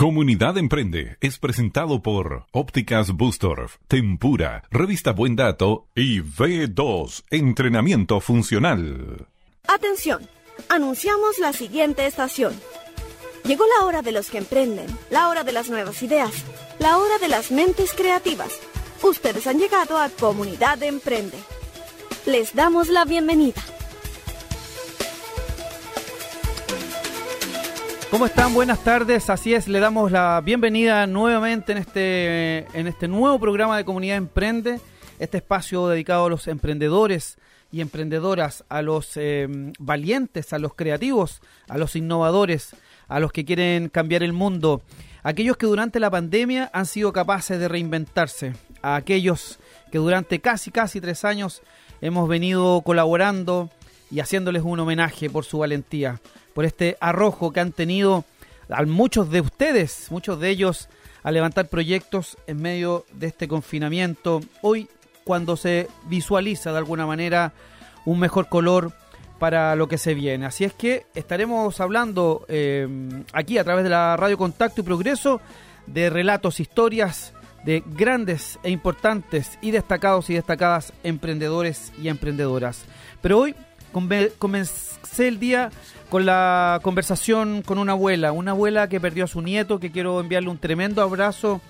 Comunidad 0.00 0.56
Emprende 0.56 1.18
es 1.20 1.38
presentado 1.38 2.00
por 2.00 2.46
Ópticas 2.52 3.12
Bustorf, 3.12 3.76
Tempura, 3.86 4.62
Revista 4.70 5.12
Buen 5.12 5.36
Dato 5.36 5.88
y 5.94 6.20
V2 6.20 7.24
Entrenamiento 7.28 8.18
Funcional. 8.20 9.28
Atención, 9.68 10.26
anunciamos 10.70 11.38
la 11.38 11.52
siguiente 11.52 12.06
estación. 12.06 12.58
Llegó 13.44 13.64
la 13.78 13.84
hora 13.84 14.00
de 14.00 14.12
los 14.12 14.30
que 14.30 14.38
emprenden, 14.38 14.86
la 15.10 15.28
hora 15.28 15.44
de 15.44 15.52
las 15.52 15.68
nuevas 15.68 16.02
ideas, 16.02 16.32
la 16.78 16.96
hora 16.96 17.18
de 17.18 17.28
las 17.28 17.50
mentes 17.50 17.92
creativas. 17.92 18.58
Ustedes 19.02 19.46
han 19.46 19.58
llegado 19.58 19.98
a 19.98 20.08
Comunidad 20.08 20.82
Emprende. 20.82 21.36
Les 22.24 22.54
damos 22.54 22.88
la 22.88 23.04
bienvenida. 23.04 23.62
¿Cómo 28.10 28.26
están? 28.26 28.52
Buenas 28.54 28.82
tardes. 28.82 29.30
Así 29.30 29.54
es, 29.54 29.68
le 29.68 29.78
damos 29.78 30.10
la 30.10 30.40
bienvenida 30.44 31.06
nuevamente 31.06 31.70
en 31.70 31.78
este, 31.78 32.66
en 32.76 32.88
este 32.88 33.06
nuevo 33.06 33.38
programa 33.38 33.76
de 33.76 33.84
Comunidad 33.84 34.16
Emprende, 34.16 34.80
este 35.20 35.36
espacio 35.36 35.86
dedicado 35.86 36.26
a 36.26 36.28
los 36.28 36.48
emprendedores 36.48 37.38
y 37.70 37.80
emprendedoras, 37.80 38.64
a 38.68 38.82
los 38.82 39.12
eh, 39.14 39.46
valientes, 39.78 40.52
a 40.52 40.58
los 40.58 40.74
creativos, 40.74 41.40
a 41.68 41.78
los 41.78 41.94
innovadores, 41.94 42.74
a 43.06 43.20
los 43.20 43.30
que 43.30 43.44
quieren 43.44 43.88
cambiar 43.88 44.24
el 44.24 44.32
mundo, 44.32 44.82
aquellos 45.22 45.56
que 45.56 45.66
durante 45.66 46.00
la 46.00 46.10
pandemia 46.10 46.68
han 46.72 46.86
sido 46.86 47.12
capaces 47.12 47.60
de 47.60 47.68
reinventarse, 47.68 48.54
a 48.82 48.96
aquellos 48.96 49.60
que 49.92 49.98
durante 49.98 50.40
casi, 50.40 50.72
casi 50.72 51.00
tres 51.00 51.24
años 51.24 51.62
hemos 52.00 52.28
venido 52.28 52.80
colaborando 52.82 53.70
y 54.10 54.18
haciéndoles 54.18 54.64
un 54.64 54.80
homenaje 54.80 55.30
por 55.30 55.44
su 55.44 55.58
valentía 55.58 56.20
por 56.54 56.64
este 56.64 56.96
arrojo 57.00 57.52
que 57.52 57.60
han 57.60 57.72
tenido 57.72 58.24
a 58.68 58.82
muchos 58.84 59.30
de 59.30 59.40
ustedes, 59.40 60.08
muchos 60.10 60.40
de 60.40 60.50
ellos, 60.50 60.88
a 61.22 61.30
levantar 61.30 61.68
proyectos 61.68 62.38
en 62.46 62.62
medio 62.62 63.04
de 63.12 63.26
este 63.26 63.48
confinamiento. 63.48 64.40
Hoy, 64.62 64.88
cuando 65.24 65.56
se 65.56 65.88
visualiza 66.06 66.72
de 66.72 66.78
alguna 66.78 67.06
manera 67.06 67.52
un 68.04 68.18
mejor 68.18 68.48
color 68.48 68.92
para 69.38 69.74
lo 69.74 69.88
que 69.88 69.98
se 69.98 70.14
viene. 70.14 70.46
Así 70.46 70.64
es 70.64 70.74
que 70.74 71.06
estaremos 71.14 71.80
hablando 71.80 72.44
eh, 72.48 72.86
aquí 73.32 73.58
a 73.58 73.64
través 73.64 73.84
de 73.84 73.90
la 73.90 74.16
Radio 74.16 74.36
Contacto 74.36 74.82
y 74.82 74.84
Progreso 74.84 75.40
de 75.86 76.10
relatos, 76.10 76.60
historias 76.60 77.32
de 77.64 77.82
grandes 77.86 78.58
e 78.62 78.70
importantes 78.70 79.58
y 79.60 79.70
destacados 79.70 80.30
y 80.30 80.34
destacadas 80.34 80.92
emprendedores 81.02 81.92
y 82.00 82.08
emprendedoras. 82.08 82.84
Pero 83.20 83.38
hoy 83.38 83.54
comencé 84.38 85.28
el 85.28 85.38
día 85.38 85.70
con 86.08 86.26
la 86.26 86.80
conversación 86.82 87.62
con 87.62 87.78
una 87.78 87.92
abuela, 87.92 88.32
una 88.32 88.50
abuela 88.50 88.88
que 88.88 89.00
perdió 89.00 89.24
a 89.24 89.28
su 89.28 89.42
nieto, 89.42 89.78
que 89.78 89.90
quiero 89.90 90.20
enviarle 90.20 90.50
un 90.50 90.58
tremendo 90.58 91.02
abrazo 91.02 91.60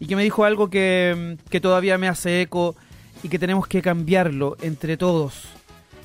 y 0.00 0.06
que 0.06 0.16
me 0.16 0.22
dijo 0.22 0.44
algo 0.44 0.70
que, 0.70 1.36
que 1.50 1.60
todavía 1.60 1.98
me 1.98 2.08
hace 2.08 2.42
eco 2.42 2.76
y 3.22 3.28
que 3.28 3.38
tenemos 3.38 3.66
que 3.66 3.82
cambiarlo 3.82 4.56
entre 4.60 4.96
todos. 4.96 5.44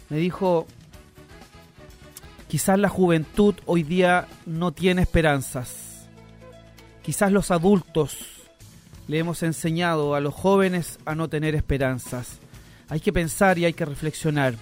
Me 0.10 0.18
dijo, 0.18 0.68
quizás 2.48 2.80
la 2.80 2.90
juventud 2.90 3.56
hoy 3.66 3.84
día 3.84 4.28
no 4.46 4.72
tiene 4.72 5.02
esperanzas. 5.02 6.08
Quizás 7.02 7.32
los 7.32 7.52
adultos 7.52 8.18
le 9.08 9.20
hemos 9.20 9.44
enseñado 9.44 10.16
a 10.16 10.22
los 10.22 10.34
jóvenes 10.34 11.00
a 11.06 11.16
no 11.16 11.28
tener 11.28 11.56
esperanzas. 11.56 12.40
Hay 12.90 13.00
que 13.00 13.14
pensar 13.14 13.58
y 13.58 13.66
hay 13.66 13.74
que 13.74 13.86
reflexionar. 13.86 14.56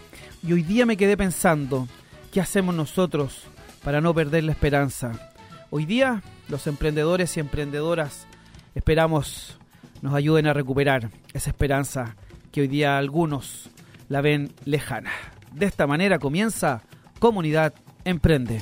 Y 0.44 0.54
hoy 0.54 0.64
día 0.64 0.86
me 0.86 0.98
quedé 0.98 1.18
pensando, 1.18 1.88
¿Qué 2.32 2.40
hacemos 2.40 2.74
nosotros 2.74 3.44
para 3.84 4.00
no 4.00 4.14
perder 4.14 4.46
la 4.46 4.54
esperanza? 4.54 5.34
Hoy 5.70 5.86
día 5.86 6.24
los 6.48 6.66
emprendedores 6.66 7.36
y 7.36 7.42
emprendedoras 7.42 8.26
esperamos 8.74 9.58
nos 10.02 10.14
ayuden 10.14 10.48
a 10.48 10.54
recuperar 10.54 11.10
esa 11.34 11.50
esperanza 11.50 12.16
que 12.54 12.62
hoy 12.62 12.70
día 12.70 12.98
algunos 12.98 13.70
la 14.08 14.22
ven 14.22 14.54
lejana. 14.64 15.12
De 15.52 15.66
esta 15.66 15.88
manera 15.88 16.20
comienza 16.20 16.84
Comunidad 17.20 17.74
Emprende. 18.06 18.62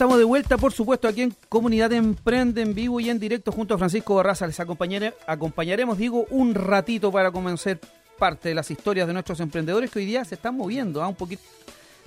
estamos 0.00 0.16
de 0.16 0.24
vuelta, 0.24 0.56
por 0.56 0.72
supuesto, 0.72 1.06
aquí 1.08 1.20
en 1.20 1.36
Comunidad 1.50 1.92
Emprende 1.92 2.62
en 2.62 2.74
vivo 2.74 3.00
y 3.00 3.10
en 3.10 3.18
directo 3.20 3.52
junto 3.52 3.74
a 3.74 3.78
Francisco 3.78 4.14
Barraza. 4.14 4.46
Les 4.46 4.58
acompañare- 4.58 5.12
acompañaremos, 5.26 5.98
digo, 5.98 6.24
un 6.30 6.54
ratito 6.54 7.12
para 7.12 7.30
conocer 7.30 7.78
parte 8.18 8.48
de 8.48 8.54
las 8.54 8.70
historias 8.70 9.06
de 9.06 9.12
nuestros 9.12 9.40
emprendedores 9.40 9.90
que 9.90 9.98
hoy 9.98 10.06
día 10.06 10.24
se 10.24 10.36
están 10.36 10.56
moviendo 10.56 11.02
¿ah? 11.02 11.06
un 11.08 11.16
poquito 11.16 11.42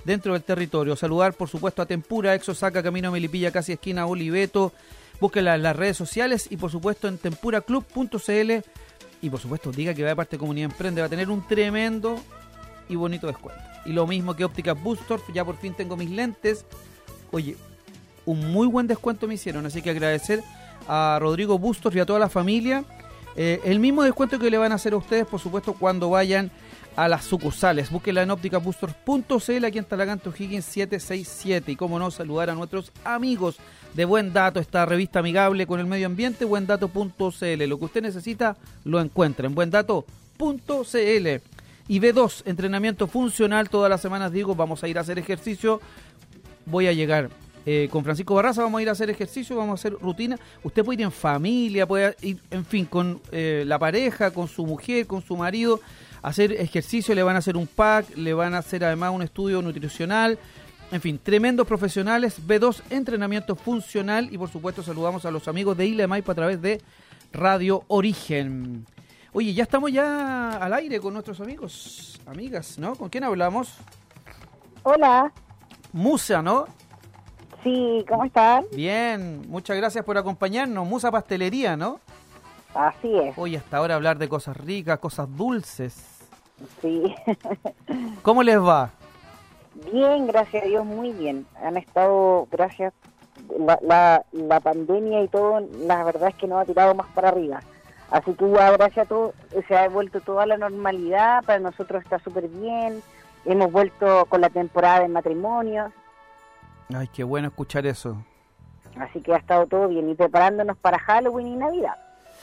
dentro 0.04 0.32
del 0.32 0.42
territorio. 0.42 0.96
Saludar, 0.96 1.34
por 1.34 1.48
supuesto, 1.48 1.82
a 1.82 1.86
Tempura, 1.86 2.34
Exosaca, 2.34 2.82
Camino 2.82 3.12
Melipilla, 3.12 3.52
casi 3.52 3.74
esquina 3.74 4.06
Oliveto. 4.06 4.72
Búsquenla 5.20 5.54
en 5.54 5.62
las 5.62 5.76
redes 5.76 5.96
sociales 5.96 6.48
y, 6.50 6.56
por 6.56 6.72
supuesto, 6.72 7.06
en 7.06 7.16
tempuraclub.cl. 7.18 8.52
Y, 9.22 9.30
por 9.30 9.38
supuesto, 9.38 9.70
diga 9.70 9.94
que 9.94 10.02
va 10.02 10.08
de 10.08 10.16
parte 10.16 10.34
de 10.34 10.40
Comunidad 10.40 10.72
Emprende. 10.72 11.00
Va 11.00 11.06
a 11.06 11.10
tener 11.10 11.30
un 11.30 11.46
tremendo 11.46 12.18
y 12.88 12.96
bonito 12.96 13.28
descuento. 13.28 13.62
Y 13.86 13.92
lo 13.92 14.04
mismo 14.08 14.34
que 14.34 14.44
Óptica 14.44 14.72
Boostor, 14.72 15.20
ya 15.32 15.44
por 15.44 15.56
fin 15.58 15.74
tengo 15.74 15.96
mis 15.96 16.10
lentes. 16.10 16.64
Oye, 17.30 17.56
un 18.26 18.52
muy 18.52 18.66
buen 18.66 18.86
descuento 18.86 19.26
me 19.26 19.34
hicieron, 19.34 19.66
así 19.66 19.82
que 19.82 19.90
agradecer 19.90 20.42
a 20.88 21.18
Rodrigo 21.20 21.58
Bustos 21.58 21.94
y 21.94 22.00
a 22.00 22.06
toda 22.06 22.18
la 22.18 22.28
familia. 22.28 22.84
Eh, 23.36 23.60
el 23.64 23.80
mismo 23.80 24.02
descuento 24.02 24.38
que 24.38 24.50
le 24.50 24.58
van 24.58 24.72
a 24.72 24.76
hacer 24.76 24.92
a 24.92 24.96
ustedes, 24.96 25.26
por 25.26 25.40
supuesto, 25.40 25.74
cuando 25.74 26.10
vayan 26.10 26.50
a 26.96 27.08
las 27.08 27.24
sucursales. 27.24 27.90
Búsquenla 27.90 28.22
en 28.22 28.30
ópticabusters.cl 28.30 29.64
aquí 29.64 29.78
en 29.78 29.84
Talagante 29.84 30.28
O'Higgins 30.28 30.64
767. 30.64 31.72
Y 31.72 31.76
como 31.76 31.98
no, 31.98 32.10
saludar 32.10 32.50
a 32.50 32.54
nuestros 32.54 32.92
amigos 33.04 33.56
de 33.94 34.04
Buen 34.04 34.32
Dato, 34.32 34.60
esta 34.60 34.86
revista 34.86 35.18
amigable 35.18 35.66
con 35.66 35.80
el 35.80 35.86
medio 35.86 36.06
ambiente, 36.06 36.44
buendato.cl. 36.44 37.64
Lo 37.66 37.78
que 37.78 37.84
usted 37.84 38.02
necesita 38.02 38.56
lo 38.84 39.00
encuentra 39.00 39.46
en 39.46 39.54
buendato.cl. 39.54 41.28
Y 41.86 42.00
B2, 42.00 42.42
entrenamiento 42.46 43.06
funcional. 43.06 43.68
Todas 43.68 43.90
las 43.90 44.00
semanas 44.00 44.32
digo, 44.32 44.54
vamos 44.54 44.82
a 44.82 44.88
ir 44.88 44.96
a 44.96 45.02
hacer 45.02 45.18
ejercicio. 45.18 45.80
Voy 46.66 46.86
a 46.86 46.92
llegar 46.92 47.28
eh, 47.66 47.88
con 47.90 48.04
Francisco 48.04 48.34
Barraza, 48.34 48.62
vamos 48.62 48.78
a 48.78 48.82
ir 48.82 48.88
a 48.88 48.92
hacer 48.92 49.08
ejercicio, 49.08 49.56
vamos 49.56 49.72
a 49.72 49.80
hacer 49.80 49.98
rutina. 50.00 50.38
Usted 50.62 50.84
puede 50.84 51.00
ir 51.00 51.04
en 51.06 51.12
familia, 51.12 51.86
puede 51.86 52.14
ir, 52.20 52.38
en 52.50 52.64
fin, 52.64 52.84
con 52.84 53.20
eh, 53.32 53.64
la 53.66 53.78
pareja, 53.78 54.32
con 54.32 54.48
su 54.48 54.66
mujer, 54.66 55.06
con 55.06 55.22
su 55.22 55.36
marido, 55.36 55.80
hacer 56.22 56.52
ejercicio, 56.52 57.14
le 57.14 57.22
van 57.22 57.36
a 57.36 57.38
hacer 57.38 57.56
un 57.56 57.66
pack, 57.66 58.16
le 58.16 58.34
van 58.34 58.54
a 58.54 58.58
hacer 58.58 58.84
además 58.84 59.12
un 59.14 59.22
estudio 59.22 59.62
nutricional. 59.62 60.38
En 60.92 61.00
fin, 61.00 61.18
tremendos 61.22 61.66
profesionales, 61.66 62.38
B2, 62.46 62.82
entrenamiento 62.90 63.56
funcional 63.56 64.28
y 64.30 64.36
por 64.36 64.50
supuesto 64.50 64.82
saludamos 64.82 65.24
a 65.24 65.30
los 65.30 65.48
amigos 65.48 65.76
de 65.76 65.86
Isla 65.86 66.02
de 66.02 66.06
Maipo 66.06 66.32
a 66.32 66.34
través 66.34 66.60
de 66.60 66.82
Radio 67.32 67.82
Origen. 67.88 68.86
Oye, 69.32 69.54
ya 69.54 69.64
estamos 69.64 69.90
ya 69.90 70.58
al 70.58 70.72
aire 70.74 71.00
con 71.00 71.14
nuestros 71.14 71.40
amigos, 71.40 72.20
amigas, 72.26 72.78
¿no? 72.78 72.94
¿Con 72.94 73.08
quién 73.08 73.24
hablamos? 73.24 73.74
Hola, 74.84 75.32
Musa, 75.92 76.42
¿no? 76.42 76.66
Sí, 77.64 78.04
¿cómo 78.08 78.24
están? 78.24 78.64
Bien, 78.72 79.42
muchas 79.48 79.76
gracias 79.76 80.04
por 80.04 80.16
acompañarnos. 80.16 80.86
Musa 80.86 81.10
Pastelería, 81.10 81.76
¿no? 81.76 81.98
Así 82.74 83.16
es, 83.18 83.36
Hoy 83.36 83.56
hasta 83.56 83.76
ahora 83.78 83.94
hablar 83.96 84.18
de 84.18 84.28
cosas 84.28 84.56
ricas, 84.56 84.98
cosas 84.98 85.28
dulces. 85.36 86.20
sí. 86.80 87.14
¿Cómo 88.22 88.42
les 88.42 88.58
va? 88.60 88.90
Bien, 89.92 90.26
gracias 90.26 90.62
a 90.64 90.66
Dios, 90.66 90.84
muy 90.84 91.12
bien. 91.12 91.46
Han 91.62 91.76
estado, 91.76 92.46
gracias, 92.50 92.92
la, 93.58 93.78
la, 93.82 94.24
la 94.32 94.60
pandemia 94.60 95.22
y 95.22 95.28
todo, 95.28 95.60
la 95.86 96.04
verdad 96.04 96.28
es 96.28 96.34
que 96.36 96.46
nos 96.46 96.60
ha 96.62 96.64
tirado 96.64 96.94
más 96.94 97.06
para 97.14 97.28
arriba. 97.28 97.60
Así 98.10 98.32
que 98.34 98.48
ya, 98.50 98.70
gracias 98.72 99.06
a 99.06 99.08
todo, 99.08 99.34
se 99.66 99.76
ha 99.76 99.88
vuelto 99.88 100.20
toda 100.20 100.46
la 100.46 100.56
normalidad, 100.56 101.42
para 101.44 101.58
nosotros 101.58 102.02
está 102.02 102.18
súper 102.20 102.48
bien. 102.48 103.02
Hemos 103.44 103.72
vuelto 103.72 104.26
con 104.26 104.40
la 104.40 104.50
temporada 104.50 105.00
de 105.00 105.08
matrimonios, 105.08 105.92
Ay, 106.92 107.08
qué 107.08 107.24
bueno 107.24 107.48
escuchar 107.48 107.86
eso. 107.86 108.16
así 108.98 109.20
que 109.20 109.32
ha 109.34 109.38
estado 109.38 109.66
todo 109.66 109.88
bien. 109.88 110.08
Y 110.08 110.14
preparándonos 110.14 110.76
para 110.78 110.98
Halloween 110.98 111.46
y 111.48 111.56
Navidad, 111.56 111.96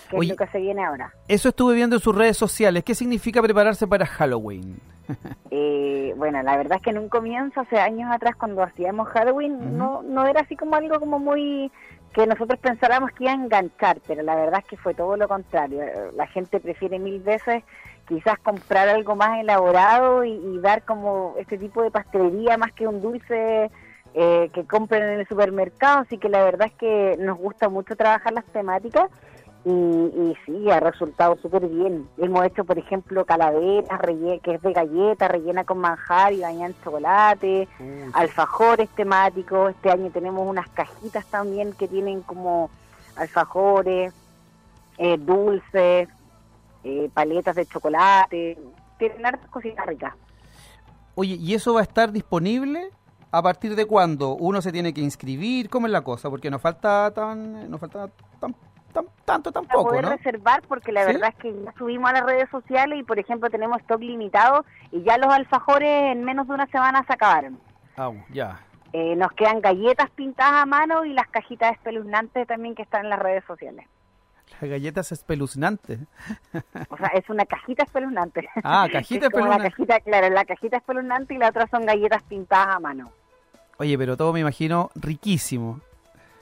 que 0.09 0.17
Oye. 0.17 0.33
es 0.33 0.39
lo 0.39 0.45
que 0.45 0.51
se 0.51 0.59
viene 0.59 0.83
ahora. 0.83 1.13
Eso 1.27 1.49
estuve 1.49 1.75
viendo 1.75 1.95
en 1.97 2.01
sus 2.01 2.15
redes 2.15 2.37
sociales. 2.37 2.83
¿Qué 2.83 2.95
significa 2.95 3.41
prepararse 3.41 3.87
para 3.87 4.05
Halloween? 4.05 4.79
Eh, 5.53 6.13
bueno, 6.15 6.41
la 6.41 6.55
verdad 6.55 6.77
es 6.77 6.83
que 6.83 6.91
en 6.91 6.97
un 6.97 7.09
comienzo, 7.09 7.59
hace 7.59 7.77
años 7.77 8.09
atrás, 8.09 8.35
cuando 8.37 8.63
hacíamos 8.63 9.09
Halloween, 9.09 9.77
no, 9.77 10.01
no 10.03 10.25
era 10.25 10.41
así 10.41 10.55
como 10.55 10.75
algo 10.75 10.97
como 10.99 11.19
muy 11.19 11.69
que 12.13 12.25
nosotros 12.25 12.57
pensáramos 12.59 13.11
que 13.11 13.25
iba 13.25 13.33
a 13.33 13.35
enganchar, 13.35 13.99
pero 14.07 14.21
la 14.23 14.35
verdad 14.35 14.61
es 14.61 14.65
que 14.65 14.77
fue 14.77 14.93
todo 14.93 15.17
lo 15.17 15.27
contrario. 15.27 15.81
La 16.15 16.27
gente 16.27 16.61
prefiere 16.61 16.99
mil 16.99 17.19
veces 17.21 17.63
quizás 18.07 18.39
comprar 18.39 18.87
algo 18.87 19.15
más 19.17 19.39
elaborado 19.41 20.23
y, 20.23 20.31
y 20.31 20.59
dar 20.59 20.83
como 20.85 21.35
este 21.37 21.57
tipo 21.57 21.83
de 21.83 21.91
pastelería 21.91 22.57
más 22.57 22.71
que 22.71 22.87
un 22.87 23.01
dulce 23.01 23.69
eh, 24.13 24.49
que 24.53 24.65
compren 24.65 25.03
en 25.03 25.19
el 25.19 25.27
supermercado. 25.27 25.99
Así 25.99 26.17
que 26.17 26.29
la 26.29 26.43
verdad 26.43 26.67
es 26.67 26.73
que 26.73 27.17
nos 27.19 27.37
gusta 27.37 27.69
mucho 27.69 27.95
trabajar 27.95 28.33
las 28.33 28.45
temáticas 28.45 29.09
y, 29.63 29.69
y 29.69 30.35
sí, 30.45 30.71
ha 30.71 30.79
resultado 30.79 31.37
súper 31.37 31.67
bien. 31.67 32.07
Hemos 32.17 32.45
hecho, 32.45 32.65
por 32.65 32.79
ejemplo, 32.79 33.25
calaveras, 33.25 33.99
que 34.43 34.55
es 34.55 34.61
de 34.61 34.73
galleta, 34.73 35.27
rellena 35.27 35.63
con 35.63 35.77
manjar 35.77 36.33
y 36.33 36.41
bañada 36.41 36.67
en 36.67 36.81
chocolate, 36.83 37.67
alfajores 38.13 38.89
temáticos. 38.89 39.71
Este 39.71 39.91
año 39.91 40.09
tenemos 40.11 40.47
unas 40.47 40.67
cajitas 40.69 41.25
también 41.27 41.73
que 41.73 41.87
tienen 41.87 42.21
como 42.21 42.71
alfajores, 43.15 44.13
eh, 44.97 45.17
dulces, 45.19 46.09
eh, 46.83 47.09
paletas 47.13 47.55
de 47.55 47.65
chocolate. 47.67 48.57
Tienen 48.97 49.25
hartas 49.25 49.49
cositas 49.49 49.85
ricas. 49.85 50.15
Oye, 51.13 51.35
¿y 51.35 51.53
eso 51.53 51.75
va 51.75 51.81
a 51.81 51.83
estar 51.83 52.11
disponible? 52.11 52.89
¿A 53.31 53.41
partir 53.41 53.75
de 53.75 53.85
cuándo? 53.85 54.35
¿Uno 54.35 54.61
se 54.61 54.71
tiene 54.71 54.93
que 54.93 55.01
inscribir? 55.01 55.69
¿Cómo 55.69 55.87
es 55.87 55.91
la 55.93 56.01
cosa? 56.01 56.29
Porque 56.29 56.49
nos 56.51 56.61
falta 56.61 57.11
tan, 57.13 57.69
nos 57.71 57.79
falta 57.79 58.09
tan, 58.39 58.53
tan- 58.93 59.05
tanto 59.23 59.51
para 59.53 59.65
tampoco, 59.67 59.89
poder 59.89 60.03
¿no? 60.03 60.09
reservar 60.11 60.61
porque 60.67 60.91
la 60.91 61.05
¿Sí? 61.05 61.13
verdad 61.13 61.29
es 61.29 61.35
que 61.35 61.63
ya 61.63 61.73
subimos 61.77 62.09
a 62.09 62.13
las 62.13 62.23
redes 62.25 62.49
sociales 62.49 62.99
y 62.99 63.03
por 63.03 63.19
ejemplo 63.19 63.49
tenemos 63.49 63.79
stock 63.81 64.01
limitado 64.01 64.65
y 64.91 65.01
ya 65.03 65.17
los 65.17 65.31
alfajores 65.33 66.11
en 66.11 66.25
menos 66.25 66.47
de 66.47 66.53
una 66.55 66.67
semana 66.67 67.03
se 67.07 67.13
acabaron. 67.13 67.57
Ah, 67.95 68.11
ya. 68.33 68.59
Eh, 68.93 69.15
nos 69.15 69.31
quedan 69.31 69.61
galletas 69.61 70.09
pintadas 70.09 70.63
a 70.63 70.65
mano 70.65 71.05
y 71.05 71.13
las 71.13 71.27
cajitas 71.29 71.71
espeluznantes 71.71 72.45
también 72.47 72.75
que 72.75 72.81
están 72.81 73.05
en 73.05 73.09
las 73.11 73.19
redes 73.19 73.45
sociales. 73.45 73.87
Las 74.59 74.69
galletas 74.69 75.13
espeluznantes. 75.13 75.99
O 76.89 76.97
sea, 76.97 77.07
es 77.13 77.29
una 77.29 77.45
cajita 77.45 77.83
espeluznante. 77.83 78.49
Ah, 78.65 78.89
cajita 78.91 79.27
Es 79.27 79.31
como 79.31 79.45
la 79.47 79.55
espeluznante. 79.55 79.69
cajita, 79.69 79.99
claro, 80.01 80.29
la 80.35 80.43
cajita 80.43 80.75
espeluznante 80.77 81.33
y 81.33 81.37
la 81.37 81.47
otra 81.47 81.67
son 81.67 81.85
galletas 81.85 82.21
pintadas 82.23 82.75
a 82.75 82.79
mano. 82.81 83.09
Oye, 83.81 83.97
pero 83.97 84.15
todo 84.15 84.31
me 84.31 84.41
imagino 84.41 84.91
riquísimo. 84.93 85.79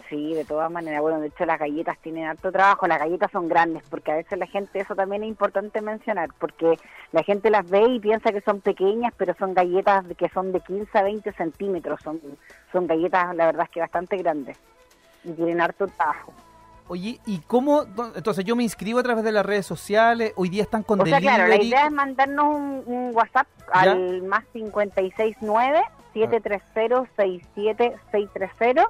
Sí, 0.10 0.34
de 0.34 0.44
todas 0.44 0.70
maneras. 0.70 1.00
Bueno, 1.02 1.22
de 1.22 1.28
hecho 1.28 1.46
las 1.46 1.58
galletas 1.58 1.98
tienen 2.00 2.26
harto 2.26 2.52
trabajo. 2.52 2.86
Las 2.86 3.00
galletas 3.00 3.32
son 3.32 3.48
grandes 3.48 3.82
porque 3.90 4.12
a 4.12 4.16
veces 4.16 4.38
la 4.38 4.46
gente, 4.46 4.82
eso 4.82 4.94
también 4.94 5.24
es 5.24 5.30
importante 5.30 5.80
mencionar, 5.82 6.32
porque 6.38 6.78
la 7.14 7.24
gente 7.24 7.50
las 7.50 7.70
ve 7.70 7.86
y 7.86 8.00
piensa 8.02 8.34
que 8.34 8.42
son 8.42 8.60
pequeñas, 8.60 9.14
pero 9.16 9.34
son 9.40 9.54
galletas 9.54 10.04
que 10.18 10.28
son 10.28 10.52
de 10.52 10.60
15 10.60 10.98
a 10.98 11.04
20 11.04 11.32
centímetros. 11.32 12.02
Son, 12.04 12.20
son 12.74 12.88
galletas, 12.88 13.34
la 13.34 13.46
verdad 13.46 13.64
es 13.64 13.70
que 13.70 13.80
bastante 13.80 14.18
grandes. 14.18 14.58
Y 15.24 15.32
tienen 15.32 15.62
harto 15.62 15.88
trabajo. 15.88 16.34
Oye, 16.90 17.22
¿y 17.26 17.38
cómo? 17.48 17.84
Entonces 18.16 18.44
yo 18.44 18.58
me 18.58 18.64
inscribo 18.64 19.00
a 19.00 19.04
través 19.04 19.24
de 19.24 19.32
las 19.32 19.46
redes 19.46 19.66
sociales. 19.66 20.34
Hoy 20.36 20.50
día 20.50 20.64
están 20.64 20.84
con 20.84 21.00
O 21.00 21.06
sea, 21.06 21.22
claro, 21.22 21.44
la 21.44 21.52
delivery. 21.52 21.68
idea 21.70 21.86
es 21.86 21.92
mandarnos 21.94 22.48
un, 22.48 22.84
un 22.86 23.16
WhatsApp 23.16 23.48
¿Ya? 23.74 23.92
al 23.92 24.24
más 24.24 24.44
569-730-67630 26.14 28.86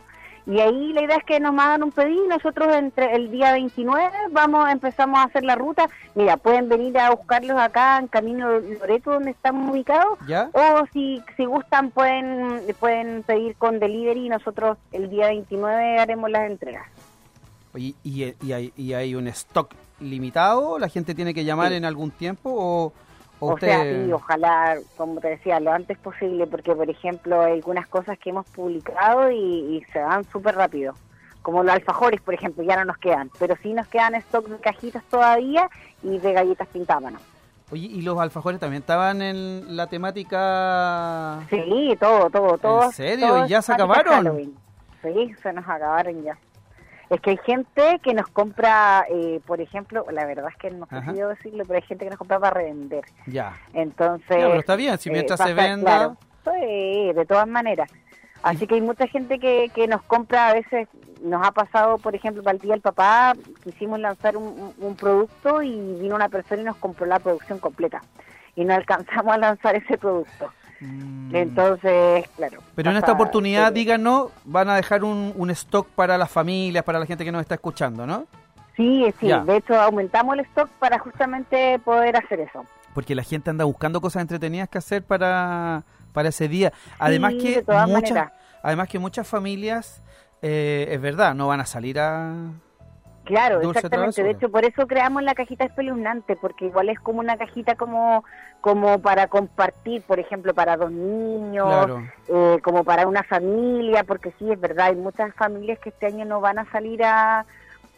y 0.45 0.59
ahí 0.61 0.93
la 0.93 1.03
idea 1.03 1.17
es 1.17 1.23
que 1.25 1.39
nos 1.39 1.53
mandan 1.53 1.83
un 1.83 1.91
pedido 1.91 2.25
y 2.25 2.27
nosotros 2.27 2.75
entre 2.75 3.13
el 3.13 3.29
día 3.29 3.51
29 3.51 4.09
vamos 4.31 4.67
empezamos 4.71 5.19
a 5.19 5.23
hacer 5.23 5.43
la 5.43 5.55
ruta. 5.55 5.87
Mira, 6.15 6.37
pueden 6.37 6.69
venir 6.69 6.97
a 6.97 7.11
buscarlos 7.11 7.59
acá 7.59 7.99
en 7.99 8.07
Camino 8.07 8.49
Loreto 8.59 9.11
donde 9.11 9.29
estamos 9.31 9.69
ubicados 9.71 10.17
¿Ya? 10.27 10.49
o 10.53 10.85
si, 10.91 11.21
si 11.37 11.45
gustan 11.45 11.91
pueden 11.91 12.61
pueden 12.79 13.21
pedir 13.23 13.55
con 13.57 13.79
delivery 13.79 14.25
y 14.25 14.29
nosotros 14.29 14.77
el 14.91 15.09
día 15.11 15.27
29 15.27 15.99
haremos 15.99 16.31
las 16.31 16.49
entregas. 16.49 16.87
Oye, 17.73 17.93
¿y, 18.03 18.33
y 18.41 18.51
hay, 18.53 18.73
y 18.75 18.93
hay 18.93 19.13
un 19.13 19.27
stock 19.27 19.75
limitado? 19.99 20.79
¿La 20.79 20.89
gente 20.89 21.13
tiene 21.13 21.35
que 21.35 21.45
llamar 21.45 21.69
Sí. 21.69 21.75
en 21.75 21.85
algún 21.85 22.09
tiempo? 22.09 22.49
¿O, 22.51 22.93
o 23.39 23.53
O 23.53 23.57
sea, 23.57 23.83
sí, 23.83 24.11
ojalá, 24.11 24.77
como 24.97 25.19
te 25.19 25.29
decía, 25.29 25.59
lo 25.59 25.71
antes 25.71 25.97
posible, 25.97 26.47
porque, 26.47 26.75
por 26.75 26.89
ejemplo, 26.89 27.41
hay 27.41 27.53
algunas 27.53 27.87
cosas 27.87 28.17
que 28.19 28.29
hemos 28.29 28.45
publicado 28.47 29.31
y, 29.31 29.77
y 29.77 29.83
se 29.91 29.99
van 29.99 30.23
súper 30.25 30.55
rápido. 30.55 30.93
Como 31.41 31.63
los 31.63 31.73
alfajores, 31.73 32.21
por 32.21 32.33
ejemplo, 32.33 32.63
ya 32.63 32.75
no 32.75 32.85
nos 32.85 32.97
quedan, 32.97 33.31
pero 33.39 33.55
sí 33.61 33.73
nos 33.73 33.87
quedan 33.87 34.15
stock 34.15 34.47
de 34.47 34.57
cajitas 34.57 35.03
todavía 35.05 35.69
y 36.03 36.17
de 36.17 36.33
galletas 36.33 36.67
mano. 37.01 37.19
Oye, 37.71 37.85
¿y 37.85 38.01
los 38.01 38.17
alfajores 38.19 38.59
también 38.59 38.81
estaban 38.81 39.21
en 39.21 39.77
la 39.77 39.87
temática? 39.87 41.39
Sí, 41.49 41.95
todo, 41.99 42.29
todo, 42.29 42.57
todo. 42.57 42.83
¿En 42.85 42.91
serio? 42.91 43.45
¿Y 43.45 43.49
ya 43.49 43.61
se 43.61 43.73
acabaron? 43.73 44.15
Halloween. 44.15 44.55
Sí, 45.03 45.33
se 45.41 45.53
nos 45.53 45.67
acabaron 45.67 46.23
ya. 46.23 46.37
Es 47.09 47.19
que 47.21 47.31
hay 47.31 47.37
gente 47.37 47.99
que 48.03 48.13
nos 48.13 48.27
compra, 48.27 49.05
eh, 49.09 49.39
por 49.47 49.61
ejemplo, 49.61 50.05
la 50.11 50.25
verdad 50.25 50.49
es 50.49 50.57
que 50.57 50.69
no 50.69 50.87
debo 51.13 51.29
decirlo, 51.29 51.63
pero 51.65 51.77
hay 51.77 51.81
gente 51.81 52.05
que 52.05 52.09
nos 52.11 52.19
compra 52.19 52.39
para 52.39 52.53
revender. 52.53 53.03
Ya. 53.25 53.53
Entonces. 53.73 54.29
Ya, 54.29 54.47
pero 54.47 54.59
está 54.59 54.75
bien, 54.75 54.97
si 54.99 55.09
eh, 55.09 55.13
mientras 55.13 55.39
se 55.39 55.53
venda- 55.53 55.81
claro, 55.81 56.17
de 56.53 57.25
todas 57.27 57.47
maneras. 57.47 57.89
Así 58.43 58.67
que 58.67 58.75
hay 58.75 58.81
mucha 58.81 59.07
gente 59.07 59.39
que, 59.39 59.69
que 59.73 59.87
nos 59.87 60.01
compra, 60.03 60.49
a 60.49 60.53
veces 60.53 60.87
nos 61.21 61.45
ha 61.45 61.51
pasado, 61.51 61.97
por 61.97 62.15
ejemplo, 62.15 62.41
para 62.43 62.55
el 62.55 62.61
Día 62.61 62.71
del 62.73 62.81
Papá, 62.81 63.33
quisimos 63.63 63.99
lanzar 63.99 64.37
un, 64.37 64.73
un 64.77 64.95
producto 64.95 65.61
y 65.61 65.71
vino 65.99 66.15
una 66.15 66.29
persona 66.29 66.61
y 66.61 66.65
nos 66.65 66.77
compró 66.77 67.05
la 67.05 67.19
producción 67.19 67.59
completa. 67.59 68.01
Y 68.55 68.63
no 68.65 68.73
alcanzamos 68.73 69.33
a 69.33 69.37
lanzar 69.37 69.75
ese 69.75 69.97
producto. 69.97 70.51
Mm. 70.81 71.35
Entonces, 71.35 72.27
claro. 72.35 72.59
Pero 72.75 72.91
en 72.91 72.97
esta 72.97 73.11
oportunidad, 73.11 73.69
sí. 73.69 73.73
díganos, 73.75 74.31
van 74.45 74.69
a 74.69 74.75
dejar 74.75 75.03
un, 75.03 75.33
un 75.35 75.49
stock 75.51 75.87
para 75.89 76.17
las 76.17 76.29
familias, 76.31 76.83
para 76.83 76.99
la 76.99 77.05
gente 77.05 77.25
que 77.25 77.31
nos 77.31 77.41
está 77.41 77.55
escuchando, 77.55 78.05
¿no? 78.07 78.25
Sí, 78.75 79.13
sí, 79.19 79.27
Ya. 79.27 79.43
de 79.43 79.57
hecho 79.57 79.79
aumentamos 79.79 80.35
el 80.35 80.41
stock 80.45 80.69
para 80.79 80.97
justamente 80.99 81.79
poder 81.79 82.15
hacer 82.15 82.39
eso. 82.39 82.65
Porque 82.93 83.13
la 83.13 83.23
gente 83.23 83.49
anda 83.49 83.65
buscando 83.65 83.99
cosas 84.01 84.21
entretenidas 84.21 84.69
que 84.69 84.77
hacer 84.77 85.03
para, 85.03 85.83
para 86.13 86.29
ese 86.29 86.47
día. 86.47 86.71
Además 86.97 87.33
Sí, 87.33 87.39
que 87.39 87.55
de 87.57 87.61
todas 87.63 87.87
muchas, 87.87 88.11
maneras. 88.11 88.33
además 88.63 88.87
que 88.87 88.99
muchas 88.99 89.27
familias, 89.27 90.01
eh, 90.41 90.87
es 90.91 91.01
verdad, 91.01 91.35
no 91.35 91.47
van 91.47 91.59
a 91.59 91.65
salir 91.65 91.99
a... 91.99 92.33
Claro, 93.29 93.61
Dulce 93.61 93.79
exactamente. 93.79 94.23
De 94.23 94.31
hecho, 94.31 94.49
por 94.49 94.65
eso 94.65 94.87
creamos 94.87 95.21
la 95.23 95.35
cajita 95.35 95.63
espeluznante, 95.63 96.35
porque 96.35 96.65
igual 96.65 96.89
es 96.89 96.99
como 96.99 97.19
una 97.19 97.37
cajita 97.37 97.75
como, 97.75 98.23
como 98.59 98.99
para 99.01 99.27
compartir, 99.27 100.01
por 100.01 100.19
ejemplo, 100.19 100.53
para 100.55 100.75
dos 100.77 100.91
niños, 100.91 101.65
Claro. 101.67 102.03
eh, 102.27 102.59
como 102.63 102.83
para 102.83 103.07
una 103.07 103.21
familia, 103.23 104.03
porque 104.03 104.33
sí, 104.39 104.51
es 104.51 104.59
verdad, 104.59 104.87
hay 104.87 104.95
muchas 104.95 105.33
familias 105.35 105.77
que 105.79 105.89
este 105.89 106.07
año 106.07 106.25
no 106.25 106.41
van 106.41 106.57
a 106.59 106.65
salir 106.71 107.03
a, 107.03 107.45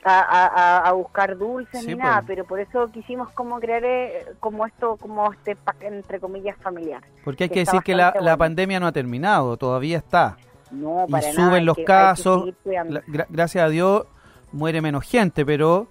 a, 0.04 0.20
a- 0.20 0.78
a 0.80 0.92
buscar 0.92 1.38
dulces 1.38 1.80
Sí, 1.82 1.88
ni 1.88 1.96
pues. 1.96 2.04
nada, 2.06 2.24
pero 2.28 2.44
por 2.44 2.60
eso 2.60 2.92
quisimos 2.92 3.30
como 3.32 3.60
crear 3.60 3.84
eh, 3.86 4.26
como 4.42 4.66
esto, 4.66 4.98
como 4.98 5.32
este 5.32 5.56
pack, 5.56 5.84
entre 5.84 6.20
comillas, 6.20 6.58
familiar. 6.58 7.02
Porque 7.24 7.46
hay 7.46 7.50
que 7.50 7.60
decir 7.60 7.82
que 7.84 7.96
la, 7.96 8.14
la 8.20 8.36
pandemia 8.36 8.80
no 8.80 8.88
ha 8.88 8.92
terminado, 8.92 9.56
todavía 9.58 9.98
está. 9.98 10.38
No, 10.72 11.06
Y 11.08 11.12
para 11.12 11.32
suben 11.32 11.46
nada, 11.48 11.62
los 11.62 11.76
que- 11.78 11.84
casos, 11.86 12.50
la- 12.66 13.04
gracias 13.30 13.64
a 13.64 13.70
Dios 13.70 14.06
muere 14.51 14.81
menos 14.81 15.03
gente, 15.05 15.46
pero 15.46 15.88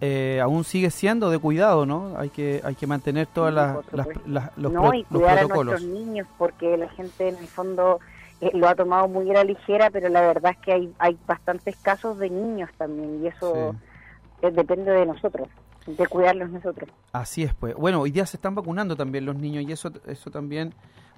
eh, 0.00 0.40
aún 0.42 0.64
sigue 0.64 0.90
siendo 0.90 1.30
de 1.30 1.38
cuidado, 1.38 1.86
¿no? 1.86 2.14
Hay 2.18 2.28
que 2.30 2.60
hay 2.64 2.74
que 2.74 2.86
mantener 2.86 3.26
todas 3.26 3.50
Sí, 3.52 3.96
las, 3.96 4.06
las- 4.26 4.50
los, 4.58 4.72
no, 4.72 4.82
pro- 4.82 4.94
y 4.94 5.06
los 5.10 5.20
cuidar 5.22 5.38
a 5.38 5.40
protocolos. 5.42 5.80
nuestros 5.82 6.06
niños 6.06 6.28
porque 6.36 6.76
la 6.76 6.88
gente 6.90 7.28
en 7.28 7.36
el 7.36 7.46
fondo 7.46 8.00
eh, 8.40 8.50
lo 8.52 8.68
ha 8.68 8.74
tomado 8.74 9.08
muy 9.08 9.30
a 9.30 9.34
la 9.34 9.44
ligera, 9.44 9.90
pero 9.90 10.08
la 10.08 10.20
verdad 10.20 10.52
es 10.52 10.58
que 10.58 10.72
hay, 10.72 10.92
hay 10.98 11.16
bastantes 11.26 11.76
casos 11.76 12.18
de 12.18 12.28
niños 12.30 12.68
también 12.76 13.22
y 13.22 13.28
eso 13.28 13.72
Sí. 13.72 14.46
eh, 14.46 14.50
depende 14.50 14.90
de 14.90 15.06
nosotros, 15.06 15.48
de 15.86 16.06
cuidarlos 16.06 16.50
nosotros. 16.50 16.90
Así 17.12 17.44
es, 17.44 17.54
pues. 17.54 17.74
Bueno, 17.76 18.00
hoy 18.00 18.10
día 18.10 18.26
se 18.26 18.36
están 18.36 18.54
vacunando 18.54 18.96
también 18.96 19.24
los 19.24 19.36
niños 19.36 19.64
y 19.66 19.72
eso, 19.72 19.90
eso 20.06 20.30
también 20.30 20.74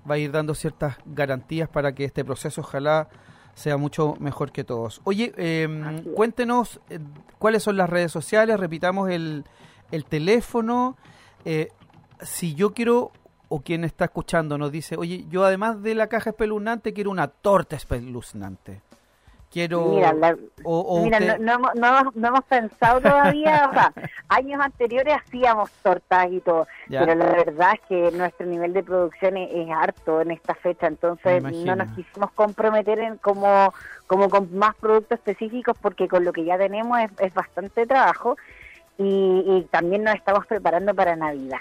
va 0.09 0.15
a 0.15 0.19
ir 0.19 0.31
dando 0.31 0.55
ciertas 0.55 0.97
garantías 1.07 1.69
para 1.69 1.93
que 1.93 2.05
este 2.05 2.25
proceso 2.25 2.61
ojalá 2.61 3.09
sea 3.57 3.79
mucho 3.79 4.15
mejor 4.21 4.53
que 4.53 4.65
todos. 4.65 5.01
Oye, 5.05 5.33
eh, 5.39 5.67
cuéntenos 6.15 6.79
eh, 6.91 6.99
cuáles 7.39 7.63
son 7.63 7.79
las 7.79 7.89
redes 7.89 8.13
sociales, 8.13 8.61
repitamos 8.61 9.11
el, 9.11 9.45
el 9.91 10.05
teléfono. 10.05 10.99
Eh, 11.47 11.71
si 12.21 12.55
yo 12.55 12.75
quiero, 12.75 13.13
o 13.49 13.61
quien 13.61 13.85
está 13.85 14.05
escuchando 14.05 14.59
nos 14.59 14.71
dice, 14.71 14.97
oye, 14.99 15.25
yo 15.31 15.43
además 15.43 15.83
de 15.83 15.95
la 15.95 16.09
caja 16.09 16.31
espeluznante 16.31 16.93
quiero 16.93 17.11
una 17.11 17.29
torta 17.29 17.77
espeluznante. 17.77 18.83
Quiero... 19.51 19.85
Mira, 19.89 20.13
la- 20.13 20.37
o, 20.65 20.81
o 20.81 21.03
Mira, 21.05 21.19
usted- 21.19 21.39
no, 21.39 21.45
no 21.45 21.53
hemos- 21.55 21.75
no 21.77 21.87
hemos- 22.01 22.17
no 22.17 22.29
hemos 22.29 22.45
pensado 22.45 23.01
todavía, 23.01 23.69
o 23.71 23.73
sea, 23.73 23.93
años 24.29 24.61
anteriores 24.61 25.15
hacíamos 25.17 25.71
tortas 25.83 26.27
y 26.31 26.41
todo, 26.41 26.67
Ya. 26.89 27.01
pero 27.01 27.15
la 27.15 27.27
verdad 27.27 27.73
es 27.75 27.81
que 27.89 28.11
nuestro 28.17 28.47
nivel 28.47 28.73
de 28.73 28.83
producción 28.83 29.37
es, 29.37 29.49
es 29.53 29.69
harto 29.71 30.21
en 30.21 30.33
esta 30.33 30.55
fecha, 30.55 30.89
entonces 30.89 31.43
no 31.43 31.77
nos 31.77 31.89
quisimos 31.93 32.33
comprometer 32.33 32.99
en 32.99 33.17
como, 33.19 33.73
como 34.07 34.29
con 34.29 34.55
más 34.59 34.75
productos 34.77 35.19
específicos 35.19 35.77
porque 35.81 36.09
con 36.09 36.25
lo 36.25 36.33
que 36.33 36.45
ya 36.45 36.59
tenemos 36.59 36.99
es, 37.01 37.11
es 37.21 37.33
bastante 37.33 37.87
trabajo 37.87 38.37
y, 38.99 39.45
y 39.47 39.69
también 39.71 40.03
nos 40.05 40.17
estamos 40.17 40.45
preparando 40.47 40.95
para 40.95 41.17
Navidad. 41.17 41.61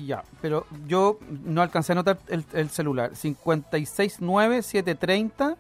Ya, 0.06 0.24
pero 0.42 0.66
yo 0.88 1.20
no 1.44 1.62
alcancé 1.62 1.92
a 1.92 1.94
anotar 1.94 2.18
el, 2.28 2.44
el 2.54 2.70
celular. 2.70 3.12
569-730-67-630. 3.12 5.58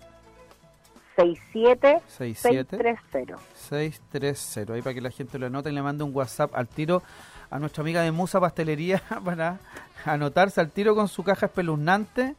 67 1.15 2.01
630. 2.07 3.37
630. 3.53 4.73
Ahí 4.73 4.81
para 4.81 4.93
que 4.93 5.01
la 5.01 5.11
gente 5.11 5.39
lo 5.39 5.47
anote 5.47 5.69
y 5.69 5.73
le 5.73 5.81
mande 5.81 6.03
un 6.03 6.13
WhatsApp 6.13 6.53
al 6.55 6.67
tiro 6.67 7.01
a 7.49 7.59
nuestra 7.59 7.81
amiga 7.81 8.01
de 8.01 8.11
Musa 8.11 8.39
Pastelería 8.39 9.01
para 9.23 9.59
anotarse 10.03 10.61
al 10.61 10.71
tiro 10.71 10.95
con 10.95 11.07
su 11.07 11.23
caja 11.23 11.45
espeluznante. 11.45 12.35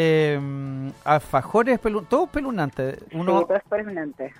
Eh, 0.00 0.38
alfajores, 1.04 1.80
espelu- 1.80 2.06
todo 2.08 2.26
espeluznante. 2.26 2.98
Uno, 3.12 3.40
Sí, 3.40 3.44
todo 3.46 3.56
es 3.56 3.62
espeluznante. 3.64 4.32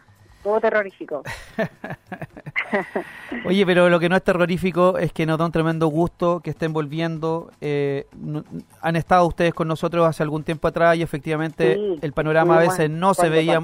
Todo 0.45 0.61
terrorífico. 0.61 1.23
Oye, 3.45 3.65
pero 3.67 3.89
lo 3.89 3.99
que 3.99 4.09
no 4.09 4.17
es 4.17 4.23
terrorífico 4.23 4.99
es 4.99 5.13
que 5.13 5.27
nos 5.27 5.39
da 5.39 5.47
un 5.47 5.53
tremendo 5.53 5.87
gusto 5.89 6.41
que 6.41 6.51
estén 6.51 6.73
volviendo. 6.73 7.51
Eh, 7.61 8.07
no- 8.17 8.45
han 8.81 8.97
estado 8.97 9.27
ustedes 9.27 9.55
con 9.55 9.69
nosotros 9.69 10.07
hace 10.07 10.23
algún 10.23 10.43
tiempo 10.45 10.69
atrás 10.69 10.97
y 10.97 11.03
efectivamente 11.03 11.75
Sí, 11.75 11.99
el 12.03 12.13
panorama 12.13 12.57
a 12.59 12.61
veces 12.61 12.91
no 12.91 13.15
se 13.15 13.29
veía. 13.29 13.61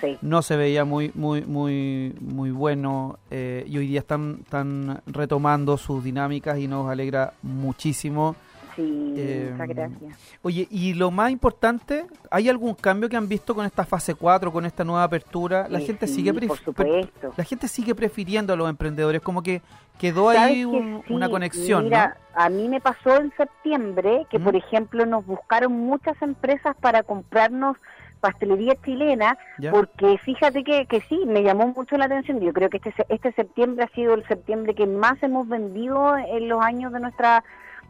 Sí. 0.00 0.16
no 0.22 0.40
se 0.40 0.56
veía 0.56 0.86
muy 0.86 1.12
muy 1.14 1.42
muy 1.42 2.14
muy 2.22 2.50
bueno 2.50 3.18
eh, 3.30 3.64
y 3.68 3.76
hoy 3.76 3.86
día 3.86 4.00
están, 4.00 4.38
están 4.44 5.02
retomando 5.06 5.76
sus 5.76 6.02
dinámicas 6.02 6.58
y 6.58 6.66
nos 6.68 6.88
alegra 6.88 7.34
muchísimo. 7.42 8.34
Sí, 8.76 9.14
Eh, 9.16 9.48
muchas 9.52 9.68
gracias. 9.68 10.38
Oye, 10.42 10.66
y 10.70 10.94
lo 10.94 11.10
más 11.10 11.30
importante, 11.30 12.06
¿hay 12.30 12.48
algún 12.48 12.74
cambio 12.74 13.08
que 13.08 13.16
han 13.16 13.28
visto 13.28 13.54
con 13.54 13.66
esta 13.66 13.84
fase 13.84 14.14
4, 14.14 14.52
con 14.52 14.64
esta 14.66 14.84
nueva 14.84 15.04
apertura? 15.04 15.66
La 15.68 15.80
Sí, 15.80 15.86
gente 15.86 16.06
sí, 16.06 16.14
sigue 16.14 16.32
por 16.32 16.58
supuesto. 16.58 17.32
la 17.36 17.44
gente 17.44 17.68
sigue 17.68 17.94
prefiriendo 17.94 18.52
a 18.52 18.56
los 18.56 18.68
emprendedores, 18.68 19.20
como 19.20 19.42
que 19.42 19.62
quedó 19.98 20.32
¿Sabes 20.32 20.40
ahí 20.50 20.60
que 20.60 20.66
un- 20.66 21.02
sí? 21.06 21.12
una 21.12 21.28
conexión, 21.28 21.84
Mira, 21.84 22.16
a 22.34 22.48
mí 22.48 22.68
me 22.68 22.80
pasó 22.80 23.16
en 23.16 23.32
septiembre 23.36 24.26
que, 24.30 24.38
¿Mm? 24.38 24.44
por 24.44 24.56
ejemplo, 24.56 25.06
nos 25.06 25.26
buscaron 25.26 25.72
muchas 25.72 26.20
empresas 26.22 26.74
para 26.80 27.02
comprarnos 27.02 27.76
pastelería 28.20 28.74
chilena, 28.84 29.38
¿Ya? 29.58 29.70
porque 29.70 30.18
fíjate 30.18 30.62
que, 30.62 30.84
que 30.86 31.00
sí, 31.08 31.22
me 31.26 31.42
llamó 31.42 31.68
mucho 31.68 31.96
la 31.96 32.04
atención. 32.04 32.38
Yo 32.40 32.52
creo 32.52 32.68
que 32.68 32.76
este, 32.76 32.92
este 33.08 33.32
septiembre 33.32 33.84
ha 33.84 33.94
sido 33.94 34.12
el 34.14 34.26
septiembre 34.28 34.74
que 34.74 34.86
más 34.86 35.22
hemos 35.22 35.48
vendido 35.48 36.16
en 36.18 36.48
los 36.48 36.62
años 36.62 36.92
de 36.92 37.00
nuestra 37.00 37.42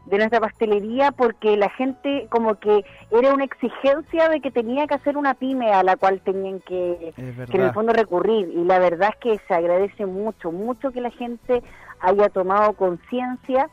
de 0.05 0.17
nuestra 0.17 0.39
pastelería 0.39 1.11
porque 1.11 1.57
la 1.57 1.69
gente 1.69 2.27
como 2.29 2.55
que 2.55 2.83
era 3.11 3.33
una 3.33 3.43
exigencia 3.43 4.29
de 4.29 4.41
que 4.41 4.51
tenía 4.51 4.87
que 4.87 4.95
hacer 4.95 5.15
una 5.15 5.35
pyme 5.35 5.71
a 5.71 5.83
la 5.83 5.95
cual 5.95 6.21
tenían 6.21 6.59
que, 6.59 7.13
que 7.15 7.57
en 7.57 7.61
el 7.61 7.73
fondo 7.73 7.93
recurrir 7.93 8.49
y 8.49 8.63
la 8.63 8.79
verdad 8.79 9.09
es 9.11 9.15
que 9.17 9.39
se 9.47 9.53
agradece 9.53 10.05
mucho, 10.05 10.51
mucho 10.51 10.91
que 10.91 11.01
la 11.01 11.11
gente 11.11 11.61
haya 12.01 12.29
tomado 12.29 12.73
conciencia, 12.73 13.69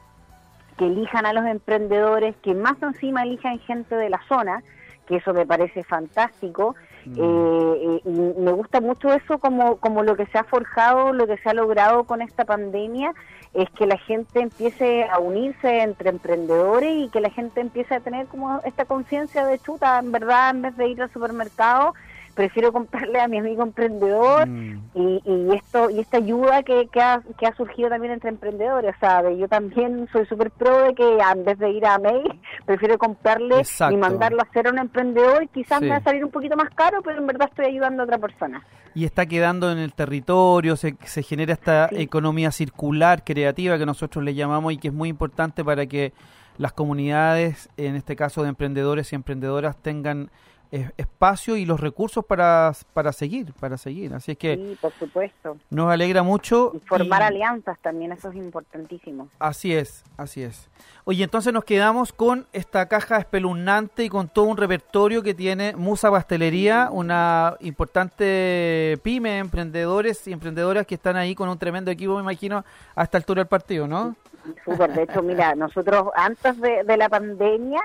que 0.76 0.87
elijan 0.87 1.26
a 1.26 1.32
los 1.32 1.44
emprendedores, 1.47 2.37
que 2.37 2.54
más 2.54 2.80
encima 2.82 3.23
elijan 3.23 3.58
gente 3.61 3.97
de 3.97 4.11
la 4.11 4.20
zona, 4.28 4.62
que 5.06 5.16
eso 5.16 5.32
me 5.32 5.47
parece 5.47 5.82
fantástico. 5.82 6.76
Mm. 7.16 7.20
Eh, 7.20 8.00
y 8.04 8.10
me 8.40 8.52
gusta 8.52 8.80
mucho 8.80 9.12
eso 9.12 9.38
como, 9.38 9.76
como 9.76 10.02
lo 10.02 10.16
que 10.16 10.26
se 10.26 10.38
ha 10.38 10.44
forjado, 10.44 11.12
lo 11.12 11.26
que 11.26 11.38
se 11.38 11.48
ha 11.48 11.54
logrado 11.54 12.04
con 12.04 12.22
esta 12.22 12.44
pandemia, 12.44 13.12
es 13.54 13.68
que 13.70 13.86
la 13.86 13.98
gente 13.98 14.40
empiece 14.40 15.04
a 15.04 15.18
unirse 15.18 15.80
entre 15.80 16.10
emprendedores 16.10 16.94
y 16.94 17.08
que 17.08 17.20
la 17.20 17.30
gente 17.30 17.60
empiece 17.60 17.94
a 17.94 18.00
tener 18.00 18.26
como 18.26 18.60
esta 18.64 18.84
conciencia 18.84 19.46
de 19.46 19.58
chuta, 19.58 19.98
en 19.98 20.12
verdad, 20.12 20.50
en 20.50 20.62
vez 20.62 20.76
de 20.76 20.88
ir 20.88 21.02
al 21.02 21.12
supermercado, 21.12 21.94
prefiero 22.38 22.73
comprarle 22.73 23.21
a 23.21 23.26
mi 23.26 23.38
amigo 23.38 23.64
emprendedor 23.64 24.47
Mm. 24.47 24.80
y, 24.95 25.21
y 25.25 25.54
esto 25.57 25.90
y 25.90 25.99
esta 25.99 26.18
ayuda 26.18 26.62
que, 26.62 26.87
que, 26.92 27.00
ha, 27.00 27.21
que 27.37 27.47
ha 27.47 27.54
surgido 27.57 27.88
también 27.88 28.12
entre 28.12 28.30
emprendedores, 28.30 28.95
de- 29.00 29.37
yo 29.38 29.49
también 29.49 30.09
soy 30.12 30.25
súper 30.26 30.52
pro 30.52 30.85
de 30.85 30.95
que 30.95 31.18
en 31.18 31.45
vez 31.45 31.59
de 31.59 31.71
ir 31.71 31.85
a 31.85 31.99
May, 31.99 32.23
prefiero 32.66 32.97
comprarle 32.97 33.59
Exacto. 33.59 33.92
y 33.92 33.99
mandarlo 33.99 34.38
a 34.40 34.45
hacer 34.49 34.68
a 34.68 34.71
un 34.71 34.78
emprendedor 34.78 35.42
y 35.42 35.49
quizás 35.49 35.80
Sí. 35.80 35.87
me 35.87 35.90
va 35.90 35.97
a 35.97 36.02
salir 36.02 36.25
un 36.25 36.30
poquito 36.30 36.57
más 36.57 36.71
caro, 36.76 37.02
pero 37.02 37.18
en 37.18 37.26
verdad 37.26 37.49
estoy 37.50 37.66
ayudando 37.66 38.02
a 38.02 38.04
otra 38.04 38.18
persona. 38.18 38.64
Y 38.95 39.04
está 39.04 39.26
quedando 39.26 39.73
en 39.73 39.78
el 39.78 39.92
territorio, 39.92 40.76
se, 40.76 40.95
se 41.04 41.25
genera 41.25 41.54
esta 41.54 41.88
Sí. 41.88 41.97
economía 42.02 42.52
circular, 42.52 43.25
creativa, 43.25 43.78
que 43.78 43.87
nosotros 43.87 44.25
le 44.25 44.35
llamamos 44.35 44.73
y 44.73 44.78
que 44.78 44.88
es 44.88 44.95
muy 44.95 45.09
importante 45.09 45.64
para 45.64 45.87
que 45.87 46.12
las 46.57 46.73
comunidades, 46.73 47.68
en 47.76 47.97
este 47.97 48.14
caso 48.14 48.42
de 48.45 48.49
emprendedores 48.50 49.12
y 49.12 49.16
emprendedoras, 49.16 49.76
tengan 49.76 50.30
espacio 50.70 51.56
y 51.56 51.64
los 51.64 51.80
recursos 51.80 52.25
para, 52.25 52.72
para 52.92 53.12
seguir, 53.12 53.52
para 53.54 53.78
seguir. 53.78 54.12
Así 54.14 54.32
es 54.32 54.38
que 54.38 54.56
Sí, 54.56 54.78
por 54.80 54.92
supuesto. 54.92 55.56
nos 55.70 55.90
alegra 55.90 56.22
mucho. 56.22 56.72
Y 56.75 56.80
formar 56.87 57.22
y- 57.22 57.25
alianzas 57.25 57.78
también, 57.80 58.12
eso 58.12 58.28
es 58.30 58.37
importantísimo. 58.37 59.28
Así 59.38 59.75
es, 59.75 60.04
así 60.16 60.42
es. 60.42 60.68
Oye, 61.04 61.25
entonces 61.25 61.52
nos 61.52 61.64
quedamos 61.64 62.12
con 62.12 62.46
esta 62.52 62.87
caja 62.87 63.16
espeluznante 63.16 64.04
y 64.04 64.08
con 64.10 64.28
todo 64.28 64.44
un 64.44 64.56
repertorio 64.58 65.22
que 65.22 65.32
tiene 65.34 65.75
Musa 65.75 66.10
Pastelería, 66.10 66.90
una 66.92 67.56
importante 67.60 68.98
pyme 69.02 69.30
de 69.30 69.38
emprendedores 69.38 70.26
y 70.28 70.32
emprendedoras 70.32 70.87
que 70.87 70.94
están 70.96 71.16
ahí 71.16 71.34
con 71.34 71.48
un 71.48 71.58
tremendo 71.58 71.90
equipo, 71.90 72.14
me 72.16 72.20
imagino, 72.22 72.64
a 72.94 73.02
esta 73.02 73.18
altura 73.18 73.40
del 73.42 73.48
partido, 73.48 73.87
¿no? 73.88 74.16
Súper, 74.64 74.92
de 74.92 75.02
hecho, 75.02 75.22
mira, 75.22 75.54
nosotros 75.54 76.08
antes 76.14 76.58
de, 76.60 76.82
de 76.84 76.96
la 76.96 77.08
pandemia, 77.08 77.80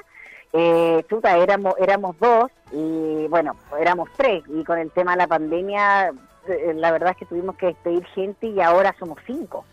eh, 0.54 1.04
chuta, 1.10 1.38
éramos, 1.38 1.74
éramos 1.80 2.18
dos 2.20 2.52
y 2.72 3.28
bueno, 3.28 3.56
éramos 3.80 4.10
tres 4.16 4.44
y 4.48 4.64
con 4.64 4.78
el 4.78 4.92
tema 4.92 5.12
de 5.12 5.18
la 5.18 5.28
pandemia, 5.28 6.14
eh, 6.48 6.74
la 6.76 6.92
verdad 6.92 7.12
es 7.12 7.18
que 7.18 7.26
tuvimos 7.26 7.56
que 7.56 7.68
despedir 7.68 8.06
gente 8.08 8.48
y 8.48 8.62
ahora 8.62 8.96
somos 9.00 9.18
cinco. 9.26 9.66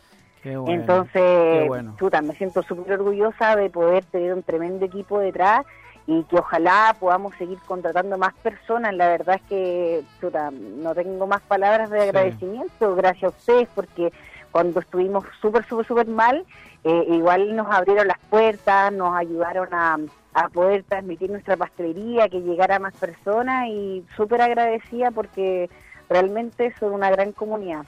Qué 0.42 0.56
bueno, 0.56 0.80
Entonces, 0.80 1.68
bueno. 1.68 1.94
chuta, 1.98 2.22
me 2.22 2.34
siento 2.34 2.62
súper 2.62 2.94
orgullosa 2.94 3.56
de 3.56 3.68
poder 3.68 4.04
tener 4.06 4.32
un 4.32 4.42
tremendo 4.42 4.86
equipo 4.86 5.18
detrás 5.18 5.66
y 6.06 6.24
que 6.24 6.36
ojalá 6.36 6.96
podamos 6.98 7.34
seguir 7.36 7.58
contratando 7.66 8.16
más 8.16 8.32
personas. 8.42 8.94
La 8.94 9.06
verdad 9.08 9.36
es 9.36 9.42
que, 9.42 10.02
chuta, 10.18 10.50
no 10.50 10.94
tengo 10.94 11.26
más 11.26 11.42
palabras 11.42 11.90
de 11.90 11.98
Sí. 12.00 12.04
agradecimiento, 12.08 12.94
gracias 12.96 13.24
a 13.24 13.36
ustedes, 13.36 13.68
porque 13.74 14.12
cuando 14.52 14.80
estuvimos 14.80 15.24
súper, 15.40 15.66
súper, 15.66 15.86
súper 15.86 16.06
mal, 16.06 16.44
eh, 16.84 17.04
igual 17.10 17.54
nos 17.54 17.70
abrieron 17.70 18.08
las 18.08 18.18
puertas, 18.30 18.92
nos 18.92 19.14
ayudaron 19.16 19.68
a, 19.72 19.98
a 20.34 20.48
poder 20.48 20.84
transmitir 20.84 21.30
nuestra 21.30 21.56
pastelería, 21.56 22.28
que 22.28 22.40
llegara 22.40 22.76
a 22.76 22.78
más 22.78 22.94
personas 22.94 23.68
y 23.68 24.04
súper 24.16 24.40
agradecida 24.42 25.10
porque 25.10 25.68
realmente 26.08 26.74
son 26.78 26.92
una 26.92 27.10
gran 27.10 27.32
comunidad. 27.32 27.84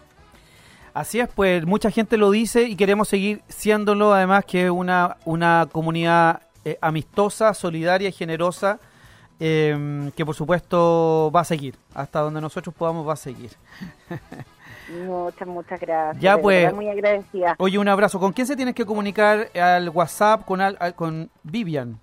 Así 0.94 1.20
es, 1.20 1.28
pues 1.28 1.64
mucha 1.64 1.90
gente 1.90 2.18
lo 2.18 2.30
dice 2.30 2.64
y 2.64 2.76
queremos 2.76 3.08
seguir 3.08 3.42
siéndolo, 3.48 4.12
además 4.12 4.44
que 4.44 4.66
es 4.66 4.70
una, 4.70 5.16
una 5.24 5.66
comunidad 5.72 6.42
eh, 6.66 6.76
amistosa, 6.82 7.54
solidaria 7.54 8.10
y 8.10 8.12
generosa, 8.12 8.78
eh, 9.40 10.10
que 10.14 10.26
por 10.26 10.34
supuesto 10.34 11.30
va 11.34 11.40
a 11.40 11.44
seguir, 11.44 11.76
hasta 11.94 12.20
donde 12.20 12.42
nosotros 12.42 12.74
podamos 12.74 13.08
va 13.08 13.14
a 13.14 13.16
seguir. 13.16 13.50
Muchas, 15.06 15.48
muchas 15.48 15.80
gracias. 15.80 16.22
Ya, 16.22 16.36
pues. 16.38 16.72
muy 16.74 16.88
agradecida. 16.88 17.54
Oye, 17.58 17.78
un 17.78 17.88
abrazo. 17.88 18.18
¿Con 18.20 18.32
quién 18.32 18.46
se 18.46 18.56
tienes 18.56 18.74
que 18.74 18.84
comunicar 18.84 19.48
al 19.58 19.88
WhatsApp? 19.90 20.44
Con, 20.44 20.60
al- 20.60 20.76
al- 20.80 20.94
con 20.94 21.30
Vivian. 21.42 21.98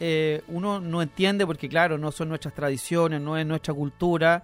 eh, 0.00 0.42
uno 0.48 0.80
no 0.80 1.00
entiende 1.00 1.46
porque, 1.46 1.68
claro, 1.68 1.96
no 1.96 2.10
son 2.10 2.28
nuestras 2.28 2.52
tradiciones, 2.52 3.20
no 3.20 3.38
es 3.38 3.46
nuestra 3.46 3.72
cultura, 3.72 4.42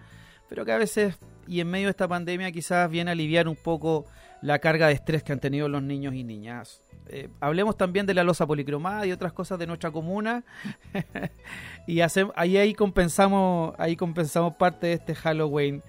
pero 0.48 0.64
que 0.64 0.70
a 0.70 0.78
veces, 0.78 1.16
y 1.48 1.58
en 1.58 1.68
medio 1.68 1.88
de 1.88 1.90
esta 1.90 2.06
pandemia, 2.06 2.52
quizás 2.52 2.88
viene 2.88 3.10
a 3.10 3.14
aliviar 3.14 3.48
un 3.48 3.56
poco 3.56 4.06
la 4.40 4.60
carga 4.60 4.86
de 4.86 4.92
estrés 4.92 5.24
que 5.24 5.32
han 5.32 5.40
tenido 5.40 5.68
los 5.68 5.82
niños 5.82 6.14
y 6.14 6.22
niñas. 6.22 6.81
Eh, 7.08 7.28
hablemos 7.40 7.76
también 7.76 8.06
de 8.06 8.14
la 8.14 8.24
losa 8.24 8.46
policromada 8.46 9.06
y 9.06 9.12
otras 9.12 9.32
cosas 9.32 9.58
de 9.58 9.66
nuestra 9.66 9.90
comuna 9.90 10.44
y 11.86 12.74
compensamos 12.74 13.74
ahí 13.76 13.96
compensamos 13.96 14.54
parte 14.54 14.86
de 14.86 14.92
este 14.94 15.14
Halloween 15.14 15.82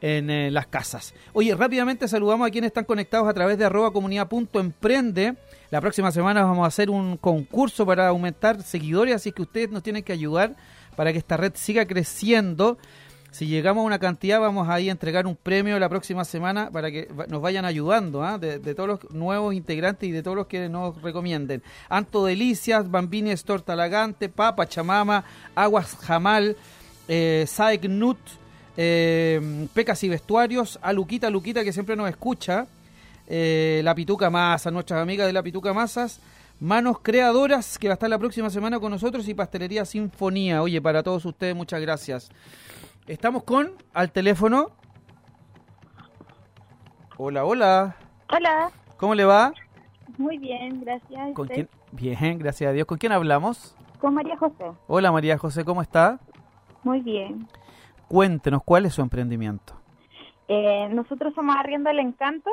en 0.00 0.30
eh, 0.30 0.50
las 0.50 0.66
casas. 0.66 1.14
Oye, 1.32 1.54
rápidamente 1.54 2.08
saludamos 2.08 2.46
a 2.46 2.50
quienes 2.50 2.68
están 2.68 2.84
conectados 2.84 3.28
a 3.28 3.34
través 3.34 3.58
de 3.58 3.64
arroba 3.64 3.92
comunidad.emprende. 3.92 5.36
La 5.70 5.80
próxima 5.80 6.10
semana 6.10 6.44
vamos 6.44 6.64
a 6.64 6.68
hacer 6.68 6.90
un 6.90 7.16
concurso 7.16 7.86
para 7.86 8.08
aumentar 8.08 8.62
seguidores, 8.62 9.14
así 9.14 9.32
que 9.32 9.42
ustedes 9.42 9.70
nos 9.70 9.82
tienen 9.82 10.02
que 10.02 10.12
ayudar 10.12 10.56
para 10.96 11.12
que 11.12 11.18
esta 11.18 11.36
red 11.36 11.52
siga 11.54 11.86
creciendo. 11.86 12.78
Si 13.30 13.46
llegamos 13.46 13.82
a 13.82 13.86
una 13.86 13.98
cantidad, 14.00 14.40
vamos 14.40 14.68
ahí 14.68 14.88
a 14.88 14.92
entregar 14.92 15.26
un 15.26 15.36
premio 15.36 15.78
la 15.78 15.88
próxima 15.88 16.24
semana 16.24 16.70
para 16.70 16.90
que 16.90 17.08
nos 17.28 17.40
vayan 17.40 17.64
ayudando, 17.64 18.24
¿ah? 18.24 18.38
de, 18.38 18.58
todos 18.74 18.88
los 18.88 19.10
nuevos 19.10 19.54
integrantes 19.54 20.08
y 20.08 20.12
de 20.12 20.22
todos 20.22 20.36
los 20.36 20.46
que 20.48 20.68
nos 20.68 21.00
recomienden. 21.00 21.62
Anto 21.88 22.24
Delicias, 22.24 22.90
Bambini 22.90 23.30
Store 23.30 23.62
Talagante, 23.62 24.28
Papa 24.28 24.68
Chamama, 24.68 25.24
Aguas 25.54 25.96
Jamal, 26.00 26.56
eh, 27.06 27.44
Saek 27.46 27.84
Nut, 27.84 28.18
eh, 28.76 29.66
Pecas 29.74 30.02
y 30.02 30.08
Vestuarios, 30.08 30.80
a 30.82 30.92
Luquita, 30.92 31.30
Luquita 31.30 31.62
que 31.62 31.72
siempre 31.72 31.94
nos 31.94 32.08
escucha, 32.08 32.66
eh, 33.28 33.80
La 33.84 33.94
Pituca 33.94 34.28
Masa, 34.28 34.72
nuestras 34.72 35.00
amigas 35.00 35.28
de 35.28 35.32
La 35.32 35.42
Pituca 35.42 35.72
Masas, 35.72 36.18
Manos 36.58 36.98
Creadoras, 37.00 37.78
que 37.78 37.86
va 37.86 37.92
a 37.92 37.94
estar 37.94 38.10
la 38.10 38.18
próxima 38.18 38.50
semana 38.50 38.80
con 38.80 38.90
nosotros, 38.90 39.26
y 39.28 39.34
Pastelería 39.34 39.84
Sinfonía. 39.84 40.62
Oye, 40.62 40.82
para 40.82 41.02
todos 41.02 41.24
ustedes, 41.24 41.54
muchas 41.54 41.80
gracias. 41.80 42.28
Estamos 43.06 43.42
con 43.44 43.72
al 43.92 44.12
teléfono. 44.12 44.70
Hola, 47.16 47.44
hola. 47.44 47.96
Hola, 48.32 48.70
¿Cómo 48.96 49.14
le 49.14 49.24
va? 49.24 49.52
muy 50.18 50.38
bien, 50.38 50.80
gracias. 50.82 51.32
¿Con 51.34 51.48
quién? 51.48 51.68
Bien, 51.92 52.38
gracias 52.38 52.68
a 52.70 52.72
Dios. 52.72 52.86
¿Con 52.86 52.98
quién 52.98 53.12
hablamos? 53.12 53.74
Con 54.00 54.14
María 54.14 54.36
José. 54.36 54.64
Hola 54.86 55.10
María 55.12 55.36
José, 55.38 55.64
¿cómo 55.64 55.82
está? 55.82 56.20
Muy 56.84 57.00
bien. 57.00 57.48
Cuéntenos, 58.08 58.62
¿cuál 58.64 58.86
es 58.86 58.94
su 58.94 59.02
emprendimiento? 59.02 59.74
Eh, 60.48 60.88
nosotros 60.90 61.34
somos 61.34 61.56
Arriendo 61.56 61.90
el 61.90 61.98
Encanto. 61.98 62.50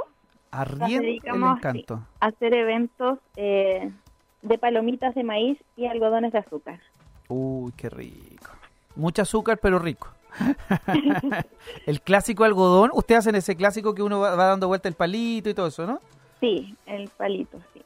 Arriendo 0.51 1.03
el 1.07 1.19
encanto. 1.43 1.97
sí, 1.97 2.03
a 2.21 2.27
hacer 2.27 2.53
eventos 2.53 3.19
eh, 3.35 3.91
de 4.41 4.57
palomitas 4.57 5.13
de 5.13 5.23
maíz 5.23 5.57
y 5.75 5.87
algodones 5.87 6.31
de 6.31 6.39
azúcar. 6.39 6.79
Uy, 7.27 7.71
qué 7.75 7.89
rico. 7.89 8.51
Mucho 8.95 9.21
azúcar, 9.23 9.59
pero 9.61 9.77
rico. 9.77 10.07
el 11.85 12.01
clásico 12.01 12.43
algodón, 12.43 12.91
ustedes 12.93 13.19
hacen 13.19 13.35
ese 13.35 13.55
clásico 13.55 13.93
que 13.95 14.03
uno 14.03 14.19
va, 14.19 14.35
va 14.35 14.45
dando 14.47 14.67
vuelta 14.67 14.87
el 14.87 14.95
palito 14.95 15.49
y 15.49 15.53
todo 15.53 15.67
eso, 15.67 15.85
¿no? 15.87 15.99
Sí, 16.39 16.75
el 16.85 17.09
palito, 17.09 17.59
sí. 17.73 17.81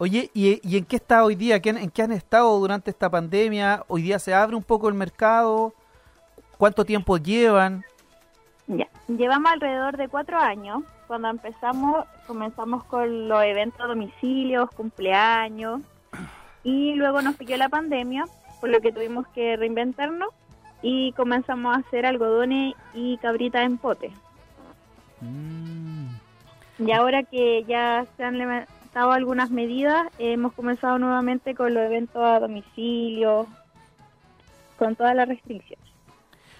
Oye, 0.00 0.30
¿y, 0.32 0.60
y 0.68 0.76
en 0.78 0.84
qué 0.84 0.96
está 0.96 1.24
hoy 1.24 1.34
día? 1.34 1.60
¿Qué 1.60 1.70
han- 1.70 1.78
¿En 1.78 1.90
qué 1.90 2.02
han 2.02 2.12
estado 2.12 2.56
durante 2.60 2.90
esta 2.90 3.10
pandemia? 3.10 3.82
¿Hoy 3.88 4.02
día 4.02 4.18
se 4.20 4.32
abre 4.32 4.54
un 4.54 4.62
poco 4.62 4.88
el 4.88 4.94
mercado? 4.94 5.74
¿Cuánto 6.56 6.84
tiempo 6.84 7.16
llevan? 7.18 7.84
Ya. 8.68 8.86
Llevamos 9.08 9.50
alrededor 9.50 9.96
de 9.96 10.08
cuatro 10.08 10.38
años. 10.38 10.82
Cuando 11.08 11.28
empezamos, 11.28 12.04
comenzamos 12.26 12.84
con 12.84 13.28
los 13.28 13.42
eventos 13.42 13.80
a 13.80 13.86
domicilios, 13.86 14.70
cumpleaños, 14.70 15.80
y 16.62 16.94
luego 16.94 17.22
nos 17.22 17.34
pilló 17.36 17.56
la 17.56 17.68
pandemia, 17.70 18.24
por 18.60 18.68
lo 18.68 18.80
que 18.80 18.92
tuvimos 18.92 19.26
que 19.28 19.56
reinventarnos 19.56 20.28
y 20.82 21.12
comenzamos 21.12 21.76
a 21.76 21.80
hacer 21.80 22.06
algodones 22.06 22.74
y 22.94 23.16
cabritas 23.18 23.62
en 23.62 23.78
pote. 23.78 24.12
Mm, 25.20 26.06
Y 26.78 26.92
ahora 26.92 27.24
que 27.24 27.64
ya 27.64 28.06
se 28.16 28.22
han 28.24 28.38
levantado 28.38 29.10
algunas 29.12 29.50
medidas, 29.50 30.06
hemos 30.18 30.52
comenzado 30.52 30.98
nuevamente 30.98 31.54
con 31.54 31.74
los 31.74 31.82
eventos 31.84 32.22
a 32.22 32.38
domicilio, 32.38 33.46
con 34.78 34.94
todas 34.94 35.14
las 35.16 35.28
restricciones. 35.28 35.84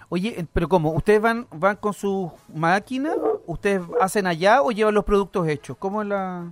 Oye, 0.09 0.41
eh, 0.41 0.47
pero 0.53 0.69
¿cómo? 0.69 0.91
¿Ustedes 0.93 1.21
van 1.21 1.47
van 1.53 1.77
con 1.77 1.93
sus 1.93 2.31
máquinas? 2.53 3.15
¿Ustedes 3.47 3.83
hacen 4.01 4.27
allá 4.27 4.63
o 4.63 4.73
llevan 4.73 4.95
los 4.95 5.05
productos 5.05 5.47
hechos? 5.47 5.77
¿Cómo 5.79 6.03
es 6.03 6.09
la...? 6.09 6.51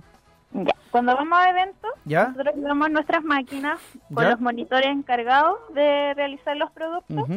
Ya, 0.53 0.73
cuando 0.91 1.13
vamos 1.13 1.37
a 1.37 1.49
eventos, 1.49 1.91
¿Ya? 2.05 2.29
nosotros 2.29 2.55
llevamos 2.55 2.89
nuestras 2.91 3.23
máquinas 3.23 3.79
con 4.13 4.23
¿Ya? 4.23 4.29
los 4.31 4.39
monitores 4.39 4.87
encargados 4.87 5.57
de 5.73 6.13
realizar 6.13 6.55
los 6.55 6.71
productos. 6.71 7.27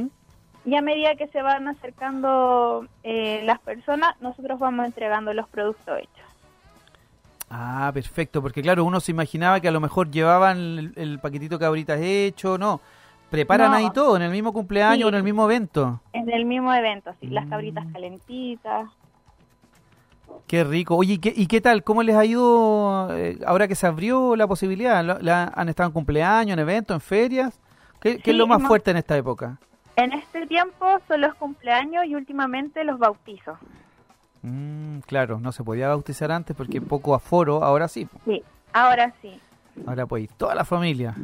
Y 0.64 0.74
a 0.76 0.82
medida 0.82 1.14
que 1.16 1.26
se 1.28 1.42
van 1.42 1.68
acercando 1.68 2.86
eh, 3.02 3.42
las 3.44 3.58
personas, 3.60 4.14
nosotros 4.20 4.58
vamos 4.58 4.86
entregando 4.86 5.32
los 5.32 5.48
productos 5.48 5.98
hechos. 5.98 6.26
Ah, 7.50 7.90
perfecto, 7.92 8.40
porque 8.42 8.62
claro, 8.62 8.84
uno 8.84 9.00
se 9.00 9.10
imaginaba 9.10 9.58
que 9.60 9.68
a 9.68 9.72
lo 9.72 9.80
mejor 9.80 10.10
llevaban 10.10 10.58
el, 10.58 10.92
el 10.96 11.18
paquetito 11.18 11.58
cabritas 11.58 11.98
hecho, 12.00 12.58
no. 12.58 12.80
Preparan 13.30 13.70
No. 13.70 13.76
ahí 13.76 13.90
todo, 13.92 14.16
en 14.16 14.22
el 14.22 14.30
mismo 14.30 14.52
cumpleaños, 14.52 15.02
Sí. 15.04 15.08
en 15.08 15.14
el 15.14 15.22
mismo 15.22 15.44
evento. 15.44 16.00
En 16.12 16.30
el 16.30 16.44
mismo 16.44 16.72
evento, 16.74 17.12
sí, 17.20 17.26
las 17.28 17.46
Mm. 17.46 17.50
cabritas 17.50 17.84
calentitas. 17.92 18.88
Qué 20.46 20.64
rico. 20.64 20.96
Oye, 20.96 21.14
¿y 21.14 21.18
qué, 21.18 21.32
y 21.36 21.46
qué 21.46 21.60
tal? 21.60 21.82
¿Cómo 21.84 22.02
les 22.02 22.16
ha 22.16 22.24
ido 22.24 23.08
eh, 23.16 23.38
ahora 23.46 23.68
que 23.68 23.74
se 23.76 23.86
abrió 23.86 24.34
la 24.36 24.46
posibilidad? 24.48 25.04
¿La- 25.04 25.18
la- 25.20 25.52
¿Han 25.54 25.68
estado 25.68 25.88
en 25.88 25.92
cumpleaños, 25.92 26.54
en 26.54 26.58
eventos, 26.58 26.94
en 26.94 27.00
ferias? 27.00 27.58
¿Qué, 28.00 28.18
qué 28.18 28.30
es 28.32 28.36
lo 28.36 28.46
más 28.46 28.62
fuerte 28.62 28.90
en 28.90 28.96
esta 28.96 29.16
época? 29.16 29.58
En 30.00 30.14
este 30.14 30.46
tiempo 30.46 30.86
son 31.06 31.20
los 31.20 31.34
cumpleaños 31.34 32.06
y 32.06 32.14
últimamente 32.14 32.84
los 32.84 32.98
bautizos. 32.98 33.58
Mm, 34.40 35.00
claro, 35.00 35.38
no 35.40 35.52
se 35.52 35.62
podía 35.62 35.88
bautizar 35.88 36.32
antes 36.32 36.56
porque 36.56 36.80
poco 36.80 37.14
aforo, 37.14 37.62
ahora 37.62 37.86
sí. 37.86 38.08
Sí, 38.24 38.42
ahora 38.72 39.12
sí. 39.20 39.38
Ahora 39.86 40.06
ir 40.18 40.30
toda 40.38 40.54
la 40.54 40.64
familia. 40.64 41.14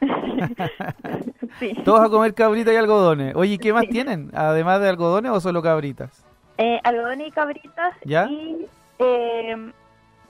sí. 1.58 1.74
Todos 1.84 2.00
a 2.00 2.08
comer 2.08 2.32
cabritas 2.32 2.72
y 2.72 2.78
algodones. 2.78 3.36
Oye, 3.36 3.52
¿y 3.52 3.58
¿qué 3.58 3.74
más 3.74 3.82
Sí. 3.84 3.90
tienen? 3.90 4.30
Además 4.34 4.80
de 4.80 4.88
algodones 4.88 5.30
o 5.30 5.40
solo 5.40 5.60
cabritas? 5.60 6.24
Eh, 6.56 6.80
algodones 6.84 7.28
y 7.28 7.30
cabritas. 7.30 7.94
¿Ya? 8.06 8.26
Y 8.30 8.66
eh, 9.00 9.70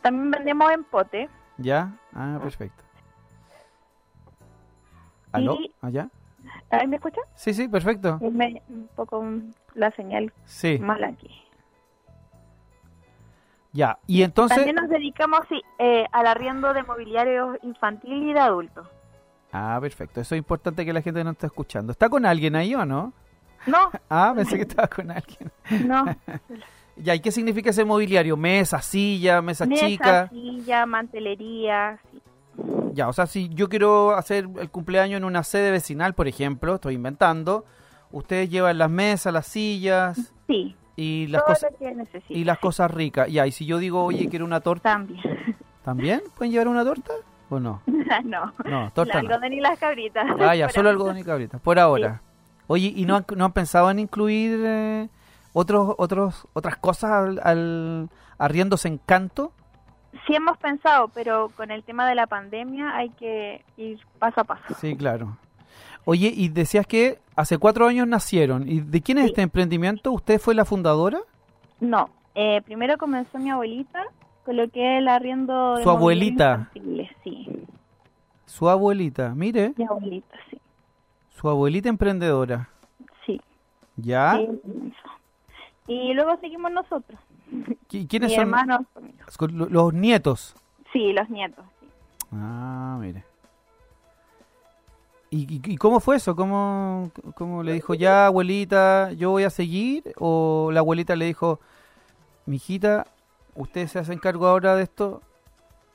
también 0.03 0.33
vendemos 0.33 0.73
en 0.73 0.83
pote. 0.83 1.29
¿Ya? 1.59 1.93
Ah, 2.12 2.41
perfecto. 2.43 2.83
¿Aló? 5.31 5.59
¿Allá? 5.81 6.09
¿Ahí 6.70 6.87
me 6.87 6.96
escuchan? 6.96 7.24
Sí, 7.35 7.54
sí, 7.54 7.66
perfecto. 7.68 8.18
Me- 8.20 8.62
un 8.68 8.88
poco 8.94 9.24
la 9.74 9.90
señal 9.92 10.33
Sí, 10.44 10.78
mala 10.78 11.09
aquí. 11.09 11.31
ya. 13.72 13.98
Y 14.07 14.22
entonces... 14.22 14.57
También 14.57 14.76
nos 14.76 14.88
dedicamos 14.88 15.40
sí, 15.48 15.61
eh, 15.78 16.07
al 16.12 16.26
arriendo 16.26 16.72
de 16.74 16.83
mobiliario 16.83 17.57
infantil 17.62 18.31
y 18.31 18.33
de 18.33 18.40
adultos. 18.40 18.87
Ah, 19.52 19.78
perfecto. 19.81 20.20
Eso 20.20 20.35
es 20.35 20.38
importante 20.38 20.85
que 20.85 20.92
la 20.92 21.00
gente 21.02 21.22
no 21.24 21.31
está 21.31 21.46
escuchando. 21.46 21.92
¿Está 21.92 22.09
con 22.09 22.26
alguien 22.26 22.54
ahí 22.57 22.74
o 22.74 22.85
no? 22.85 23.12
No, 23.66 23.90
Ah, 24.11 24.33
pensé 24.37 24.57
que 24.57 24.62
estaba 24.62 24.88
con 24.88 25.11
alguien. 25.11 25.50
no. 25.87 26.04
Ya, 27.00 27.14
¿y 27.14 27.20
qué 27.20 27.31
significa 27.31 27.70
ese 27.70 27.85
mobiliario? 27.85 28.37
Mesa, 28.37 28.83
silla, 28.83 29.40
mesa, 29.40 29.66
Mesa, 29.66 29.87
chica. 29.87 30.28
silla, 30.31 30.85
mantelería. 30.85 32.00
Ya, 32.98 33.06
o 33.08 33.12
sea, 33.12 33.26
si 33.28 33.48
yo 33.50 33.68
quiero 33.68 34.16
hacer 34.16 34.48
el 34.61 34.70
cumpleaños 34.70 35.18
en 35.18 35.24
una 35.24 35.44
sede 35.44 35.70
vecinal, 35.70 36.14
por 36.14 36.26
ejemplo, 36.26 36.74
estoy 36.74 36.96
inventando, 36.96 37.64
ustedes 38.11 38.50
llevan 38.50 38.76
las 38.76 38.90
mesas, 38.90 39.32
las 39.32 39.46
sillas 39.46 40.32
Sí, 40.48 40.74
y 40.96 41.28
las 41.28 41.44
cosas 41.44 41.70
y 42.28 42.42
las 42.42 42.58
ricas. 42.90 43.30
Ya, 43.30 43.46
y 43.46 43.52
si 43.52 43.66
yo 43.66 43.78
digo, 43.78 44.02
oye, 44.02 44.28
quiero 44.28 44.44
una 44.44 44.58
torta, 44.62 44.90
También. 44.94 45.22
¿también 45.84 46.22
pueden 46.37 46.50
llevar 46.50 46.66
una 46.66 46.82
torta 46.84 47.12
o 47.48 47.61
no? 47.61 47.82
no. 48.24 48.52
No, 48.64 48.90
torta 48.92 49.22
no. 49.22 49.28
algodón 49.28 49.52
y 49.52 49.61
las 49.61 49.78
cabritas. 49.78 50.26
Ah, 50.40 50.56
ya, 50.56 50.64
Por 50.66 50.74
solo 50.74 50.88
ahora. 50.88 50.96
algodón 50.98 51.18
y 51.18 51.22
cabritas, 51.22 51.61
por 51.61 51.78
ahora. 51.78 52.20
Oye, 52.66 52.92
¿y 52.96 53.04
no 53.04 53.14
han, 53.14 53.24
no 53.37 53.44
han 53.44 53.52
pensado 53.52 53.92
en 53.92 54.00
incluir 54.00 54.61
eh, 54.64 55.08
otros, 55.52 55.94
otros, 55.98 56.48
otras 56.52 56.76
cosas 56.78 57.12
al, 57.12 57.40
al 57.44 58.08
arriendos 58.38 58.84
en 58.87 58.98
canto? 58.98 59.52
Sí 60.26 60.35
hemos 60.35 60.57
pensado, 60.59 61.09
pero 61.09 61.50
con 61.57 61.70
el 61.70 61.83
tema 61.85 62.07
de 62.09 62.14
la 62.14 62.26
pandemia 62.26 62.94
hay 62.96 63.11
que 63.11 63.64
ir 63.76 63.98
paso 64.18 64.40
a 64.40 64.44
paso. 64.44 64.74
Sí, 64.78 64.96
claro. 64.96 65.37
Oye, 66.04 66.33
y 66.35 66.48
decías 66.48 66.87
que 66.87 67.18
hace 67.37 67.59
cuatro 67.59 67.87
años 67.87 68.07
nacieron. 68.07 68.68
¿Y 68.68 68.81
de 68.81 69.02
quién 69.02 69.18
es 69.18 69.24
Sí. 69.24 69.31
este 69.31 69.42
emprendimiento? 69.42 70.12
¿Usted 70.12 70.38
fue 70.40 70.54
la 70.54 70.64
fundadora? 70.64 71.18
No, 71.81 72.11
eh, 72.35 72.61
primero 72.62 72.96
comenzó 72.98 73.38
mi 73.38 73.50
abuelita, 73.50 74.04
coloqué 74.44 74.98
el 74.98 75.09
arriendo 75.09 75.76
de 75.76 75.83
Su 75.83 75.90
abuelita. 75.90 76.70
Sí, 77.22 77.46
Su 78.46 78.68
abuelita, 78.68 79.35
mire, 79.35 79.74
mi 79.76 79.85
abuelita, 79.85 80.37
sí. 80.50 80.59
su 81.37 81.48
abuelita 81.48 81.88
emprendedora. 81.90 82.68
Sí, 83.26 83.40
¿Ya? 83.96 84.37
sí, 84.38 84.46
comenzó. 84.62 85.09
Y 85.87 86.12
luego 86.14 86.37
seguimos 86.40 86.72
nosotros, 86.72 87.18
¿Qui- 87.20 87.28
¿Quiénes 87.88 88.30
mi 88.30 88.37
son 88.37 88.87
conmigo. 88.94 89.68
Los 89.70 89.92
nietos? 89.94 90.54
Sí, 90.92 91.12
los 91.12 91.28
nietos, 91.30 91.64
sí. 91.80 91.88
Ah, 92.32 92.96
mire. 93.00 93.24
¿Y, 95.30 95.54
y- 95.56 95.61
y 95.72 95.76
cómo 95.76 96.00
fue 96.00 96.16
eso? 96.16 96.34
¿Cómo, 96.34 97.11
¿Cómo 97.34 97.62
le 97.62 97.72
dijo 97.74 97.94
ya, 97.94 98.26
abuelita, 98.26 99.12
yo 99.12 99.30
voy 99.30 99.44
a 99.44 99.50
seguir? 99.50 100.04
¿O 100.18 100.70
la 100.72 100.80
abuelita 100.80 101.16
le 101.16 101.26
dijo, 101.26 101.61
mijita, 102.46 103.06
usted 103.54 103.87
se 103.88 103.98
hace 103.98 104.18
cargo 104.18 104.46
ahora 104.46 104.74
de 104.74 104.84
esto? 104.84 105.20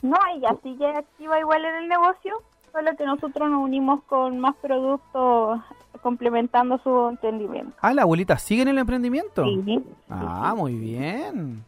No, 0.03 0.17
ella 0.35 0.55
sigue 0.61 0.85
activa 0.87 1.39
igual 1.39 1.65
en 1.65 1.75
el 1.75 1.87
negocio, 1.87 2.35
solo 2.71 2.95
que 2.95 3.05
nosotros 3.05 3.49
nos 3.49 3.63
unimos 3.63 4.03
con 4.03 4.37
más 4.39 4.55
productos 4.57 5.61
complementando 6.03 6.77
su 6.83 7.09
entendimiento. 7.09 7.73
Ah, 7.81 7.93
la 7.93 8.03
abuelita 8.03 8.37
sigue 8.37 8.61
en 8.61 8.67
el 8.67 8.77
emprendimiento. 8.77 9.43
Sí, 9.45 9.83
Ah, 10.09 10.53
muy 10.55 10.75
bien. 10.75 11.63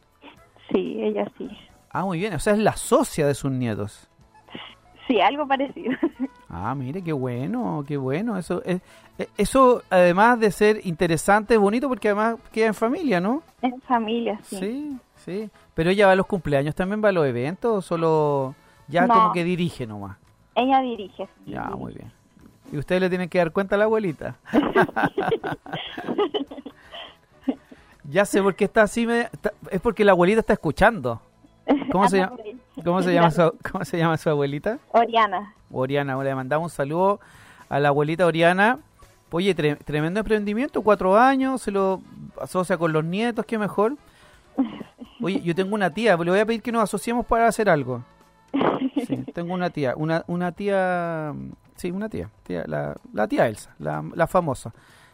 sí, 0.72 0.98
ella 1.02 1.26
sí. 1.38 1.50
Ah, 1.90 2.04
muy 2.04 2.20
bien. 2.20 2.34
O 2.34 2.40
sea, 2.40 2.54
es 2.54 2.60
la 2.60 2.76
socia 2.76 3.26
de 3.26 3.34
sus 3.34 3.50
nietos. 3.52 4.08
Sí, 5.08 5.20
algo 5.22 5.48
parecido. 5.48 5.94
Ah, 6.58 6.74
mire, 6.74 7.02
qué 7.04 7.12
bueno, 7.12 7.84
qué 7.86 7.98
bueno. 7.98 8.38
Eso, 8.38 8.62
es, 8.64 8.80
eh, 9.18 9.28
eso 9.38 9.82
además 9.90 10.40
de 10.40 10.52
ser 10.52 10.80
interesante, 10.86 11.56
es 11.56 11.60
bonito 11.60 11.90
porque 11.90 12.08
además 12.10 12.38
queda 12.54 12.68
en 12.68 12.74
familia, 12.74 13.20
¿no? 13.20 13.42
en 13.62 13.82
familia, 13.82 14.40
sí. 14.44 14.56
Sí, 14.58 14.98
sí. 15.16 15.50
Pero 15.74 15.90
ella 15.90 16.06
va 16.06 16.14
a 16.14 16.16
los 16.16 16.28
cumpleaños, 16.28 16.74
también 16.74 17.04
va 17.04 17.10
a 17.10 17.12
los 17.12 17.26
eventos 17.28 17.74
o 17.76 17.82
solo 17.82 18.56
ya 18.88 19.06
No. 19.06 19.14
como 19.16 19.34
que 19.34 19.44
dirige 19.44 19.86
nomás. 19.86 20.18
Ella 20.54 20.80
dirige. 20.80 21.26
sí, 21.26 21.52
Ya, 21.52 21.64
dirige. 21.64 21.78
muy 21.78 21.94
bien. 21.94 22.12
Y 22.72 22.78
ustedes 22.78 23.02
le 23.02 23.10
tienen 23.10 23.30
que 23.30 23.38
dar 23.38 23.52
cuenta 23.52 23.76
a 23.76 23.78
la 23.78 23.86
abuelita. 23.86 24.36
ya 28.10 28.26
sé 28.26 28.42
por 28.42 28.56
qué 28.56 28.66
está 28.66 28.84
así. 28.84 29.08
está- 29.10 29.54
es 29.70 29.82
porque 29.82 30.04
la 30.06 30.12
abuelita 30.12 30.40
está 30.40 30.54
escuchando. 30.54 31.22
¿Cómo 31.92 32.08
se 32.10 32.18
llama? 32.18 32.38
¿Cómo 32.84 33.02
se 33.02 33.14
llama 33.14 33.32
su, 33.32 33.54
cómo 33.72 33.84
se 33.86 33.98
llama 33.98 34.18
su 34.18 34.30
abuelita? 34.30 34.78
Oriana. 34.92 35.54
Oriana, 35.72 36.22
le 36.24 36.36
mandamos 36.36 36.72
un 36.72 36.76
saludo 36.76 37.20
a 37.70 37.80
la 37.80 37.90
abuelita 37.90 38.26
Oriana. 38.26 38.80
Oye, 39.32 39.54
tre- 39.56 39.78
tremendo 39.84 40.20
emprendimiento, 40.22 40.82
cuatro 40.82 41.18
años, 41.18 41.62
se 41.62 41.70
lo 41.72 42.02
asocia 42.40 42.78
con 42.78 42.94
los 42.94 43.04
nietos, 43.04 43.46
qué 43.46 43.58
mejor. 43.58 43.98
Oye, 45.22 45.42
yo 45.42 45.54
tengo 45.54 45.76
una 45.76 45.90
tía, 45.90 46.16
le 46.16 46.32
voy 46.32 46.40
a 46.40 46.46
pedir 46.46 46.62
que 46.62 46.72
nos 46.72 46.84
asociemos 46.84 47.26
para 47.26 47.48
hacer 47.48 47.70
algo. 47.70 48.02
Sí, 49.08 49.18
tengo 49.34 49.54
una 49.54 49.70
tía, 49.70 49.94
una, 49.98 50.24
una 50.28 50.52
tía, 50.54 51.32
sí, 51.76 51.92
una 51.92 52.10
tía, 52.10 52.30
tía 52.44 52.64
la, 52.68 52.96
la 53.14 53.28
tía 53.28 53.48
Elsa, 53.48 53.76
la, 53.80 54.04
la 54.14 54.28
famosa. 54.28 54.74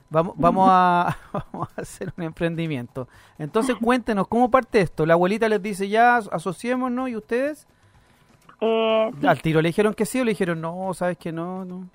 Vamos, 0.10 0.34
vamos, 0.38 0.68
a, 0.70 1.18
vamos 1.34 1.70
a 1.78 1.82
hacer 1.82 2.14
un 2.18 2.24
emprendimiento. 2.24 3.08
Entonces 3.38 3.76
cuéntenos, 3.82 4.28
¿cómo 4.28 4.52
parte 4.52 4.82
esto? 4.82 5.06
La 5.06 5.14
abuelita 5.14 5.48
les 5.48 5.62
dice 5.62 5.88
ya, 5.88 6.18
asociémonos, 6.18 7.10
¿y 7.10 7.16
ustedes? 7.16 7.66
Eh, 8.60 9.10
sí, 9.20 9.28
Al 9.28 9.42
tiro 9.42 9.62
le 9.62 9.70
dijeron 9.70 9.94
que 9.94 10.06
sí 10.06 10.20
o 10.20 10.26
le 10.26 10.32
dijeron 10.32 10.62
no, 10.62 10.94
sabes 10.94 11.18
que 11.18 11.32
no, 11.32 11.66
no. 11.66 11.88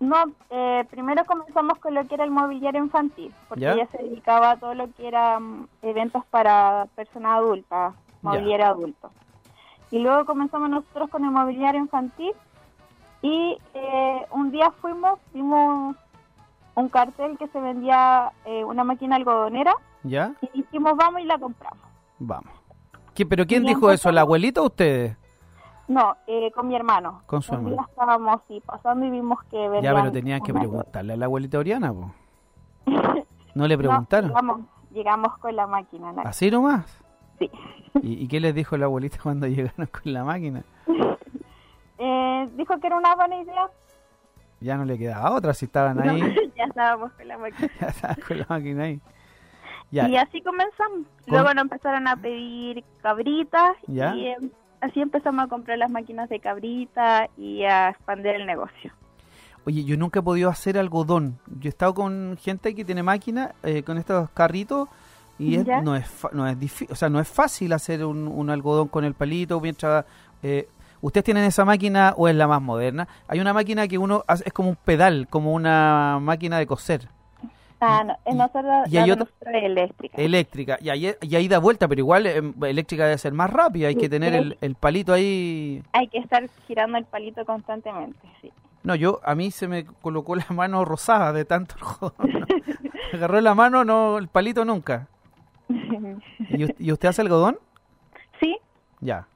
no, 0.00 0.16
eh, 0.50 0.84
primero 0.90 1.24
comenzamos 1.24 1.78
con 1.78 1.94
lo 1.94 2.06
que 2.06 2.14
era 2.14 2.24
el 2.24 2.30
mobiliario 2.30 2.82
infantil, 2.82 3.32
porque 3.48 3.62
¿Ya? 3.62 3.72
ella 3.72 3.86
se 3.86 4.02
dedicaba 4.02 4.50
a 4.50 4.56
todo 4.58 4.74
lo 4.74 4.92
que 4.92 5.08
era 5.08 5.38
mm, 5.40 5.68
eventos 5.82 6.26
para 6.26 6.88
personas 6.94 7.38
adultas, 7.38 7.94
mobiliario 8.20 8.66
adulto. 8.66 9.10
Y 9.90 10.00
luego 10.00 10.26
comenzamos 10.26 10.68
nosotros 10.68 11.08
con 11.08 11.24
el 11.24 11.30
mobiliario 11.30 11.80
infantil 11.80 12.32
y 13.22 13.58
eh, 13.74 14.26
un 14.32 14.50
día 14.50 14.70
fuimos, 14.80 15.18
vimos 15.34 15.96
un 16.74 16.88
cartel 16.88 17.36
que 17.38 17.48
se 17.48 17.60
vendía 17.60 18.30
eh, 18.44 18.64
una 18.64 18.84
máquina 18.84 19.16
algodonera 19.16 19.74
¿Ya? 20.04 20.34
y 20.40 20.62
dijimos 20.62 20.94
vamos 20.96 21.20
y 21.20 21.24
la 21.24 21.38
compramos. 21.38 21.84
Vamos. 22.18 22.52
¿Qué- 23.14 23.26
¿Pero 23.26 23.46
quién 23.46 23.64
Y 23.64 23.68
dijo 23.68 23.90
eso? 23.90 24.12
¿La 24.12 24.20
abuelita 24.20 24.60
o 24.62 24.66
ustedes? 24.66 25.16
No, 25.88 26.16
eh, 26.26 26.52
con 26.52 26.68
mi 26.68 26.76
hermano. 26.76 27.22
Con 27.26 27.42
su 27.42 27.54
hermano. 27.54 27.84
estábamos 27.88 28.40
así 28.44 28.60
pasando 28.64 29.06
y 29.06 29.10
vimos 29.10 29.42
que 29.50 29.56
Ya, 29.56 29.68
vendían 29.68 29.96
pero 29.96 30.12
tenían 30.12 30.40
que 30.42 30.52
preguntarle 30.54 31.14
a 31.14 31.16
la 31.16 31.24
abuelita 31.24 31.58
Oriana, 31.58 31.92
po. 31.92 32.12
¿No 33.54 33.66
le 33.66 33.74
No, 33.76 33.78
preguntaron? 33.78 34.28
llegamos, 34.30 34.60
llegamos 34.92 35.38
con 35.38 35.56
la 35.56 35.66
máquina. 35.66 36.12
la- 36.12 36.22
¿Así 36.22 36.50
nomás? 36.50 37.02
Sí. 37.38 37.50
¿Y, 38.02 38.24
y 38.24 38.28
qué 38.28 38.38
les 38.38 38.54
dijo 38.54 38.76
la 38.76 38.84
abuelita 38.86 39.16
cuando 39.22 39.46
llegaron 39.48 39.86
con 39.86 40.12
la 40.12 40.24
máquina? 40.24 40.62
Eh, 41.98 42.48
dijo 42.56 42.78
que 42.80 42.86
era 42.86 42.96
una 42.96 43.14
buena 43.14 43.40
idea. 43.40 43.66
Ya 44.60 44.76
no 44.76 44.84
le 44.84 44.98
quedaba 44.98 45.32
otra 45.32 45.54
si 45.54 45.66
estaban 45.66 46.00
ahí. 46.00 46.20
ya 46.56 46.64
estábamos 46.64 47.12
con 47.12 47.28
la 47.28 47.38
máquina. 47.38 47.68
ya 48.02 48.16
con 48.26 48.38
la 48.38 48.46
máquina 48.48 48.84
ahí. 48.84 49.00
Ya. 49.90 50.08
Y 50.08 50.16
así 50.16 50.42
comenzamos. 50.42 51.06
¿Con- 51.24 51.32
Luego 51.34 51.54
nos 51.54 51.62
empezaron 51.62 52.06
a 52.08 52.16
pedir 52.16 52.84
cabritas 53.02 53.76
¿Ya? 53.86 54.14
y 54.14 54.26
eh, 54.26 54.36
así 54.80 55.00
empezamos 55.00 55.44
a 55.44 55.48
comprar 55.48 55.78
las 55.78 55.90
máquinas 55.90 56.28
de 56.28 56.40
cabrita 56.40 57.28
y 57.36 57.64
a 57.64 57.90
expandir 57.90 58.34
el 58.34 58.46
negocio. 58.46 58.92
Oye, 59.64 59.84
yo 59.84 59.96
nunca 59.96 60.20
he 60.20 60.22
podido 60.22 60.50
hacer 60.50 60.78
algodón. 60.78 61.38
Yo 61.46 61.68
he 61.68 61.70
estado 61.70 61.94
con 61.94 62.36
gente 62.40 62.74
que 62.74 62.84
tiene 62.84 63.02
máquina, 63.02 63.54
eh, 63.62 63.82
con 63.82 63.98
estos 63.98 64.30
carritos, 64.30 64.88
y 65.38 65.58
no 65.58 65.94
es 65.94 66.10
no 66.32 66.46
es 66.48 66.58
difícil, 66.58 66.88
o 66.90 66.96
sea, 66.96 67.08
no 67.08 67.20
es 67.20 67.28
fácil 67.28 67.72
hacer 67.72 68.04
un, 68.04 68.26
un 68.26 68.50
algodón 68.50 68.88
con 68.88 69.04
el 69.04 69.14
palito 69.14 69.60
mientras 69.60 70.04
eh, 70.42 70.68
ustedes 71.00 71.24
tienen 71.24 71.44
esa 71.44 71.64
máquina 71.64 72.14
o 72.16 72.28
es 72.28 72.34
la 72.36 72.46
más 72.48 72.60
moderna. 72.62 73.08
Hay 73.28 73.40
una 73.40 73.52
máquina 73.52 73.86
que 73.88 73.98
uno 73.98 74.24
hace, 74.26 74.44
es 74.46 74.52
como 74.52 74.70
un 74.70 74.76
pedal, 74.76 75.26
como 75.28 75.52
una 75.52 76.18
máquina 76.20 76.58
de 76.58 76.66
coser 76.66 77.08
Ah, 77.80 78.02
no, 78.04 78.16
en 78.24 78.34
y- 78.34 78.38
nosotros 78.38 78.88
y 78.90 78.96
hay 78.96 79.10
otra- 79.12 79.26
es 79.40 79.62
eléctrica. 79.64 80.20
eléctrica 80.20 80.78
y 80.80 80.88
ahí, 80.90 81.14
y 81.20 81.36
ahí 81.36 81.46
da 81.46 81.58
vuelta, 81.58 81.86
pero 81.86 82.00
igual 82.00 82.26
eh, 82.26 82.42
eléctrica 82.62 83.04
debe 83.04 83.18
ser 83.18 83.32
más 83.32 83.50
rápida. 83.50 83.86
Hay 83.88 83.94
que 83.94 84.08
tener 84.08 84.34
el, 84.34 84.58
el 84.60 84.74
palito 84.74 85.12
ahí. 85.12 85.82
Hay 85.92 86.08
que 86.08 86.18
estar 86.18 86.44
girando 86.66 86.98
el 86.98 87.04
palito 87.04 87.44
constantemente, 87.44 88.18
sí. 88.42 88.50
No, 88.82 88.94
yo 88.96 89.20
a 89.24 89.34
mí 89.36 89.50
se 89.52 89.68
me 89.68 89.84
colocó 89.84 90.34
la 90.34 90.46
mano 90.50 90.84
rosada 90.84 91.32
de 91.32 91.44
tanto 91.44 91.76
algodón. 91.76 92.46
Me 93.12 93.18
agarró 93.18 93.40
la 93.40 93.54
mano, 93.54 93.84
no 93.84 94.18
el 94.18 94.26
palito 94.28 94.64
nunca. 94.64 95.06
¿Y, 95.68 96.84
y 96.84 96.92
usted 96.92 97.08
hace 97.08 97.22
algodón? 97.22 97.58
sí, 98.40 98.56
Ya, 99.00 99.26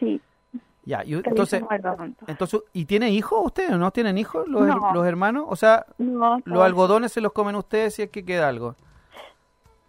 sí. 0.00 0.20
Ya. 0.86 1.04
Y, 1.04 1.12
entonces, 1.14 1.62
entonces, 2.26 2.60
¿y 2.72 2.86
tiene 2.86 3.10
hijos 3.10 3.38
ustedes? 3.44 3.72
¿No 3.72 3.90
tienen 3.90 4.16
hijos 4.16 4.48
los, 4.48 4.66
No. 4.66 4.94
los 4.94 5.06
hermanos? 5.06 5.44
O 5.48 5.56
sea, 5.56 5.84
No, 5.98 6.40
los 6.46 6.64
algodones 6.64 7.12
se 7.12 7.20
los 7.20 7.32
comen 7.32 7.54
ustedes 7.56 7.94
si 7.94 8.02
es 8.02 8.10
que 8.10 8.24
queda 8.24 8.48
algo. 8.48 8.74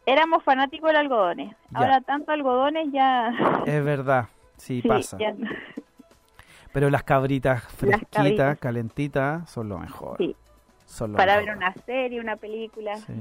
Éramos 0.05 0.43
fanáticos 0.43 0.91
de 0.91 0.97
algodones. 0.97 1.55
Ya. 1.71 1.79
Ahora 1.79 2.01
tanto 2.01 2.31
algodones 2.31 2.87
ya... 2.91 3.29
Es 3.65 3.83
verdad, 3.83 4.25
sí, 4.57 4.81
sí, 4.81 4.87
pasa. 4.87 5.17
ya. 5.17 5.33
Pero 6.73 6.89
las 6.89 7.03
cabritas 7.03 7.63
fresquitas, 7.63 8.09
cabritas. 8.11 8.59
calentitas, 8.59 9.49
son 9.49 9.69
lo 9.69 9.77
mejor. 9.79 10.17
Sí, 10.17 10.35
Son 10.85 11.11
lo 11.11 11.17
para 11.17 11.33
mejor. 11.37 11.45
ver 11.47 11.57
una 11.57 11.73
serie, 11.85 12.19
una 12.19 12.35
película. 12.35 12.95
Sí. 12.97 13.13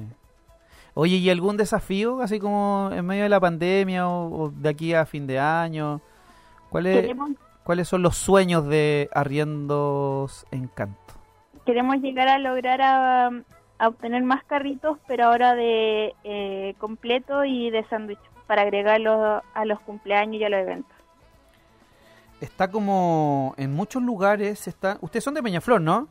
Oye, 0.94 1.16
¿y 1.16 1.28
algún 1.30 1.56
desafío, 1.56 2.20
así 2.22 2.38
como 2.40 2.90
en 2.92 3.04
medio 3.04 3.22
de 3.24 3.28
la 3.28 3.38
pandemia 3.40 4.08
o, 4.08 4.44
o 4.44 4.50
de 4.50 4.68
aquí 4.68 4.94
a 4.94 5.04
fin 5.06 5.26
de 5.26 5.38
año? 5.38 6.00
¿Cuáles, 6.70 7.00
Queremos, 7.02 7.30
¿Cuáles 7.66 7.88
son 7.88 8.00
los 8.02 8.16
sueños 8.16 8.68
de 8.68 9.10
Arriendos 9.12 10.46
Encanto? 10.52 11.14
queremos 11.64 11.96
llegar 11.96 12.28
a 12.28 12.38
lograr 12.38 12.80
a, 12.80 13.26
a 13.78 13.88
obtener 13.88 14.22
más 14.22 14.44
carritos, 14.44 14.98
pero 15.08 15.24
ahora 15.24 15.56
de 15.56 16.14
eh, 16.22 16.76
completo 16.78 17.44
y 17.44 17.70
de 17.70 17.84
sándwich, 17.88 18.20
para 18.46 18.62
agregarlos 18.62 19.42
a 19.52 19.64
los 19.64 19.80
cumpleaños 19.80 20.40
y 20.40 20.44
a 20.44 20.48
los 20.48 20.60
eventos. 20.60 20.96
Está 22.40 22.70
como 22.70 23.52
en 23.56 23.74
muchos 23.74 24.00
lugares, 24.00 24.68
están, 24.68 24.98
ustedes 25.00 25.24
son 25.24 25.34
de 25.34 25.42
Peñaflor, 25.42 25.80
¿no? 25.80 26.06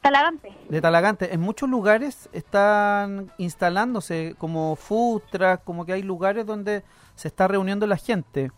Talagante. 0.00 0.50
De 0.70 0.80
Talagante, 0.80 1.34
en 1.34 1.40
muchos 1.40 1.68
lugares 1.68 2.30
están 2.32 3.30
instalándose 3.36 4.34
como 4.38 4.78
truck, 5.30 5.62
como 5.62 5.84
que 5.84 5.92
hay 5.92 6.02
lugares 6.02 6.46
donde 6.46 6.84
se 7.16 7.28
está 7.28 7.48
reuniendo 7.48 7.86
la 7.86 7.98
gente. 7.98 8.50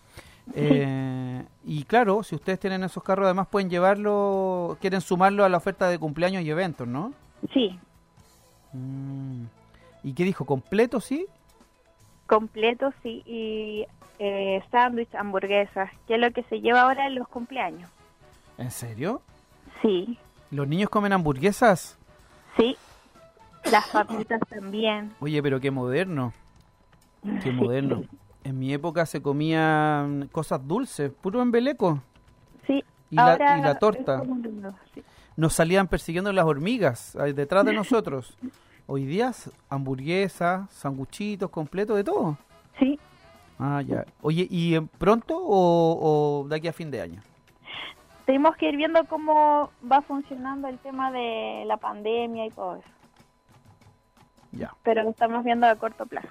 Eh, 0.55 1.45
y 1.65 1.85
claro, 1.85 2.23
si 2.23 2.35
ustedes 2.35 2.59
tienen 2.61 2.83
esos 2.85 3.03
carros, 3.03 3.27
además 3.27 3.49
pueden 3.49 3.69
llevarlo, 3.71 4.77
quieren 4.81 5.01
sumarlo 5.01 5.45
a 5.45 5.49
la 5.49 5.57
oferta 5.59 5.89
de 5.89 5.99
cumpleaños 5.99 6.43
y 6.43 6.51
eventos, 6.51 6.87
¿no? 6.89 7.13
Sí, 7.53 7.79
Mm. 8.73 9.45
¿Y 10.05 10.13
qué 10.13 10.25
dijo? 10.25 10.45
¿Completo, 10.45 11.01
sí? 11.01 11.27
completo, 12.27 12.93
sí, 13.03 13.23
y 13.25 13.87
eh, 14.19 14.63
sándwich, 14.71 15.15
hamburguesas, 15.15 15.91
que 16.07 16.17
es 16.17 16.21
lo 16.21 16.31
que 16.33 16.43
se 16.43 16.61
lleva 16.61 16.83
ahora 16.83 17.07
en 17.07 17.15
los 17.15 17.27
cumpleaños. 17.29 17.91
¿En 18.59 18.71
serio? 18.71 19.23
Sí, 19.81 20.19
¿Los 20.51 20.69
niños 20.69 20.91
comen 20.91 21.13
hamburguesas? 21.15 21.97
sí. 22.57 22.77
Las 23.73 23.89
papitas 23.89 24.41
también. 24.49 25.13
Oye, 25.21 25.43
pero 25.43 25.59
qué 25.61 25.71
moderno. 25.71 26.33
Qué 27.43 27.51
moderno. 27.51 28.03
En 28.45 28.59
mi 28.59 28.73
época 28.73 29.05
se 29.07 29.21
comían 29.21 30.29
cosas 30.33 30.67
dulces, 30.67 31.11
puro 31.13 31.43
embeleco. 31.43 32.01
Sí. 32.67 32.83
Y 33.11 33.17
la- 33.17 33.33
ahora 33.33 33.59
y 33.59 33.63
la 33.63 33.79
torta. 33.79 34.23
sí. 34.95 35.03
Nos 35.37 35.53
salían 35.55 35.87
persiguiendo 35.87 36.33
las 36.33 36.45
hormigas 36.47 37.17
detrás 37.35 37.65
de 37.65 37.73
nosotros. 37.73 38.37
Hoy 38.87 39.05
día, 39.05 39.33
hamburguesas, 39.69 40.71
sanguchitos, 40.73 41.51
completo, 41.51 41.95
de 41.95 42.05
todo. 42.05 42.39
Sí, 42.79 42.99
Ah, 43.61 43.83
ya. 43.83 44.05
Oye, 44.23 44.47
¿y 44.49 44.77
eh, 44.77 44.83
pronto 44.99 45.37
o, 45.37 46.43
o 46.45 46.49
de 46.49 46.57
aquí 46.57 46.69
a 46.69 46.73
fin 46.73 46.91
de 46.91 47.01
año? 47.03 47.21
tenemos 48.25 48.55
que 48.57 48.69
ir 48.69 48.77
viendo 48.77 49.03
cómo 49.07 49.71
va 49.91 50.01
funcionando 50.03 50.69
el 50.69 50.79
tema 50.79 51.11
de 51.11 51.65
la 51.67 51.77
pandemia 51.79 52.45
y 52.47 52.51
todo 52.51 52.77
eso. 52.77 52.89
Ya, 54.53 54.75
Pero 54.83 55.03
lo 55.03 55.11
estamos 55.11 55.43
viendo 55.45 55.67
a 55.67 55.75
corto 55.77 56.05
plazo. 56.07 56.29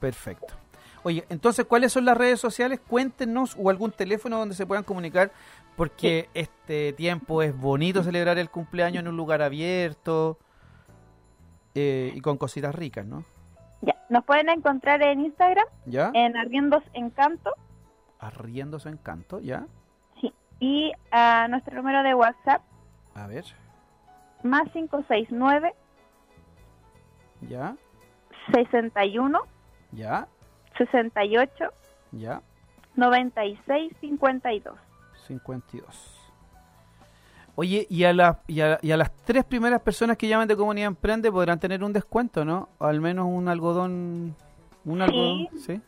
Perfecto. 0.00 0.54
Oye, 1.02 1.24
entonces, 1.30 1.64
¿cuáles 1.64 1.92
son 1.92 2.04
las 2.04 2.16
redes 2.16 2.40
sociales? 2.40 2.80
Cuéntenos 2.86 3.56
o 3.58 3.70
algún 3.70 3.90
teléfono 3.90 4.38
donde 4.38 4.54
se 4.54 4.66
puedan 4.66 4.84
comunicar, 4.84 5.30
porque 5.76 6.28
este 6.34 6.92
tiempo 6.92 7.42
es 7.42 7.56
bonito 7.56 8.02
celebrar 8.02 8.36
el 8.38 8.50
cumpleaños 8.50 9.00
en 9.00 9.08
un 9.08 9.16
lugar 9.16 9.40
abierto 9.40 10.38
eh, 11.74 12.12
y 12.14 12.20
con 12.20 12.36
cositas 12.36 12.74
ricas, 12.74 13.06
¿no? 13.06 13.24
Ya, 13.80 13.96
nos 14.10 14.24
pueden 14.24 14.50
encontrar 14.50 15.00
en 15.02 15.20
Instagram, 15.20 15.64
¿Ya? 15.86 16.10
en 16.12 16.36
Arriendos 16.36 16.82
Encanto, 16.92 17.54
Arriendo 18.18 18.78
su 18.78 18.90
encanto, 18.90 19.40
¿ya? 19.40 19.66
sí, 20.20 20.34
y 20.58 20.92
a 21.10 21.48
nuestro 21.48 21.76
número 21.76 22.02
de 22.02 22.14
WhatsApp, 22.14 22.60
A 23.14 23.26
ver, 23.26 23.44
más 24.42 24.64
569 24.72 25.74
¿ya? 27.48 27.74
61 28.52 29.40
¿Ya? 29.92 30.28
68 30.78 31.64
¿Ya? 32.12 32.40
96 32.96 33.92
52. 34.00 34.74
52. 35.26 36.16
Oye, 37.56 37.86
y 37.90 38.04
a, 38.04 38.12
la- 38.12 38.40
y, 38.46 38.60
a, 38.60 38.78
y 38.80 38.90
a 38.92 38.96
las 38.96 39.12
tres 39.24 39.44
primeras 39.44 39.80
personas 39.82 40.16
que 40.16 40.28
llamen 40.28 40.48
de 40.48 40.56
Comunidad 40.56 40.86
Emprende 40.88 41.30
podrán 41.30 41.58
tener 41.60 41.84
un 41.84 41.92
descuento, 41.92 42.44
¿no? 42.44 42.68
O 42.78 42.86
al 42.86 43.00
menos 43.00 43.26
un 43.28 43.48
algodón. 43.48 44.34
Un 44.84 44.96
Sí. 44.96 45.02
algodón, 45.02 45.48
¿sí? 45.58 45.80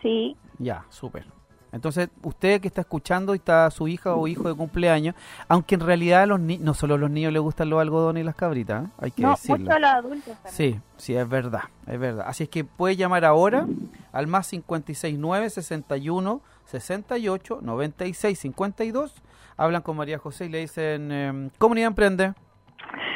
Sí, 0.00 0.36
Ya, 0.58 0.84
súper. 0.88 1.26
Entonces, 1.72 2.10
usted 2.22 2.60
que 2.60 2.68
está 2.68 2.82
escuchando 2.82 3.34
y 3.34 3.38
está 3.38 3.70
su 3.70 3.88
hija 3.88 4.14
o 4.14 4.28
hijo 4.28 4.46
de 4.46 4.54
cumpleaños, 4.54 5.14
aunque 5.48 5.74
en 5.74 5.80
realidad 5.80 6.22
a 6.22 6.26
los 6.26 6.38
ni 6.38 6.58
no 6.58 6.74
solo 6.74 6.94
a 6.94 6.98
los 6.98 7.10
niños 7.10 7.32
les 7.32 7.40
gustan 7.40 7.70
los 7.70 7.80
algodones 7.80 8.20
y 8.20 8.24
las 8.24 8.34
cabritas, 8.34 8.84
¿eh? 8.84 8.88
hay 8.98 9.10
que 9.10 9.22
no, 9.22 9.30
decirlo. 9.30 9.58
mucho 9.58 9.72
a 9.72 9.78
los 9.78 9.90
adultos 9.90 10.34
también. 10.42 10.54
Sí, 10.54 10.80
sí, 10.98 11.16
es 11.16 11.26
verdad, 11.26 11.62
es 11.86 11.98
verdad. 11.98 12.26
Así 12.28 12.44
es 12.44 12.50
que 12.50 12.64
puede 12.64 12.96
llamar 12.96 13.24
ahora 13.24 13.66
al 14.12 14.26
más 14.26 14.50
569 14.50 15.48
61 15.48 16.42
68 16.66 17.58
96 17.62 18.38
52. 18.38 19.14
Hablan 19.56 19.82
con 19.82 19.96
María 19.96 20.18
José 20.18 20.46
y 20.46 20.48
le 20.50 20.58
dicen, 20.58 21.10
em, 21.10 21.50
Comunidad 21.58 21.88
Emprende. 21.88 22.34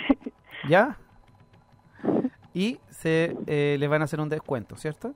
¿Ya? 0.69 0.97
Y 2.55 2.79
se 2.91 3.37
eh, 3.47 3.77
les 3.79 3.89
van 3.91 4.01
a 4.01 4.07
hacer 4.07 4.21
un 4.21 4.31
descuento, 4.31 4.77
¿cierto? 4.77 5.15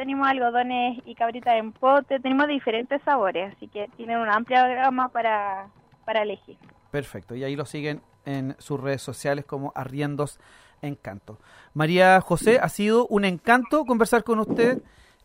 Tenemos 0.00 0.26
algodones 0.26 0.98
y 1.04 1.14
cabritas 1.14 1.56
en 1.56 1.72
pote, 1.72 2.20
tenemos 2.20 2.48
diferentes 2.48 3.02
sabores, 3.02 3.52
así 3.54 3.68
que 3.68 3.86
tienen 3.98 4.16
una 4.16 4.32
amplia 4.34 4.66
gama 4.66 5.10
para, 5.10 5.66
para 6.06 6.22
elegir. 6.22 6.56
Perfecto. 6.90 7.34
Y 7.34 7.44
ahí 7.44 7.54
lo 7.54 7.66
siguen 7.66 8.00
en 8.24 8.56
sus 8.58 8.80
redes 8.80 9.02
sociales 9.02 9.44
como 9.44 9.72
Arriendos 9.74 10.40
Encanto. 10.80 11.36
María 11.74 12.18
José, 12.22 12.58
ha 12.62 12.70
sido 12.70 13.06
un 13.08 13.26
encanto 13.26 13.84
conversar 13.84 14.24
con 14.24 14.38
usted. 14.38 14.78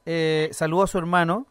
Eh, 0.05 0.49
saludo 0.51 0.83
a 0.83 0.87
su 0.87 0.97
hermano, 0.97 1.45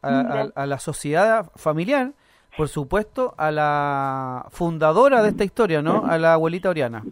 a, 0.00 0.20
a- 0.20 0.48
a 0.62 0.64
la 0.64 0.78
sociedad 0.78 1.50
familiar, 1.56 2.12
por 2.56 2.68
supuesto, 2.70 3.34
a 3.36 3.50
la 3.50 4.46
fundadora 4.52 5.22
de 5.22 5.28
esta 5.28 5.44
historia, 5.44 5.82
¿no? 5.82 6.06
A 6.06 6.16
la 6.16 6.32
abuelita 6.32 6.70
Oriana. 6.70 7.04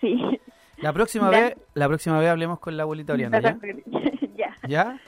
Sí. 0.00 0.16
La 0.76 0.92
próxima 0.92 1.28
vez, 1.28 1.56
la 1.74 1.88
próxima 1.88 2.20
vez 2.20 2.30
hablemos 2.30 2.60
con 2.60 2.76
la 2.76 2.84
abuelita 2.84 3.14
Oriana, 3.14 3.40
¿ya? 3.40 3.58
Ya. 4.68 5.00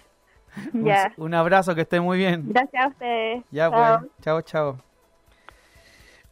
¿Ya? 0.72 1.12
Un- 1.16 1.34
abrazo, 1.34 1.74
que 1.74 1.82
esté 1.82 2.00
muy 2.00 2.18
bien. 2.18 2.44
Gracias 2.48 2.84
a 2.84 2.88
ustedes. 2.88 3.44
Ya, 3.50 3.70
Chao. 3.70 4.00
pues. 4.00 4.10
Chao, 4.22 4.42
chao. 4.42 4.78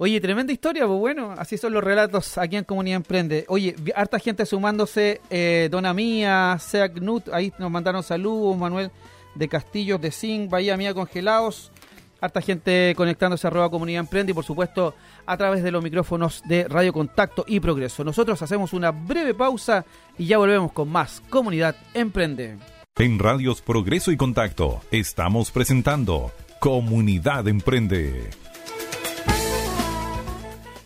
Oye, 0.00 0.20
tremenda 0.20 0.52
historia, 0.52 0.86
pues 0.86 0.98
bueno, 0.98 1.34
así 1.36 1.58
son 1.58 1.72
los 1.72 1.82
relatos 1.82 2.38
aquí 2.38 2.56
en 2.56 2.62
Comunidad 2.62 2.98
Emprende. 2.98 3.44
Oye, 3.48 3.74
harta 3.96 4.20
gente 4.20 4.46
sumándose, 4.46 5.20
eh, 5.28 5.68
Dona 5.72 5.92
Mía, 5.92 6.56
Sea 6.60 6.88
Knut, 6.88 7.28
ahí 7.30 7.52
nos 7.58 7.68
mandaron 7.68 8.04
saludos, 8.04 8.56
Manuel 8.56 8.92
de 9.34 9.48
Castillos, 9.48 10.00
de 10.00 10.12
Zinc, 10.12 10.50
Bahía 10.50 10.76
Mía 10.76 10.94
Congelados, 10.94 11.72
harta 12.20 12.40
gente 12.40 12.94
conectándose 12.96 13.44
a 13.44 13.50
arroba 13.50 13.70
Comunidad 13.70 13.98
Emprende 13.98 14.30
y 14.30 14.34
por 14.36 14.44
supuesto 14.44 14.94
a 15.26 15.36
través 15.36 15.64
de 15.64 15.72
los 15.72 15.82
micrófonos 15.82 16.42
de 16.46 16.68
Radio 16.68 16.92
Contacto 16.92 17.44
y 17.48 17.58
Progreso. 17.58 18.04
Nosotros 18.04 18.40
hacemos 18.40 18.72
una 18.72 18.92
breve 18.92 19.34
pausa 19.34 19.84
y 20.16 20.26
ya 20.26 20.38
volvemos 20.38 20.70
con 20.70 20.88
más 20.90 21.20
Comunidad 21.28 21.74
Emprende. 21.92 22.56
En 23.00 23.20
Radios 23.20 23.62
Progreso 23.62 24.10
y 24.10 24.16
Contacto 24.16 24.80
estamos 24.90 25.52
presentando 25.52 26.32
Comunidad 26.58 27.46
Emprende. 27.46 28.28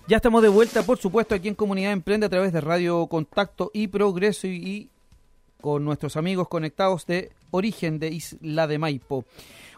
Ya 0.06 0.18
estamos 0.18 0.42
de 0.42 0.50
vuelta, 0.50 0.82
por 0.82 0.98
supuesto, 0.98 1.34
aquí 1.34 1.48
en 1.48 1.54
Comunidad 1.54 1.92
Emprende 1.92 2.26
a 2.26 2.28
través 2.28 2.52
de 2.52 2.60
Radio 2.60 3.06
Contacto 3.06 3.70
y 3.72 3.88
Progreso 3.88 4.46
y, 4.46 4.50
y 4.50 4.90
con 5.62 5.86
nuestros 5.86 6.18
amigos 6.18 6.48
conectados 6.48 7.06
de 7.06 7.32
Origen 7.50 7.98
de 7.98 8.08
Isla 8.08 8.66
de 8.66 8.76
Maipo. 8.76 9.24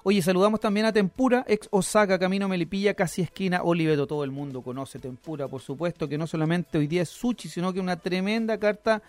Oye, 0.02 0.20
saludamos 0.20 0.58
también 0.58 0.86
a 0.86 0.92
Tempura, 0.92 1.44
ex 1.46 1.68
Osaka, 1.70 2.18
Camino 2.18 2.48
Melipilla, 2.48 2.94
casi 2.94 3.22
esquina 3.22 3.62
Oliveto. 3.62 4.06
Todo 4.06 4.24
el 4.24 4.32
mundo 4.32 4.60
conoce 4.60 4.98
Tempura, 4.98 5.46
por 5.46 5.62
supuesto, 5.62 6.08
que 6.08 6.18
no 6.18 6.26
solamente 6.26 6.78
hoy 6.78 6.88
día 6.88 7.02
es 7.02 7.08
sushi, 7.08 7.48
sino 7.48 7.72
que 7.72 7.80
una 7.80 7.96
tremenda 7.96 8.58
carta 8.58 9.02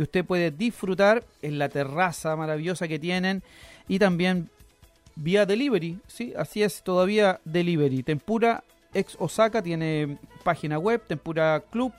que 0.00 0.04
usted 0.04 0.24
puede 0.24 0.50
disfrutar 0.50 1.24
en 1.42 1.58
la 1.58 1.68
terraza 1.68 2.34
maravillosa 2.34 2.88
que 2.88 2.98
tienen 2.98 3.42
y 3.86 3.98
también 3.98 4.48
vía 5.14 5.44
delivery, 5.44 5.98
sí, 6.06 6.32
así 6.38 6.62
es, 6.62 6.82
todavía 6.82 7.38
delivery. 7.44 8.02
Tempura 8.02 8.64
ex 8.94 9.14
Osaka 9.18 9.60
tiene 9.60 10.16
página 10.42 10.78
web, 10.78 11.02
Tempura 11.06 11.62
Club 11.70 11.92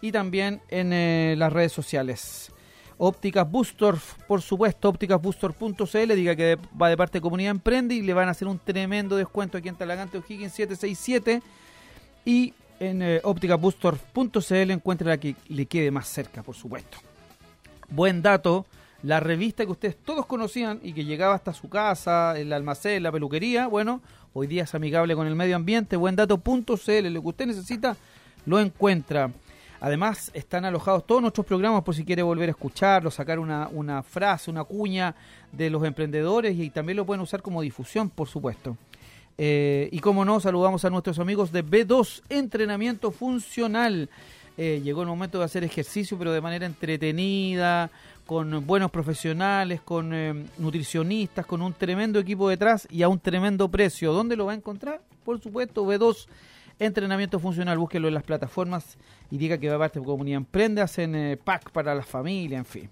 y 0.00 0.10
también 0.10 0.62
en 0.68 0.92
eh, 0.92 1.36
las 1.38 1.52
redes 1.52 1.70
sociales. 1.70 2.50
Ópticas 2.98 3.48
Booster, 3.48 3.94
por 4.26 4.42
supuesto, 4.42 4.88
ópticasbooster.cl, 4.88 6.12
diga 6.16 6.34
que 6.34 6.58
va 6.80 6.88
de 6.88 6.96
parte 6.96 7.18
de 7.18 7.22
Comunidad 7.22 7.52
Emprende 7.52 7.94
y 7.94 8.02
le 8.02 8.14
van 8.14 8.26
a 8.26 8.32
hacer 8.32 8.48
un 8.48 8.58
tremendo 8.58 9.14
descuento 9.14 9.58
aquí 9.58 9.68
en 9.68 9.76
Talagante 9.76 10.18
O'Higgins 10.18 10.54
767 10.54 11.40
y 12.24 12.52
en 12.80 13.00
eh, 13.00 13.20
ópticasbooster.cl 13.22 14.70
encuentre 14.72 15.06
la 15.06 15.18
que 15.18 15.36
le 15.46 15.66
quede 15.66 15.92
más 15.92 16.08
cerca, 16.08 16.42
por 16.42 16.56
supuesto. 16.56 17.13
Buen 17.90 18.22
dato, 18.22 18.66
la 19.02 19.20
revista 19.20 19.64
que 19.64 19.72
ustedes 19.72 19.96
todos 19.96 20.26
conocían 20.26 20.80
y 20.82 20.92
que 20.92 21.04
llegaba 21.04 21.34
hasta 21.34 21.52
su 21.52 21.68
casa, 21.68 22.38
el 22.38 22.52
almacén, 22.52 23.02
la 23.02 23.12
peluquería, 23.12 23.66
bueno, 23.66 24.00
hoy 24.32 24.46
día 24.46 24.64
es 24.64 24.74
amigable 24.74 25.14
con 25.14 25.26
el 25.26 25.34
medio 25.34 25.56
ambiente, 25.56 25.96
buendato.cl, 25.96 27.08
lo 27.10 27.22
que 27.22 27.28
usted 27.28 27.46
necesita 27.46 27.96
lo 28.46 28.58
encuentra. 28.58 29.30
Además, 29.80 30.30
están 30.32 30.64
alojados 30.64 31.06
todos 31.06 31.20
nuestros 31.20 31.44
programas 31.44 31.82
por 31.82 31.94
si 31.94 32.04
quiere 32.04 32.22
volver 32.22 32.48
a 32.48 32.52
escucharlo, 32.52 33.10
sacar 33.10 33.38
una, 33.38 34.02
frase, 34.02 34.50
una 34.50 34.64
cuña 34.64 35.14
de 35.52 35.68
los 35.68 35.84
emprendedores 35.84 36.58
y 36.58 36.70
también 36.70 36.96
lo 36.96 37.04
pueden 37.04 37.20
usar 37.20 37.42
como 37.42 37.60
difusión, 37.60 38.08
por 38.08 38.26
supuesto. 38.26 38.78
Eh, 39.36 39.90
y 39.92 39.98
como 39.98 40.24
no, 40.24 40.40
saludamos 40.40 40.86
a 40.86 40.90
nuestros 40.90 41.18
amigos 41.18 41.52
de 41.52 41.62
B2 41.62 42.22
Entrenamiento 42.30 43.10
Funcional. 43.10 44.08
Eh, 44.56 44.80
llegó 44.84 45.02
el 45.02 45.08
momento 45.08 45.38
de 45.38 45.44
hacer 45.44 45.64
ejercicio, 45.64 46.16
pero 46.16 46.32
de 46.32 46.40
manera 46.40 46.64
entretenida, 46.66 47.90
con 48.26 48.66
buenos 48.66 48.90
profesionales, 48.90 49.80
con 49.80 50.14
eh, 50.14 50.46
nutricionistas, 50.58 51.44
con 51.44 51.60
un 51.60 51.72
tremendo 51.72 52.18
equipo 52.18 52.48
detrás 52.48 52.86
y 52.90 53.02
a 53.02 53.08
un 53.08 53.18
tremendo 53.18 53.68
precio. 53.68 54.12
¿Dónde 54.12 54.36
lo 54.36 54.46
va 54.46 54.52
a 54.52 54.54
encontrar? 54.54 55.00
Por 55.24 55.40
supuesto, 55.40 55.84
B2 55.84 56.26
Entrenamiento 56.78 57.38
Funcional. 57.38 57.78
Búsquelo 57.78 58.08
en 58.08 58.14
las 58.14 58.22
plataformas 58.22 58.96
y 59.30 59.38
diga 59.38 59.58
que 59.58 59.68
va 59.68 59.76
a 59.76 59.78
parte 59.78 60.00
de 60.00 60.04
Comunidad 60.04 60.38
Emprende, 60.38 60.82
hacen 60.82 61.14
eh, 61.14 61.36
pack 61.36 61.70
para 61.70 61.94
la 61.94 62.02
familia, 62.02 62.58
en 62.58 62.64
fin. 62.64 62.88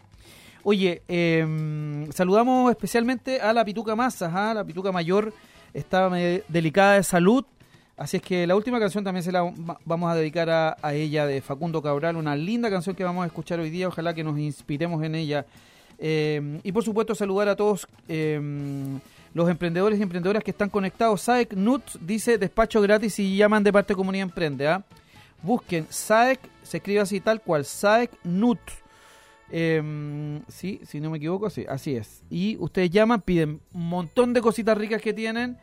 Oye, 0.64 1.02
em, 1.08 2.10
saludamos 2.12 2.70
especialmente 2.70 3.40
a 3.40 3.52
la 3.52 3.64
Pituca 3.64 3.96
Mazas, 3.96 4.32
¿ah? 4.32 4.54
la 4.54 4.64
Pituca 4.64 4.92
Mayor 4.92 5.32
está 5.74 6.08
delicada 6.48 6.94
de 6.94 7.02
salud, 7.02 7.44
así 8.02 8.16
es 8.16 8.22
que 8.22 8.46
la 8.48 8.56
última 8.56 8.80
canción 8.80 9.04
también 9.04 9.22
se 9.22 9.30
la 9.30 9.42
vamos 9.84 10.10
a 10.10 10.14
dedicar 10.16 10.50
a, 10.50 10.76
ella 10.92 11.24
de 11.24 11.40
Facundo 11.40 11.80
Cabral, 11.80 12.16
una 12.16 12.34
linda 12.34 12.68
canción 12.68 12.96
que 12.96 13.04
vamos 13.04 13.22
a 13.22 13.26
escuchar 13.26 13.60
hoy 13.60 13.70
día, 13.70 13.86
ojalá 13.86 14.12
que 14.12 14.24
nos 14.24 14.38
inspiremos 14.38 15.04
en 15.04 15.14
ella. 15.14 15.46
Em, 15.98 16.58
y 16.64 16.72
por 16.72 16.82
supuesto 16.82 17.14
saludar 17.14 17.48
a 17.48 17.54
todos 17.54 17.86
em, 18.08 18.98
los 19.34 19.48
emprendedores 19.48 20.00
y 20.00 20.02
emprendedoras 20.02 20.42
que 20.42 20.50
están 20.50 20.68
conectados. 20.68 21.20
Saek 21.22 21.52
Nut 21.54 21.82
dice 22.00 22.38
despacho 22.38 22.80
gratis 22.80 23.20
y 23.20 23.36
llaman 23.36 23.62
de 23.62 23.72
parte 23.72 23.92
de 23.92 23.96
Comunidad 23.96 24.24
Emprende. 24.24 24.66
¿ah? 24.66 24.82
Busquen 25.40 25.86
Saek, 25.88 26.40
se 26.64 26.78
escribe 26.78 27.00
así 27.00 27.20
tal 27.20 27.40
cual, 27.40 27.64
Saek 27.64 28.10
Nut. 28.24 28.58
Em, 29.48 30.42
sí, 30.48 30.80
si 30.84 30.98
no 31.00 31.10
me 31.10 31.18
equivoco, 31.18 31.50
sí, 31.50 31.64
así 31.68 31.94
es. 31.94 32.24
Y 32.30 32.56
ustedes 32.58 32.90
llaman, 32.90 33.20
piden 33.20 33.60
un 33.72 33.88
montón 33.88 34.32
de 34.32 34.40
cositas 34.40 34.76
ricas 34.76 35.00
que 35.00 35.12
tienen 35.12 35.56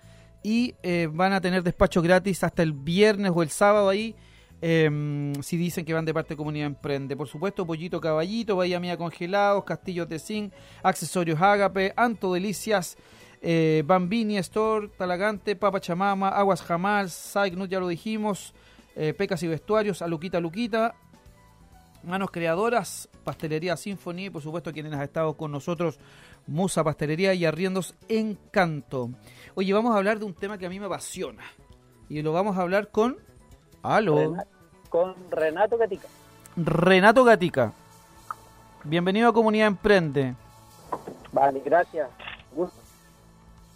y 0.44 0.76
eh, 0.84 1.10
van 1.12 1.34
a 1.34 1.42
tener 1.42 1.64
despacho 1.64 2.02
gratis 2.02 2.44
hasta 2.44 2.64
el 2.64 2.74
viernes 2.74 3.32
o 3.36 3.44
el 3.44 3.50
sábado 3.50 3.90
ahí. 3.90 4.16
Em, 4.62 5.34
si 5.42 5.56
dicen 5.56 5.86
que 5.86 5.94
van 5.94 6.04
de 6.04 6.14
parte 6.14 6.34
de 6.34 6.38
Comunidad 6.38 6.68
Emprende. 6.68 7.16
Por 7.16 7.28
supuesto, 7.28 7.66
Pollito 7.66 8.02
Caballito, 8.02 8.58
Bahía 8.58 8.80
Mía 8.80 8.98
Congelados, 8.98 9.64
Castillos 9.64 10.10
de 10.10 10.20
Zinc, 10.20 10.54
Accesorios 10.84 11.42
Ágape, 11.42 11.94
Anto 11.96 12.34
Delicias, 12.34 12.98
eh, 13.42 13.84
Bambini 13.86 14.38
Store, 14.38 14.90
Talagante, 14.98 15.56
Papa 15.56 15.80
Chamama, 15.80 16.30
Aguas 16.30 16.62
Jamal, 16.62 17.10
Saik 17.10 17.56
Nut, 17.56 17.70
ya 17.70 17.80
lo 17.80 17.88
dijimos, 17.88 18.54
eh, 18.98 19.14
Pecas 19.14 19.42
y 19.44 19.48
Vestuarios, 19.48 20.02
Aluquita 20.02 20.42
Luquita, 20.42 20.94
Manos 22.04 22.32
Creadoras, 22.32 23.10
Pastelería 23.24 23.76
Symphony, 23.76 24.26
y 24.26 24.30
por 24.30 24.42
supuesto 24.42 24.72
quienes 24.72 24.94
han 24.94 25.02
estado 25.02 25.36
con 25.36 25.52
nosotros, 25.52 26.00
Musa 26.48 26.84
Pastelería 26.84 27.34
y 27.34 27.46
Arriendos 27.46 27.96
Encanto. 28.08 29.10
Oye, 29.56 29.74
vamos 29.74 29.94
a 29.94 29.98
hablar 29.98 30.20
de 30.20 30.26
un 30.26 30.34
tema 30.34 30.58
que 30.58 30.66
a 30.66 30.70
mí 30.70 30.80
me 30.80 30.86
apasiona. 30.86 31.44
Y 32.10 32.22
lo 32.22 32.34
vamos 32.34 32.58
a 32.58 32.62
hablar 32.62 32.90
con... 32.90 33.18
Aló. 33.84 34.36
Con 34.90 35.16
Renato 35.30 35.78
Gatica. 35.78 36.08
Renato 36.56 37.24
Gatica. 37.24 37.74
Bienvenido 38.84 39.30
a 39.30 39.34
Comunidad 39.34 39.68
Emprende. 39.68 40.36
Vale, 41.32 41.62
gracias. 41.64 42.10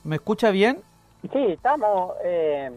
¿Me 0.04 0.16
escucha 0.16 0.50
bien? 0.50 0.82
Sí, 1.32 1.40
estamos... 1.40 2.16
Eh 2.24 2.72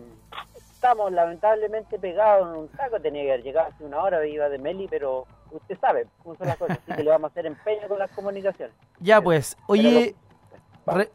estamos 0.87 1.11
lamentablemente 1.11 1.99
pegados 1.99 2.49
en 2.49 2.61
un 2.61 2.71
saco, 2.77 3.01
tenía 3.01 3.23
que 3.23 3.33
haber 3.33 3.43
llegado 3.43 3.69
hace 3.69 3.83
una 3.83 4.01
hora, 4.03 4.25
iba 4.25 4.49
de 4.49 4.59
Meli, 4.59 4.87
pero 4.89 5.27
usted 5.51 5.79
sabe 5.81 6.07
cómo 6.23 6.37
son 6.37 6.47
las 6.47 6.57
cosas, 6.57 6.79
así 6.83 6.97
que 6.97 7.05
le 7.05 7.11
vamos 7.11 7.31
a 7.31 7.33
hacer 7.33 7.47
empeño 7.47 7.89
con 7.89 7.99
las 7.99 8.11
comunicaciones. 8.13 8.75
Ya 9.01 9.21
pues, 9.21 9.57
oye, 9.67 10.15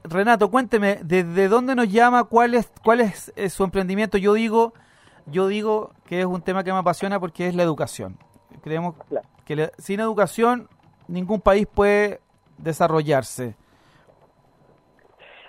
Renato, 0.04 0.52
cuénteme, 0.52 1.00
¿desde 1.04 1.48
dónde 1.48 1.76
nos 1.76 1.92
llama? 1.92 2.24
¿Cuál 2.26 2.56
es, 2.56 2.72
cuál 2.84 3.02
es, 3.02 3.32
su 3.50 3.64
emprendimiento? 3.64 4.18
Yo 4.18 4.34
digo, 4.34 4.74
yo 5.26 5.48
digo 5.48 5.92
que 6.06 6.22
es 6.22 6.26
un 6.26 6.42
tema 6.42 6.64
que 6.64 6.72
me 6.72 6.80
apasiona 6.80 7.20
porque 7.20 7.48
es 7.48 7.56
la 7.56 7.64
educación. 7.64 8.18
Creemos 8.62 8.96
que 9.46 9.72
sin 9.78 10.00
educación 10.00 10.68
ningún 11.08 11.42
país 11.42 11.68
puede 11.68 12.20
desarrollarse. 12.58 13.56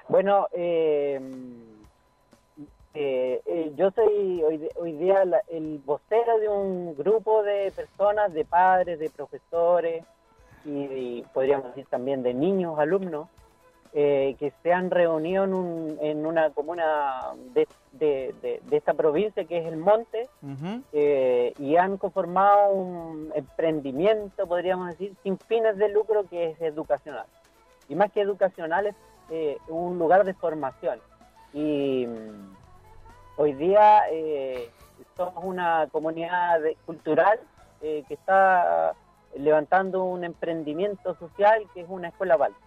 Bueno, 0.09 0.47
eh 0.53 1.21
eh, 2.95 3.41
eh, 3.47 3.73
yo 3.75 3.91
soy 3.91 4.43
hoy, 4.43 4.69
hoy 4.77 4.93
día 4.93 5.25
el 5.49 5.79
vocero 5.79 6.39
de 6.39 6.49
un 6.49 6.95
grupo 6.95 7.43
de 7.43 7.73
personas, 7.75 8.35
de 8.35 8.45
padres, 8.45 8.99
de 8.99 9.09
profesores 9.09 10.05
y, 10.67 11.23
podríamos 11.33 11.69
decir 11.69 11.87
también 11.87 12.23
de 12.23 12.35
niños, 12.35 12.79
alumnos, 12.79 13.29
eh, 13.95 14.37
que 14.39 14.53
se 14.63 14.73
han 14.73 14.91
reunido 14.91 15.45
en, 15.45 15.99
en 16.01 16.27
una 16.27 16.51
comuna 16.51 17.33
de, 17.55 17.67
de, 17.93 18.61
esta 18.71 18.95
provincia 18.95 19.45
que 19.45 19.59
es 19.59 19.67
el 19.67 19.77
Monte 19.77 20.29
eh, 20.93 21.53
y 21.59 21.77
han 21.77 21.97
conformado 21.97 22.73
un 22.73 23.33
emprendimiento, 23.35 24.47
podríamos 24.47 24.89
decir, 24.89 25.15
sin 25.23 25.39
fines 25.39 25.79
de 25.79 25.89
lucro 25.89 26.25
que 26.29 26.51
es 26.51 26.61
educacional. 26.61 27.27
Y 27.89 27.95
más 27.95 28.13
que 28.13 28.21
educacional 28.21 28.87
es 29.31 29.59
un 29.69 29.99
lugar 29.99 30.25
de 30.25 30.35
formación. 30.35 31.01
Y 31.55 32.07
Hoy 33.37 33.55
día 33.55 34.03
eh, 34.11 34.71
somos 35.17 35.43
una 35.45 35.89
comunidad 35.91 36.61
cultural 36.85 37.41
eh, 37.81 38.05
que 38.07 38.15
está 38.15 38.93
levantando 39.37 40.05
un 40.05 40.25
emprendimiento 40.25 41.15
social 41.15 41.63
que 41.73 41.81
es 41.81 41.87
una 41.89 42.09
escuela 42.09 42.37
Waldorf. 42.37 42.63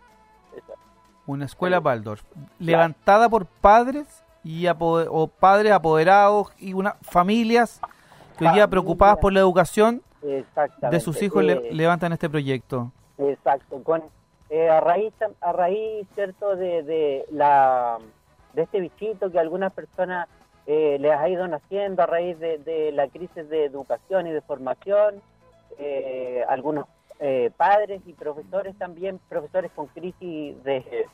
Una 1.27 1.45
escuela 1.45 1.79
Waldorf, 1.79 2.23
levantada 2.59 3.29
por 3.29 3.45
padres 3.45 4.23
y 4.43 4.67
o 4.67 5.27
padres 5.27 5.71
apoderados 5.71 6.51
y 6.57 6.73
una 6.73 6.95
familias 7.01 7.79
que 8.37 8.47
hoy 8.47 8.53
día 8.53 8.67
preocupadas 8.67 9.17
por 9.17 9.33
la 9.33 9.39
educación 9.39 10.01
de 10.21 10.99
sus 10.99 11.21
hijos 11.21 11.43
eh, 11.43 11.69
levantan 11.71 12.11
este 12.13 12.29
proyecto. 12.29 12.91
Exacto, 13.19 13.83
con 13.83 14.03
a 14.71 14.79
raíz 14.79 15.13
a 15.41 15.51
raíz 15.51 16.07
cierto 16.15 16.55
de, 16.55 16.83
de 16.83 17.25
la 17.31 17.99
de 18.53 18.63
este 18.63 18.79
bichito 18.79 19.31
que 19.31 19.39
algunas 19.39 19.73
personas 19.73 20.27
eh, 20.67 20.97
les 20.99 21.11
ha 21.11 21.29
ido 21.29 21.47
naciendo 21.47 22.01
a 22.01 22.07
raíz 22.07 22.39
de, 22.39 22.91
la 22.91 23.07
crisis 23.07 23.47
de 23.49 23.65
educación 23.65 24.27
y 24.27 24.31
de 24.31 24.41
formación. 24.41 25.21
Eh, 25.77 26.43
algunos 26.47 26.87
eh, 27.19 27.51
padres 27.55 28.01
y 28.05 28.13
profesores 28.13 28.75
también, 28.77 29.19
profesores 29.29 29.71
con 29.75 29.87
crisis 29.87 30.61
de, 30.63 31.07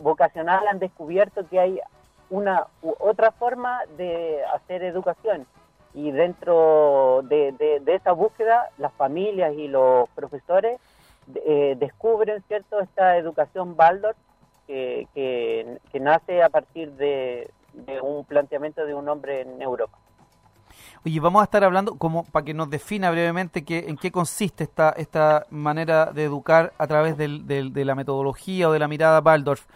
vocacional, 0.00 0.66
han 0.68 0.78
descubierto 0.78 1.48
que 1.48 1.58
hay 1.58 1.80
una 2.28 2.66
otra 2.82 3.32
forma 3.32 3.80
de 3.96 4.44
hacer 4.54 4.82
educación. 4.82 5.46
Y 5.94 6.10
dentro 6.10 7.22
de, 7.24 7.52
de 7.52 7.94
esa 7.94 8.12
búsqueda, 8.12 8.68
las 8.76 8.92
familias 8.94 9.54
y 9.54 9.68
los 9.68 10.08
profesores 10.10 10.78
descubren, 11.26 12.42
¿cierto?, 12.48 12.80
esta 12.80 13.16
educación 13.16 13.76
Baldor 13.76 14.14
que, 14.66 15.08
que 15.14 16.00
nace 16.00 16.42
a 16.42 16.50
partir 16.50 16.92
de, 16.92 17.48
de 17.76 18.00
un 18.00 18.24
planteamiento 18.24 18.84
de 18.84 18.94
un 18.94 19.08
hombre 19.08 19.42
en 19.42 19.60
Europa. 19.62 19.96
Oye, 21.04 21.20
vamos 21.20 21.40
a 21.40 21.44
estar 21.44 21.62
hablando, 21.62 21.96
como 21.96 22.24
para 22.24 22.44
que 22.44 22.52
nos 22.54 22.68
defina 22.68 23.10
brevemente 23.10 23.64
qué, 23.64 23.86
en 23.88 23.96
qué 23.96 24.10
consiste 24.10 24.64
esta, 24.64 24.90
esta 24.90 25.46
manera 25.50 26.06
de 26.06 26.24
educar 26.24 26.72
a 26.78 26.86
través 26.86 27.16
del, 27.16 27.46
del- 27.46 27.72
de 27.72 27.84
la 27.84 27.94
metodología 27.94 28.68
o 28.68 28.72
de 28.72 28.78
la 28.80 28.88
mirada 28.88 29.20
Waldorf. 29.20 29.66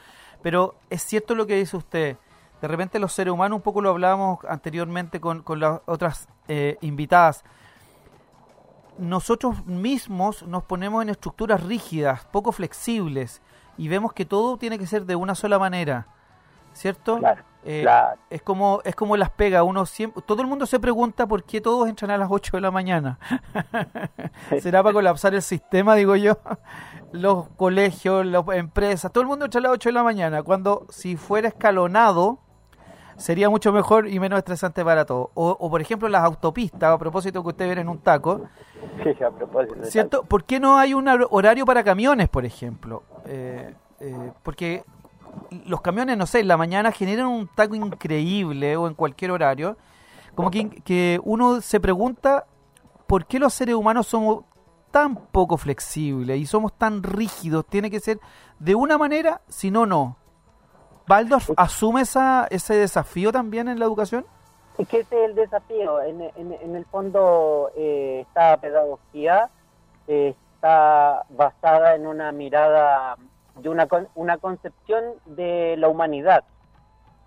Pero 0.42 0.74
es 0.88 1.02
cierto 1.04 1.34
lo 1.34 1.46
que 1.46 1.56
dice 1.56 1.76
usted. 1.76 2.16
De 2.60 2.68
repente 2.68 2.98
los 2.98 3.12
seres 3.12 3.32
humanos, 3.32 3.56
un 3.56 3.62
poco 3.62 3.80
lo 3.80 3.90
hablábamos 3.90 4.38
anteriormente 4.48 5.20
con, 5.20 5.42
con 5.42 5.60
las 5.60 5.80
otras 5.86 6.28
eh, 6.48 6.76
invitadas, 6.80 7.44
nosotros 8.98 9.64
mismos 9.64 10.42
nos 10.42 10.64
ponemos 10.64 11.02
en 11.02 11.08
estructuras 11.08 11.62
rígidas, 11.62 12.24
poco 12.26 12.52
flexibles, 12.52 13.40
y 13.78 13.88
vemos 13.88 14.12
que 14.12 14.26
todo 14.26 14.58
tiene 14.58 14.78
que 14.78 14.86
ser 14.86 15.06
de 15.06 15.16
una 15.16 15.34
sola 15.34 15.58
manera, 15.58 16.06
¿cierto? 16.74 17.16
Claro, 17.18 17.42
Eh, 17.64 17.82
claro. 17.82 18.18
Es 18.30 18.40
como 18.42 18.80
es 18.84 18.94
como 18.96 19.16
las 19.18 19.30
pegas, 19.30 19.62
uno 19.66 19.84
siempre, 19.84 20.22
todo 20.26 20.40
el 20.40 20.48
mundo 20.48 20.64
se 20.66 20.80
pregunta 20.80 21.26
por 21.26 21.44
qué 21.44 21.60
todos 21.60 21.88
entran 21.88 22.10
a 22.10 22.16
las 22.16 22.28
8 22.30 22.56
de 22.56 22.60
la 22.62 22.70
mañana. 22.70 23.18
¿Será 24.60 24.82
para 24.82 24.92
colapsar 24.94 25.34
el 25.34 25.42
sistema, 25.42 25.94
digo 25.94 26.16
yo? 26.16 26.38
Los 27.12 27.48
colegios, 27.50 28.24
las 28.26 28.44
empresas, 28.52 29.12
todo 29.12 29.22
el 29.22 29.28
mundo 29.28 29.44
entra 29.46 29.58
a 29.58 29.62
las 29.62 29.72
8 29.72 29.88
de 29.88 29.92
la 29.92 30.02
mañana, 30.02 30.42
cuando 30.42 30.86
si 30.90 31.16
fuera 31.16 31.48
escalonado 31.48 32.38
sería 33.16 33.50
mucho 33.50 33.72
mejor 33.72 34.08
y 34.08 34.18
menos 34.18 34.38
estresante 34.38 34.82
para 34.84 35.04
todos. 35.04 35.28
O, 35.34 35.50
o, 35.58 35.70
por 35.70 35.80
ejemplo 35.82 36.08
las 36.08 36.22
autopistas, 36.24 36.84
a 36.94 36.98
propósito 36.98 37.42
que 37.42 37.48
usted 37.50 37.66
viene 37.66 37.82
en 37.82 37.88
un 37.88 37.98
taco, 37.98 38.42
Sí, 39.04 39.22
a 39.22 39.30
propósito 39.30 39.74
de 39.74 39.90
¿Cierto? 39.90 40.22
¿Por 40.24 40.44
qué 40.44 40.58
no 40.58 40.78
hay 40.78 40.94
un 40.94 41.06
hor- 41.06 41.26
horario 41.30 41.66
para 41.66 41.84
camiones, 41.84 42.30
por 42.30 42.46
ejemplo? 42.46 43.02
Eh, 43.26 43.74
eh, 44.00 44.32
porque 44.42 44.84
los 45.66 45.80
camiones, 45.80 46.16
no 46.16 46.26
sé, 46.26 46.40
en 46.40 46.48
la 46.48 46.56
mañana 46.56 46.92
generan 46.92 47.26
un 47.26 47.48
taco 47.48 47.74
increíble 47.74 48.76
o 48.76 48.86
en 48.86 48.94
cualquier 48.94 49.30
horario. 49.30 49.76
Como 50.34 50.50
que, 50.50 50.68
que 50.68 51.20
uno 51.24 51.60
se 51.60 51.80
pregunta 51.80 52.46
por 53.06 53.26
qué 53.26 53.38
los 53.38 53.52
seres 53.52 53.74
humanos 53.74 54.06
somos 54.06 54.44
tan 54.90 55.16
poco 55.16 55.56
flexibles 55.56 56.38
y 56.38 56.46
somos 56.46 56.72
tan 56.72 57.02
rígidos. 57.02 57.66
Tiene 57.66 57.90
que 57.90 58.00
ser 58.00 58.18
de 58.58 58.74
una 58.74 58.96
manera, 58.98 59.40
si 59.48 59.70
no, 59.70 59.86
no. 59.86 60.16
¿Waldorf 61.08 61.50
asume 61.56 62.02
esa, 62.02 62.46
ese 62.50 62.74
desafío 62.74 63.32
también 63.32 63.68
en 63.68 63.78
la 63.80 63.84
educación? 63.84 64.24
Es 64.78 64.86
que 64.88 65.00
ese 65.00 65.24
es 65.24 65.30
el 65.30 65.34
desafío. 65.34 66.00
En, 66.02 66.20
en- 66.22 66.52
en 66.60 66.76
el 66.76 66.84
fondo, 66.86 67.70
eh, 67.76 68.24
esta 68.26 68.56
pedagogía 68.58 69.50
eh, 70.06 70.34
está 70.54 71.24
basada 71.30 71.96
en 71.96 72.06
una 72.06 72.30
mirada, 72.32 73.16
de 73.56 73.68
una, 73.68 73.86
una 74.14 74.38
concepción 74.38 75.04
de 75.26 75.76
la 75.78 75.88
humanidad. 75.88 76.44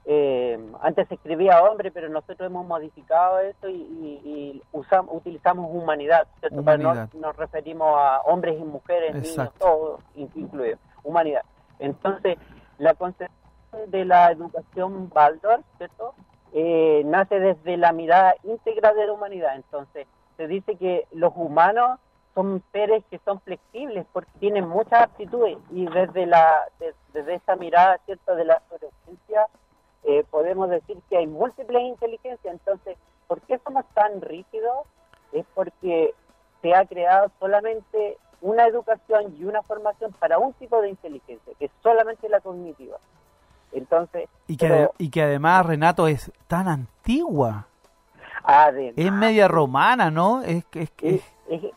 Eh, 0.05 0.59
antes 0.81 1.07
se 1.07 1.15
escribía 1.15 1.63
hombre, 1.63 1.89
pero 1.89 2.09
nosotros 2.09 2.41
hemos 2.47 2.65
modificado 2.65 3.39
eso 3.39 3.69
y, 3.69 3.73
y- 3.75 4.21
y 4.25 4.61
usam- 4.73 5.07
utilizamos 5.09 5.69
humanidad. 5.71 6.27
Para 6.41 6.53
no- 6.55 6.61
Humanidad. 6.89 7.09
nos 7.13 7.35
referimos 7.37 7.87
a 7.97 8.21
hombres 8.25 8.59
y 8.59 8.63
mujeres, 8.63 9.13
niños, 9.13 9.29
Exacto. 9.29 9.59
todos 9.65 10.01
in- 10.15 10.29
incluidos. 10.35 10.79
Humanidad. 11.03 11.43
Entonces, 11.79 12.37
la 12.79 12.93
concepción 12.95 13.31
de 13.87 14.05
la 14.05 14.31
educación 14.31 15.09
¿cierto? 15.77 16.13
eh, 16.53 17.01
nace 17.05 17.39
desde 17.39 17.77
la 17.77 17.93
mirada 17.93 18.35
íntegra 18.43 18.93
de 18.93 19.07
la 19.07 19.13
humanidad. 19.13 19.55
Entonces, 19.55 20.05
se 20.37 20.47
dice 20.47 20.75
que 20.75 21.07
los 21.11 21.31
humanos 21.35 21.99
son 22.35 22.63
seres 22.71 23.03
que 23.11 23.19
son 23.25 23.39
flexibles 23.41 24.05
porque 24.11 24.31
tienen 24.39 24.67
muchas 24.67 25.03
aptitudes 25.03 25.57
y 25.71 25.85
desde 25.85 26.25
la 26.25 26.51
de- 26.79 26.95
desde 27.13 27.35
esa 27.35 27.55
mirada 27.55 27.99
cierta 28.05 28.33
de 28.35 28.45
la 28.45 28.61
neurociencia 28.71 29.47
eh, 30.05 30.25
podemos 30.29 30.69
decir 30.69 30.97
que 31.09 31.17
hay 31.17 31.27
múltiples 31.27 31.81
inteligencias. 31.83 32.53
Entonces, 32.53 32.97
¿por 33.27 33.39
qué 33.41 33.57
somos 33.63 33.85
tan 33.93 34.19
rígidos? 34.21 34.79
Es 35.31 35.45
porque 35.53 36.13
se 36.61 36.73
ha 36.75 36.85
creado 36.85 37.31
solamente 37.39 38.17
una 38.41 38.65
educación 38.67 39.33
y 39.39 39.45
una 39.45 39.61
formación 39.61 40.11
para 40.13 40.39
un 40.39 40.51
tipo 40.53 40.81
de 40.81 40.89
inteligencia, 40.89 41.53
que 41.57 41.65
es 41.65 41.71
solamente 41.81 42.27
la 42.27 42.41
cognitiva. 42.41 42.97
Entonces, 43.71 44.27
Y 44.47 44.57
que, 44.57 44.67
pero- 44.67 44.93
y 44.97 45.09
que 45.09 45.21
además, 45.23 45.65
Renato, 45.65 46.07
es 46.07 46.31
tan 46.47 46.67
antigua. 46.67 47.67
además, 48.43 48.93
Es 48.97 49.11
media 49.11 49.47
romana, 49.47 50.11
¿no? 50.11 50.41
Es 50.41 50.65
que 50.65 50.81
es, 50.81 50.91
Es- 51.01 51.23
es- 51.47 51.71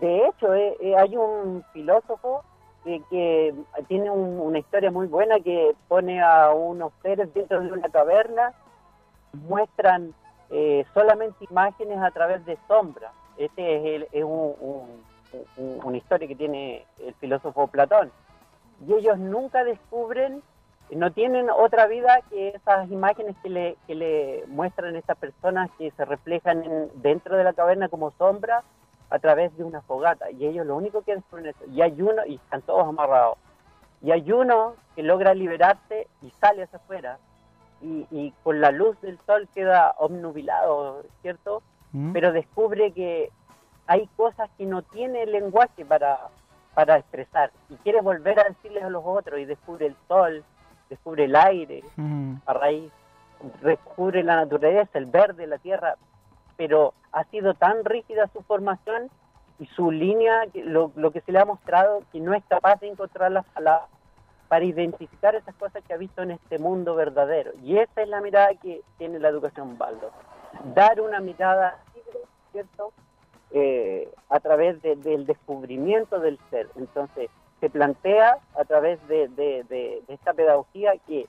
de 0.00 0.26
hecho, 0.26 0.54
eh, 0.54 0.76
eh, 0.80 0.96
hay 0.96 1.16
un 1.16 1.64
filósofo 1.72 2.44
que, 2.84 3.02
que 3.10 3.54
tiene 3.88 4.10
un- 4.10 4.38
una 4.40 4.58
historia 4.58 4.90
muy 4.90 5.06
buena 5.06 5.40
que 5.40 5.74
pone 5.88 6.22
a 6.22 6.50
unos 6.52 6.92
seres 7.02 7.32
dentro 7.34 7.60
de 7.60 7.72
una 7.72 7.88
caverna, 7.88 8.52
muestran 9.32 10.14
eh, 10.50 10.84
solamente 10.94 11.44
imágenes 11.50 11.98
a 11.98 12.12
través 12.12 12.44
de 12.46 12.56
sombras. 12.68 13.12
Este 13.36 13.76
es, 13.76 13.84
el- 14.02 14.08
es 14.12 14.22
un- 14.22 14.54
un- 14.60 15.04
un- 15.56 15.80
una 15.84 15.96
historia 15.96 16.28
que 16.28 16.36
tiene 16.36 16.86
el 17.00 17.12
filósofo 17.14 17.66
Platón. 17.66 18.12
Y 18.86 18.92
ellos 18.94 19.18
nunca 19.18 19.64
descubren, 19.64 20.40
no 20.90 21.10
tienen 21.10 21.50
otra 21.50 21.88
vida 21.88 22.20
que 22.30 22.50
esas 22.50 22.88
imágenes 22.92 23.34
que 23.42 23.48
le, 23.50 23.76
que 23.88 23.96
le 23.96 24.44
muestran 24.46 24.94
estas 24.94 25.16
personas 25.18 25.68
que 25.78 25.90
se 25.90 26.04
reflejan 26.04 26.62
en- 26.62 26.90
dentro 27.02 27.36
de 27.36 27.42
la 27.42 27.52
caverna 27.52 27.88
como 27.88 28.12
sombra 28.12 28.62
a 29.10 29.18
través 29.18 29.56
de 29.56 29.64
una 29.64 29.80
fogata. 29.82 30.30
Y 30.30 30.46
ellos 30.46 30.66
lo 30.66 30.76
único 30.76 31.02
que 31.02 31.14
descubren 31.14 31.46
es 31.46 31.56
eso. 31.60 31.70
Y 31.70 31.82
hay 31.82 32.00
uno, 32.02 32.24
y 32.26 32.36
están 32.36 32.62
todos 32.62 32.86
amarrados. 32.88 33.38
Y 34.02 34.10
hay 34.10 34.30
uno 34.32 34.74
que 34.94 35.02
logra 35.02 35.34
liberarse 35.34 36.06
y 36.22 36.30
sale 36.32 36.64
hacia 36.64 36.78
afuera. 36.78 37.18
Y, 37.82 38.06
y 38.10 38.32
con 38.42 38.60
la 38.60 38.70
luz 38.70 39.00
del 39.02 39.18
sol 39.26 39.48
queda 39.54 39.94
obnubilado, 39.98 41.04
¿cierto? 41.22 41.62
¿Mm? 41.92 42.12
Pero 42.12 42.32
descubre 42.32 42.92
que 42.92 43.30
hay 43.86 44.06
cosas 44.16 44.50
que 44.58 44.66
no 44.66 44.82
tiene 44.82 45.22
el 45.22 45.32
lenguaje 45.32 45.84
para, 45.84 46.18
para 46.74 46.96
expresar. 46.98 47.52
Y 47.70 47.74
quiere 47.76 48.00
volver 48.00 48.40
a 48.40 48.44
decirles 48.44 48.82
a 48.82 48.90
los 48.90 49.02
otros. 49.04 49.38
Y 49.38 49.44
descubre 49.44 49.86
el 49.86 49.96
sol, 50.08 50.42
descubre 50.90 51.24
el 51.24 51.36
aire, 51.36 51.82
Mm. 51.96 52.36
a 52.46 52.52
raíz, 52.54 52.90
descubre 53.62 54.22
la 54.22 54.36
naturaleza, 54.36 54.98
el 54.98 55.06
verde, 55.06 55.46
la 55.46 55.58
tierra, 55.58 55.96
pero 56.56 56.94
ha 57.12 57.24
sido 57.24 57.54
tan 57.54 57.84
rígida 57.84 58.28
su 58.32 58.42
formación 58.42 59.10
y 59.58 59.66
su 59.66 59.90
línea, 59.90 60.44
lo, 60.54 60.92
lo 60.96 61.10
que 61.10 61.20
se 61.22 61.32
le 61.32 61.38
ha 61.38 61.44
mostrado, 61.44 62.02
que 62.12 62.20
no 62.20 62.34
es 62.34 62.44
capaz 62.48 62.80
de 62.80 62.88
encontrar 62.88 63.32
las 63.32 63.46
palabras 63.46 63.88
para 64.48 64.64
identificar 64.64 65.34
esas 65.34 65.54
cosas 65.56 65.82
que 65.84 65.94
ha 65.94 65.96
visto 65.96 66.22
en 66.22 66.30
este 66.32 66.58
mundo 66.58 66.94
verdadero. 66.94 67.52
Y 67.62 67.78
esa 67.78 68.02
es 68.02 68.08
la 68.08 68.20
mirada 68.20 68.54
que 68.54 68.82
tiene 68.98 69.18
la 69.18 69.28
educación 69.28 69.76
Baldo. 69.78 70.10
Dar 70.74 71.00
una 71.00 71.20
mirada 71.20 71.78
libre, 71.94 72.20
¿cierto? 72.52 72.92
Eh, 73.50 74.12
a 74.28 74.40
través 74.40 74.80
de- 74.82 74.96
del 74.96 75.26
descubrimiento 75.26 76.20
del 76.20 76.38
ser. 76.50 76.68
Entonces, 76.76 77.30
se 77.60 77.70
plantea 77.70 78.38
a 78.54 78.64
través 78.64 79.04
de- 79.08 79.28
de 79.28 80.02
esta 80.08 80.34
pedagogía 80.34 80.92
que 81.06 81.26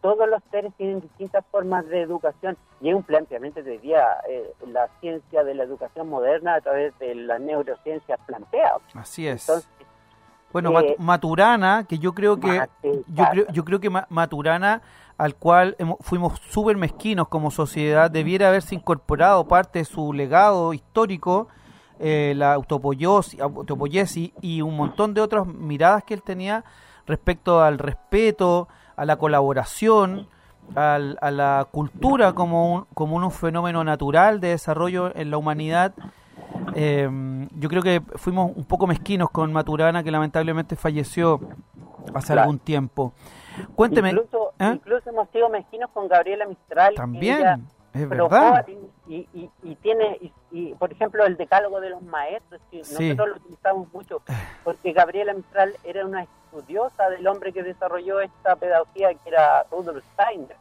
todos 0.00 0.28
los 0.28 0.42
seres 0.50 0.72
tienen 0.76 1.00
distintas 1.00 1.44
formas 1.50 1.86
de 1.88 2.00
educación 2.00 2.56
y 2.80 2.88
hay 2.88 2.94
un 2.94 3.02
planteamiento 3.02 3.62
que 3.62 3.70
hoy 3.70 3.78
día 3.78 4.04
eh, 4.28 4.52
la 4.66 4.88
ciencia 5.00 5.44
de 5.44 5.54
la 5.54 5.64
educación 5.64 6.08
moderna 6.08 6.54
a 6.54 6.60
través 6.60 6.98
de 6.98 7.14
las 7.14 7.40
neurociencias 7.40 8.18
plantea. 8.26 8.72
Así 8.94 9.26
es. 9.26 9.48
Entonces, 9.48 9.68
Bueno, 10.52 10.70
Eh, 10.70 10.72
Mat- 10.72 10.98
Maturana, 10.98 11.84
que 11.88 11.98
yo 12.00 12.12
creo 12.12 12.40
que 12.40 12.60
yo 12.82 13.24
creo, 13.30 13.46
yo 13.52 13.64
creo 13.64 13.78
que 13.80 13.88
Ma- 13.88 14.06
Maturana, 14.08 14.82
al 15.16 15.36
cual 15.36 15.76
hemos- 15.78 15.98
fuimos 16.00 16.40
súper 16.40 16.76
mezquinos 16.76 17.28
como 17.28 17.52
sociedad, 17.52 18.10
debiera 18.10 18.48
haberse 18.48 18.74
incorporado 18.74 19.46
parte 19.46 19.78
de 19.78 19.84
su 19.84 20.12
legado 20.12 20.72
histórico, 20.74 21.46
eh, 22.00 22.32
la 22.36 22.54
autopoiesis 22.54 24.32
y 24.40 24.62
un 24.62 24.76
montón 24.76 25.14
de 25.14 25.20
otras 25.20 25.46
miradas 25.46 26.02
que 26.04 26.14
él 26.14 26.22
tenía 26.22 26.64
respecto 27.06 27.62
al 27.62 27.78
respeto, 27.78 28.66
a 28.96 29.04
la 29.04 29.16
colaboración, 29.16 30.28
al- 30.74 31.18
a 31.20 31.30
la 31.30 31.66
cultura 31.70 32.32
como 32.32 32.74
un, 32.74 32.84
como 32.94 33.16
un 33.16 33.30
fenómeno 33.30 33.82
natural 33.84 34.40
de 34.40 34.48
desarrollo 34.48 35.14
en 35.16 35.30
la 35.30 35.38
humanidad. 35.38 35.92
Eh, 36.74 37.08
yo 37.56 37.68
creo 37.68 37.82
que 37.82 38.00
fuimos 38.16 38.52
un 38.56 38.64
poco 38.64 38.86
mezquinos 38.86 39.30
con 39.30 39.52
Maturana, 39.52 40.02
que 40.02 40.10
lamentablemente 40.10 40.76
falleció 40.76 41.40
hace 42.14 42.28
Claro. 42.28 42.42
algún 42.42 42.58
tiempo. 42.58 43.12
Cuénteme. 43.74 44.10
incluso, 44.10 44.52
¿eh? 44.58 44.72
incluso 44.74 45.10
hemos 45.10 45.28
sido 45.30 45.48
mezquinos 45.48 45.90
con 45.90 46.08
Gabriela 46.08 46.46
Mistral. 46.46 46.94
También, 46.94 47.66
es 47.92 48.08
verdad. 48.08 48.64
Y, 49.08 49.26
y, 49.34 49.50
y 49.64 49.74
tiene, 49.76 50.16
y, 50.20 50.32
y, 50.52 50.74
por 50.74 50.92
ejemplo, 50.92 51.24
el 51.26 51.36
decálogo 51.36 51.80
de 51.80 51.90
los 51.90 52.02
maestros, 52.02 52.60
que 52.70 52.84
Sí. 52.84 53.08
nosotros 53.08 53.28
lo 53.28 53.36
utilizamos 53.44 53.92
mucho, 53.92 54.22
porque 54.64 54.92
Gabriela 54.92 55.34
Mistral 55.34 55.72
era 55.84 56.06
una 56.06 56.22
estudiosa 56.50 57.08
del 57.10 57.26
hombre 57.26 57.52
que 57.52 57.62
desarrolló 57.62 58.20
esta 58.20 58.56
pedagogía, 58.56 59.14
que 59.14 59.28
era 59.28 59.64
Rudolf 59.70 60.04
Steiner. 60.14 60.56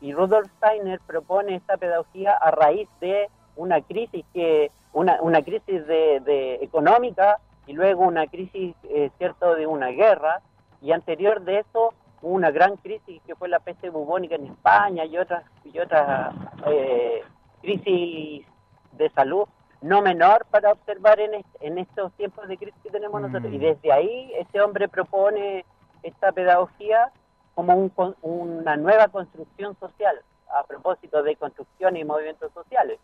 Y 0.00 0.12
Rudolf 0.12 0.48
Steiner 0.58 1.00
propone 1.06 1.56
esta 1.56 1.76
pedagogía 1.76 2.32
a 2.34 2.50
raíz 2.50 2.88
de 3.00 3.28
una 3.56 3.80
crisis 3.80 4.24
que 4.32 4.70
una, 4.92 5.20
una 5.20 5.42
crisis 5.42 5.86
de, 5.86 6.20
de 6.20 6.54
económica 6.56 7.38
y 7.66 7.72
luego 7.72 8.04
una 8.04 8.26
crisis 8.26 8.74
eh, 8.84 9.10
cierto 9.18 9.54
de 9.54 9.66
una 9.66 9.88
guerra 9.88 10.40
y 10.80 10.92
anterior 10.92 11.42
de 11.42 11.60
eso 11.60 11.94
una 12.22 12.50
gran 12.50 12.76
crisis 12.76 13.20
que 13.26 13.34
fue 13.34 13.48
la 13.48 13.60
peste 13.60 13.90
bubónica 13.90 14.34
en 14.34 14.46
España 14.46 15.04
y 15.04 15.16
otras 15.16 15.44
y 15.64 15.78
otras 15.78 16.34
eh, 16.66 17.22
crisis 17.62 18.46
de 18.92 19.10
salud 19.10 19.46
no 19.80 20.02
menor 20.02 20.46
para 20.50 20.72
observar 20.72 21.20
en, 21.20 21.44
en 21.60 21.78
estos 21.78 22.12
tiempos 22.14 22.48
de 22.48 22.56
crisis 22.56 22.80
que 22.82 22.90
tenemos 22.90 23.20
nosotros. 23.20 23.52
Y 23.52 23.58
desde 23.58 23.92
ahí 23.92 24.32
este 24.38 24.60
hombre 24.60 24.88
propone 24.88 25.64
esta 26.02 26.32
pedagogía 26.32 27.12
como 27.54 27.74
un, 27.74 27.92
una 28.22 28.76
nueva 28.76 29.08
construcción 29.08 29.76
social, 29.80 30.20
a 30.54 30.62
propósito 30.64 31.22
de 31.22 31.36
construcción 31.36 31.96
y 31.96 32.04
movimientos 32.04 32.52
sociales. 32.52 32.98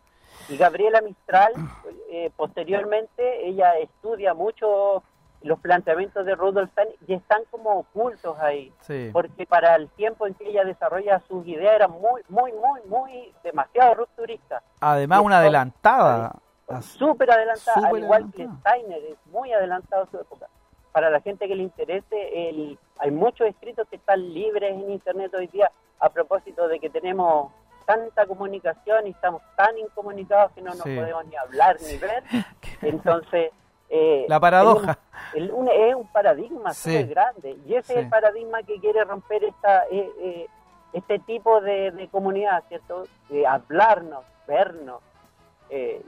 Y 0.49 0.57
Gabriela 0.57 1.01
Mistral, 1.01 1.53
eh, 2.11 2.31
posteriormente, 2.37 3.47
ella 3.47 3.79
estudia 3.79 4.35
mucho 4.35 5.03
los 5.43 5.59
planteamientos 5.59 6.25
de 6.25 6.35
Rudolf 6.37 6.71
Steiner 6.71 6.95
y 7.07 7.15
están 7.15 7.43
como 7.51 7.81
ocultos 7.81 8.39
ahí, 8.39 8.73
porque 9.13 9.45
para 9.45 9.75
el 9.75 9.89
tiempo 9.91 10.27
en 10.27 10.35
que 10.35 10.49
ella 10.49 10.65
desarrolla 10.65 11.21
sus 11.27 11.47
ideas 11.47 11.75
era 11.75 11.89
muy, 11.89 12.23
muy, 12.29 12.53
muy, 12.53 12.81
muy 12.87 13.35
demasiado 13.43 13.95
rupturista. 13.95 14.63
Además, 14.81 15.21
una 15.21 15.39
adelantada. 15.39 16.37
Súper 16.81 17.31
adelantada, 17.31 17.89
al 17.89 17.99
igual 17.99 18.33
que 18.35 18.49
Steiner, 18.61 19.03
es 19.05 19.27
muy 19.27 19.53
adelantado 19.53 20.05
a 20.05 20.07
su 20.07 20.19
época. 20.19 20.47
Para 20.93 21.11
la 21.11 21.21
gente 21.21 21.49
que 21.49 21.55
le 21.55 21.63
interese, 21.63 22.49
el, 22.49 22.79
hay 22.99 23.11
muchos 23.11 23.47
escritos 23.47 23.87
que 23.89 23.97
están 23.97 24.33
libres 24.33 24.73
en 24.73 24.91
Internet 24.91 25.33
hoy 25.35 25.49
día 25.49 25.71
a 25.99 26.09
propósito 26.11 26.69
de 26.69 26.79
que 26.79 26.91
tenemos 26.91 27.53
tanta 27.87 28.27
comunicación 28.27 29.07
y 29.07 29.11
estamos 29.11 29.43
tan 29.57 29.77
incomunicados 29.79 30.53
que 30.53 30.63
no 30.63 30.71
nos 30.71 30.83
podemos 30.83 31.27
ni 31.27 31.37
hablar 31.37 31.77
ni 31.81 31.97
ver. 31.97 32.23
Entonces, 32.83 33.53
eh, 33.89 34.25
la 34.29 34.41
paradoja. 34.41 34.99
Es 35.35 35.51
un, 35.51 35.69
es 35.69 35.95
un 35.95 36.07
paradigma 36.09 36.73
muy 36.87 37.05
grande 37.05 37.59
y 37.67 37.75
ese 37.75 37.93
es 37.93 37.99
el 38.01 38.09
paradigma 38.09 38.63
que 38.63 38.81
quiere 38.81 39.05
romper 39.05 39.45
esta 39.45 39.85
eh, 39.91 40.11
eh, 40.21 40.47
este 40.93 41.19
tipo 41.21 41.61
de, 41.61 42.09
comunidad, 42.11 42.65
¿cierto? 42.69 43.05
De 43.29 43.47
hablarnos, 43.47 44.25
vernos. 44.47 45.01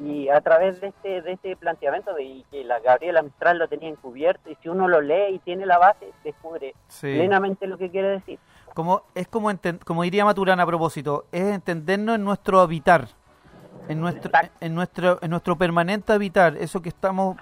Y 0.00 0.28
a 0.28 0.40
través 0.40 0.80
de 0.80 0.88
este 0.88 1.22
de 1.22 1.32
este 1.32 1.56
planteamiento 1.56 2.12
de 2.14 2.44
que 2.50 2.64
la 2.64 2.80
Gabriela 2.80 3.22
Mistral 3.22 3.58
lo 3.58 3.68
tenía 3.68 3.88
encubierto 3.88 4.50
y 4.50 4.56
si 4.56 4.68
uno 4.68 4.88
lo 4.88 5.00
lee 5.00 5.34
y 5.34 5.38
tiene 5.38 5.64
la 5.64 5.78
base 5.78 6.12
descubre 6.22 6.74
plenamente 7.00 7.66
lo 7.66 7.78
que 7.78 7.90
quiere 7.90 8.08
decir. 8.08 8.38
Como 8.74 9.02
es 9.14 9.26
como 9.28 9.50
como 9.84 10.02
diría 10.02 10.24
Maturana 10.24 10.64
a 10.64 10.66
propósito 10.66 11.24
es 11.32 11.44
entendernos 11.44 12.16
en 12.16 12.24
nuestro 12.24 12.60
habitar 12.60 13.08
en 13.88 14.00
nuestro 14.00 14.30
en 14.60 14.74
nuestro 14.74 15.18
en 15.22 15.30
nuestro 15.30 15.56
permanente 15.56 16.12
habitar 16.12 16.56
eso 16.56 16.82
que 16.82 16.90
estamos 16.90 17.36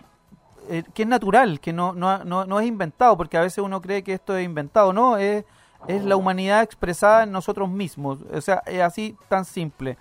eh, 0.69 0.85
que 0.95 1.03
es 1.03 1.09
natural, 1.09 1.59
que 1.59 1.73
no, 1.73 1.93
no, 1.93 2.25
no, 2.25 2.61
es 2.61 2.67
inventado, 2.67 3.17
porque 3.17 3.37
a 3.37 3.41
veces 3.41 3.59
uno 3.59 3.83
cree 3.83 4.05
que 4.05 4.13
esto 4.13 4.37
es 4.37 4.45
inventado, 4.45 4.93
no, 4.93 5.17
es, 5.17 5.45
es 5.89 6.05
la 6.05 6.15
humanidad 6.15 6.63
expresada 6.63 7.25
en 7.25 7.33
nosotros 7.33 7.69
mismos, 7.69 8.21
o 8.33 8.41
sea, 8.41 8.63
es 8.67 8.81
así 8.81 9.17
tan 9.29 9.45
simple. 9.45 9.99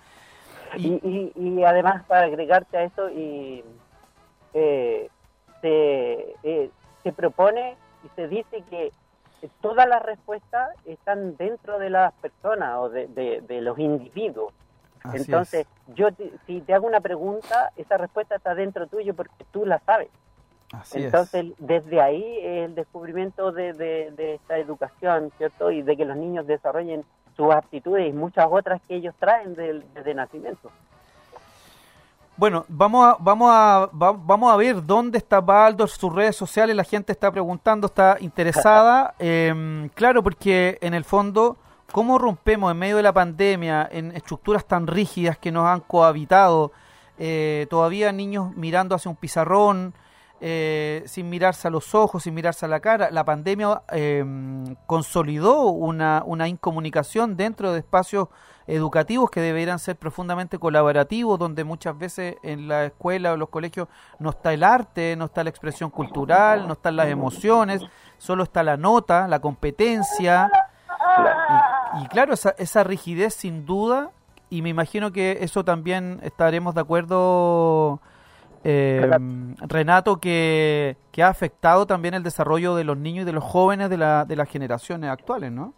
Y, 0.76 1.32
y, 1.34 1.64
además, 1.64 2.04
para 2.04 2.26
agregarte 2.26 2.76
a 2.78 2.84
eso, 2.84 3.10
y, 3.10 3.64
eh, 4.54 5.08
se, 5.60 6.34
eh, 6.42 6.70
se 7.02 7.12
propone 7.12 7.76
y 8.04 8.08
se 8.16 8.28
dice 8.28 8.62
que 8.68 8.92
todas 9.60 9.88
las 9.88 10.02
respuestas 10.02 10.70
están 10.84 11.36
dentro 11.36 11.78
de 11.78 11.90
las 11.90 12.12
personas 12.14 12.76
o 12.78 12.88
de, 12.88 13.08
de, 13.08 13.60
los 13.60 13.78
individuos. 13.78 14.52
Entonces, 15.12 15.66
yo 15.94 16.08
si 16.46 16.60
te 16.60 16.74
hago 16.74 16.86
una 16.86 17.00
pregunta, 17.00 17.72
esa 17.76 17.96
respuesta 17.96 18.36
está 18.36 18.54
dentro 18.54 18.86
tuyo 18.86 19.14
porque 19.14 19.44
tú 19.50 19.66
la 19.66 19.80
sabes. 19.80 20.08
Entonces, 20.94 21.46
desde 21.58 22.00
ahí 22.00 22.38
el 22.40 22.74
descubrimiento 22.74 23.52
de, 23.52 23.72
de, 23.72 24.34
esta 24.34 24.58
educación, 24.58 25.30
¿cierto? 25.38 25.70
Y 25.70 25.82
de 25.82 25.96
que 25.96 26.04
los 26.04 26.16
niños 26.16 26.46
desarrollen 26.46 27.04
sus 27.36 27.52
aptitudes 27.52 28.08
y 28.08 28.12
muchas 28.12 28.46
otras 28.50 28.80
que 28.86 28.96
ellos 28.96 29.14
traen 29.18 29.54
desde 29.54 30.14
nacimiento. 30.14 30.70
Bueno, 32.36 32.64
vamos 32.68 33.06
a, 33.06 33.16
vamos 33.20 33.50
a, 33.52 33.90
vamos 33.92 34.52
a 34.52 34.56
ver 34.56 34.84
dónde 34.84 35.18
está 35.18 35.40
Baldo, 35.40 35.86
sus 35.86 36.12
redes 36.12 36.34
sociales, 36.34 36.74
la 36.74 36.84
gente 36.84 37.12
está 37.12 37.30
preguntando, 37.30 37.86
está 37.86 38.16
interesada. 38.20 39.14
Em, 39.18 39.88
claro, 39.90 40.22
porque 40.22 40.78
en 40.80 40.94
el 40.94 41.04
fondo, 41.04 41.56
¿cómo 41.92 42.18
rompemos 42.18 42.72
en 42.72 42.78
medio 42.78 42.96
de 42.96 43.02
la 43.02 43.12
pandemia, 43.12 43.88
en 43.92 44.12
estructuras 44.12 44.64
tan 44.64 44.86
rígidas 44.86 45.38
que 45.38 45.52
nos 45.52 45.66
han 45.66 45.80
cohabitado, 45.80 46.72
eh, 47.18 47.66
todavía 47.68 48.10
niños 48.12 48.56
mirando 48.56 48.94
hacia 48.94 49.10
un 49.10 49.16
pizarrón, 49.16 49.94
eh, 50.44 51.04
sin 51.06 51.30
mirarse 51.30 51.68
a 51.68 51.70
los 51.70 51.94
ojos, 51.94 52.24
sin 52.24 52.34
mirarse 52.34 52.66
a 52.66 52.68
la 52.68 52.80
cara. 52.80 53.12
La 53.12 53.24
pandemia 53.24 53.82
em, 53.90 54.74
consolidó 54.86 55.66
una, 55.66 56.24
una 56.26 56.48
incomunicación 56.48 57.36
dentro 57.36 57.72
de 57.72 57.78
espacios 57.78 58.26
educativos 58.66 59.30
que 59.30 59.40
deberían 59.40 59.78
ser 59.78 59.94
profundamente 59.94 60.58
colaborativos, 60.58 61.38
donde 61.38 61.62
muchas 61.62 61.96
veces 61.96 62.38
en 62.42 62.66
la 62.66 62.86
escuela 62.86 63.34
o 63.34 63.36
los 63.36 63.50
colegios 63.50 63.86
no 64.18 64.30
está 64.30 64.52
el 64.52 64.64
arte, 64.64 65.14
no 65.14 65.26
está 65.26 65.44
la 65.44 65.50
expresión 65.50 65.90
cultural, 65.90 66.66
no 66.66 66.72
están 66.72 66.96
las 66.96 67.06
emociones, 67.06 67.80
solo 68.18 68.42
está 68.42 68.64
la 68.64 68.76
nota, 68.76 69.28
la 69.28 69.38
competencia. 69.38 70.50
Y, 71.98 72.02
y 72.02 72.08
claro, 72.08 72.34
esa, 72.34 72.52
esa 72.58 72.82
rigidez 72.82 73.34
sin 73.34 73.64
duda, 73.64 74.10
y 74.50 74.62
me 74.62 74.70
imagino 74.70 75.12
que 75.12 75.38
eso 75.42 75.64
también 75.64 76.18
estaremos 76.24 76.74
de 76.74 76.80
acuerdo 76.80 78.00
eh, 78.64 79.10
Renato, 79.60 80.18
que, 80.18 80.96
ha 81.18 81.28
afectado 81.28 81.86
también 81.86 82.14
el 82.14 82.22
desarrollo 82.22 82.74
de 82.74 82.84
los 82.84 82.96
niños 82.96 83.22
y 83.22 83.26
de 83.26 83.32
los 83.32 83.44
jóvenes 83.44 83.90
de, 83.90 83.98
la, 83.98 84.24
de 84.24 84.36
las 84.36 84.48
generaciones 84.48 85.10
actuales, 85.10 85.50
¿no? 85.52 85.74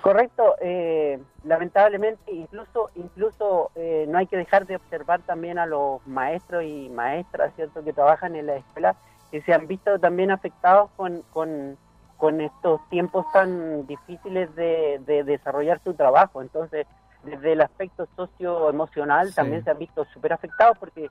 Correcto, 0.00 0.54
eh, 0.60 1.20
lamentablemente 1.44 2.32
incluso 2.32 2.90
incluso 2.94 3.70
eh, 3.74 4.06
no 4.08 4.18
hay 4.18 4.26
que 4.26 4.36
dejar 4.36 4.66
de 4.66 4.76
observar 4.76 5.20
también 5.22 5.58
a 5.58 5.66
los 5.66 6.06
maestros 6.06 6.64
y 6.64 6.88
maestras, 6.88 7.52
cierto, 7.56 7.84
que 7.84 7.92
trabajan 7.92 8.36
en 8.36 8.46
la 8.46 8.56
escuela, 8.56 8.96
que 9.30 9.42
se 9.42 9.52
han 9.52 9.66
visto 9.66 9.98
también 9.98 10.30
afectados 10.30 10.90
con, 10.96 11.22
con, 11.32 11.76
con 12.16 12.40
estos 12.40 12.80
tiempos 12.90 13.26
tan 13.32 13.86
difíciles 13.86 14.54
de, 14.54 15.00
de, 15.04 15.24
desarrollar 15.24 15.80
su 15.82 15.94
trabajo. 15.94 16.42
Entonces, 16.42 16.86
desde 17.24 17.52
el 17.52 17.60
aspecto 17.60 18.06
socioemocional 18.16 19.34
también 19.34 19.64
se 19.64 19.70
han 19.70 19.78
visto 19.78 20.04
súper 20.06 20.32
afectados 20.32 20.78
porque 20.78 21.10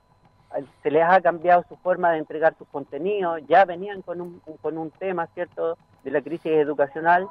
se 0.82 0.90
les 0.90 1.02
ha 1.02 1.20
cambiado 1.20 1.64
su 1.68 1.76
forma 1.76 2.12
de 2.12 2.18
entregar 2.18 2.54
sus 2.56 2.68
contenidos, 2.68 3.40
ya 3.48 3.64
venían 3.64 4.02
con 4.02 4.20
un, 4.20 4.40
con 4.62 4.78
un 4.78 4.90
tema, 4.90 5.26
¿cierto?, 5.34 5.76
de 6.04 6.10
la 6.10 6.22
crisis 6.22 6.52
educacional 6.52 7.28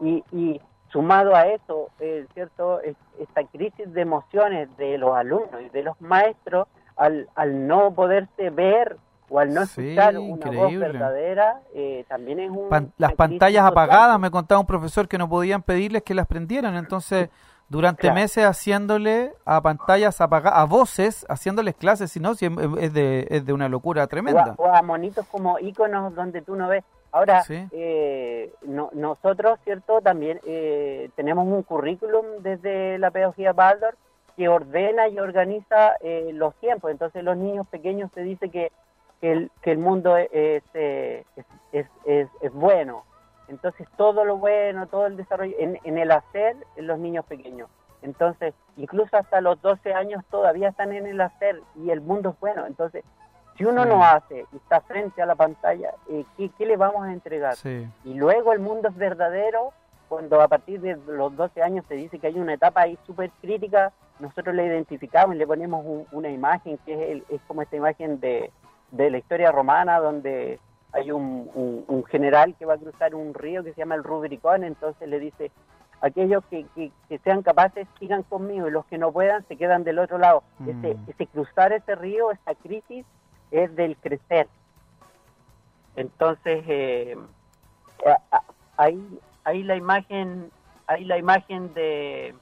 y, 0.00 0.24
y 0.32 0.60
sumado 0.90 1.34
a 1.34 1.46
eso, 1.46 1.90
eh, 2.00 2.26
¿cierto?, 2.34 2.80
esta 3.18 3.44
crisis 3.44 3.92
de 3.92 4.00
emociones 4.00 4.74
de 4.76 4.98
los 4.98 5.14
alumnos 5.16 5.62
y 5.64 5.68
de 5.68 5.82
los 5.82 6.00
maestros 6.00 6.68
al, 6.96 7.28
al 7.34 7.66
no 7.66 7.92
poderse 7.92 8.50
ver 8.50 8.96
o 9.28 9.40
al 9.40 9.52
no 9.52 9.62
escuchar 9.62 10.16
una 10.18 10.50
voz 10.50 10.78
verdadera, 10.78 11.60
eh, 11.74 12.04
también 12.08 12.38
es 12.40 12.50
un... 12.50 12.92
las 12.96 13.14
pantallas 13.14 13.64
apagadas, 13.64 14.20
me 14.20 14.30
contaba 14.30 14.60
un 14.60 14.66
profesor 14.66 15.08
que 15.08 15.18
no 15.18 15.28
podían 15.28 15.62
pedirles 15.62 16.02
que 16.02 16.14
las 16.14 16.26
prendieran, 16.26 16.76
entonces 16.76 17.28
durante 17.68 18.12
meses 18.12 18.44
haciéndole 18.44 19.32
a 19.44 19.60
pantallas 19.60 20.20
apagadas, 20.20 20.58
a 20.58 20.64
voces, 20.64 21.26
haciéndoles 21.28 21.74
clases, 21.74 22.12
si 22.12 22.20
no, 22.20 22.32
es 22.32 22.92
de, 22.92 23.26
es 23.30 23.44
de 23.44 23.52
una 23.52 23.68
locura 23.68 24.06
tremenda. 24.06 24.54
O 24.56 24.66
a, 24.66 24.82
monitos 24.82 25.26
como 25.26 25.58
iconos 25.58 26.14
donde 26.14 26.42
tú 26.42 26.54
no 26.54 26.68
ves. 26.68 26.84
Ahora, 27.12 27.42
eh, 27.48 28.52
nosotros, 28.92 29.58
¿cierto? 29.64 30.00
También 30.00 30.38
eh, 30.44 31.10
tenemos 31.16 31.46
un 31.46 31.62
currículum 31.62 32.24
desde 32.40 32.98
la 32.98 33.10
pedagogía 33.10 33.52
Baldor 33.52 33.96
que 34.36 34.48
ordena 34.48 35.08
y 35.08 35.18
organiza 35.18 35.96
eh, 36.02 36.30
los 36.34 36.54
tiempos. 36.56 36.90
Entonces, 36.90 37.24
los 37.24 37.36
niños 37.36 37.66
pequeños 37.68 38.10
se 38.12 38.22
dice 38.22 38.50
que, 38.50 38.70
que, 39.20 39.32
el, 39.32 39.50
que 39.62 39.72
el 39.72 39.78
mundo 39.78 40.16
es, 40.16 40.62
es, 40.74 41.24
es, 41.72 42.28
es 42.40 42.52
bueno 42.52 43.04
entonces 43.48 43.86
todo 43.96 44.24
lo 44.24 44.36
bueno, 44.36 44.86
todo 44.86 45.06
el 45.06 45.16
desarrollo, 45.16 45.54
en, 45.58 45.78
en 45.84 45.98
el 45.98 46.10
hacer, 46.10 46.56
en 46.76 46.86
los 46.86 46.98
niños 46.98 47.24
pequeños. 47.26 47.68
Entonces, 48.02 48.54
incluso 48.76 49.16
hasta 49.16 49.40
los 49.40 49.60
12 49.62 49.92
años 49.94 50.24
todavía 50.30 50.68
están 50.68 50.92
en 50.92 51.06
el 51.06 51.20
hacer 51.20 51.60
y 51.76 51.90
el 51.90 52.00
mundo 52.00 52.30
es 52.30 52.40
bueno. 52.40 52.66
Entonces, 52.66 53.04
si 53.56 53.64
uno 53.64 53.84
no 53.84 54.04
hace 54.04 54.46
y 54.52 54.56
está 54.56 54.80
frente 54.82 55.22
a 55.22 55.26
la 55.26 55.34
pantalla, 55.34 55.92
eh, 56.08 56.24
¿qué, 56.36 56.66
le 56.66 56.76
vamos 56.76 57.06
a 57.06 57.12
entregar? 57.12 57.54
Y 58.04 58.14
luego 58.14 58.52
el 58.52 58.60
mundo 58.60 58.88
es 58.88 58.96
verdadero, 58.96 59.72
cuando 60.08 60.40
a 60.40 60.48
partir 60.48 60.80
de 60.80 60.96
los 61.06 61.34
12 61.34 61.62
años 61.62 61.84
se 61.88 61.94
dice 61.94 62.18
que 62.18 62.28
hay 62.28 62.38
una 62.38 62.54
etapa 62.54 62.82
ahí 62.82 62.98
súper 63.06 63.30
crítica, 63.40 63.92
nosotros 64.20 64.54
la 64.54 64.64
identificamos 64.64 65.34
y 65.34 65.38
le 65.38 65.46
ponemos 65.46 65.84
una 66.12 66.28
imagen 66.28 66.78
que 66.84 66.94
es, 66.94 67.10
el, 67.10 67.24
es 67.28 67.40
como 67.48 67.62
esta 67.62 67.76
imagen 67.76 68.20
de, 68.20 68.52
de 68.90 69.10
la 69.10 69.18
historia 69.18 69.50
romana, 69.50 69.98
donde 69.98 70.60
hay 70.96 71.10
un, 71.12 72.04
general 72.10 72.54
que 72.58 72.64
va 72.64 72.74
a 72.74 72.78
cruzar 72.78 73.14
un 73.14 73.34
río 73.34 73.62
que 73.62 73.72
se 73.72 73.80
llama 73.80 73.94
el 73.96 74.04
Rubricón, 74.04 74.64
entonces 74.64 75.08
le 75.08 75.20
dice, 75.20 75.50
aquellos 76.00 76.42
que, 76.46 76.66
que, 76.74 77.18
sean 77.18 77.42
capaces 77.42 77.86
sigan 77.98 78.22
conmigo 78.22 78.66
y 78.66 78.70
los 78.70 78.86
que 78.86 78.96
no 78.98 79.12
puedan 79.12 79.46
se 79.46 79.56
quedan 79.56 79.84
del 79.84 79.98
otro 79.98 80.18
lado. 80.18 80.42
Mm. 80.58 80.68
Ese, 80.70 80.96
ese, 81.08 81.26
cruzar 81.26 81.72
ese 81.72 81.94
río, 81.94 82.30
esa 82.30 82.54
crisis, 82.54 83.04
es 83.50 83.74
del 83.76 83.96
crecer. 83.98 84.48
Entonces, 85.96 86.64
eh, 86.66 87.16
ahí, 88.76 89.20
ahí 89.44 89.62
la 89.62 89.76
imagen, 89.76 90.50
ahí 90.86 91.04
la 91.04 91.18
imagen 91.18 91.72
de, 91.74 92.34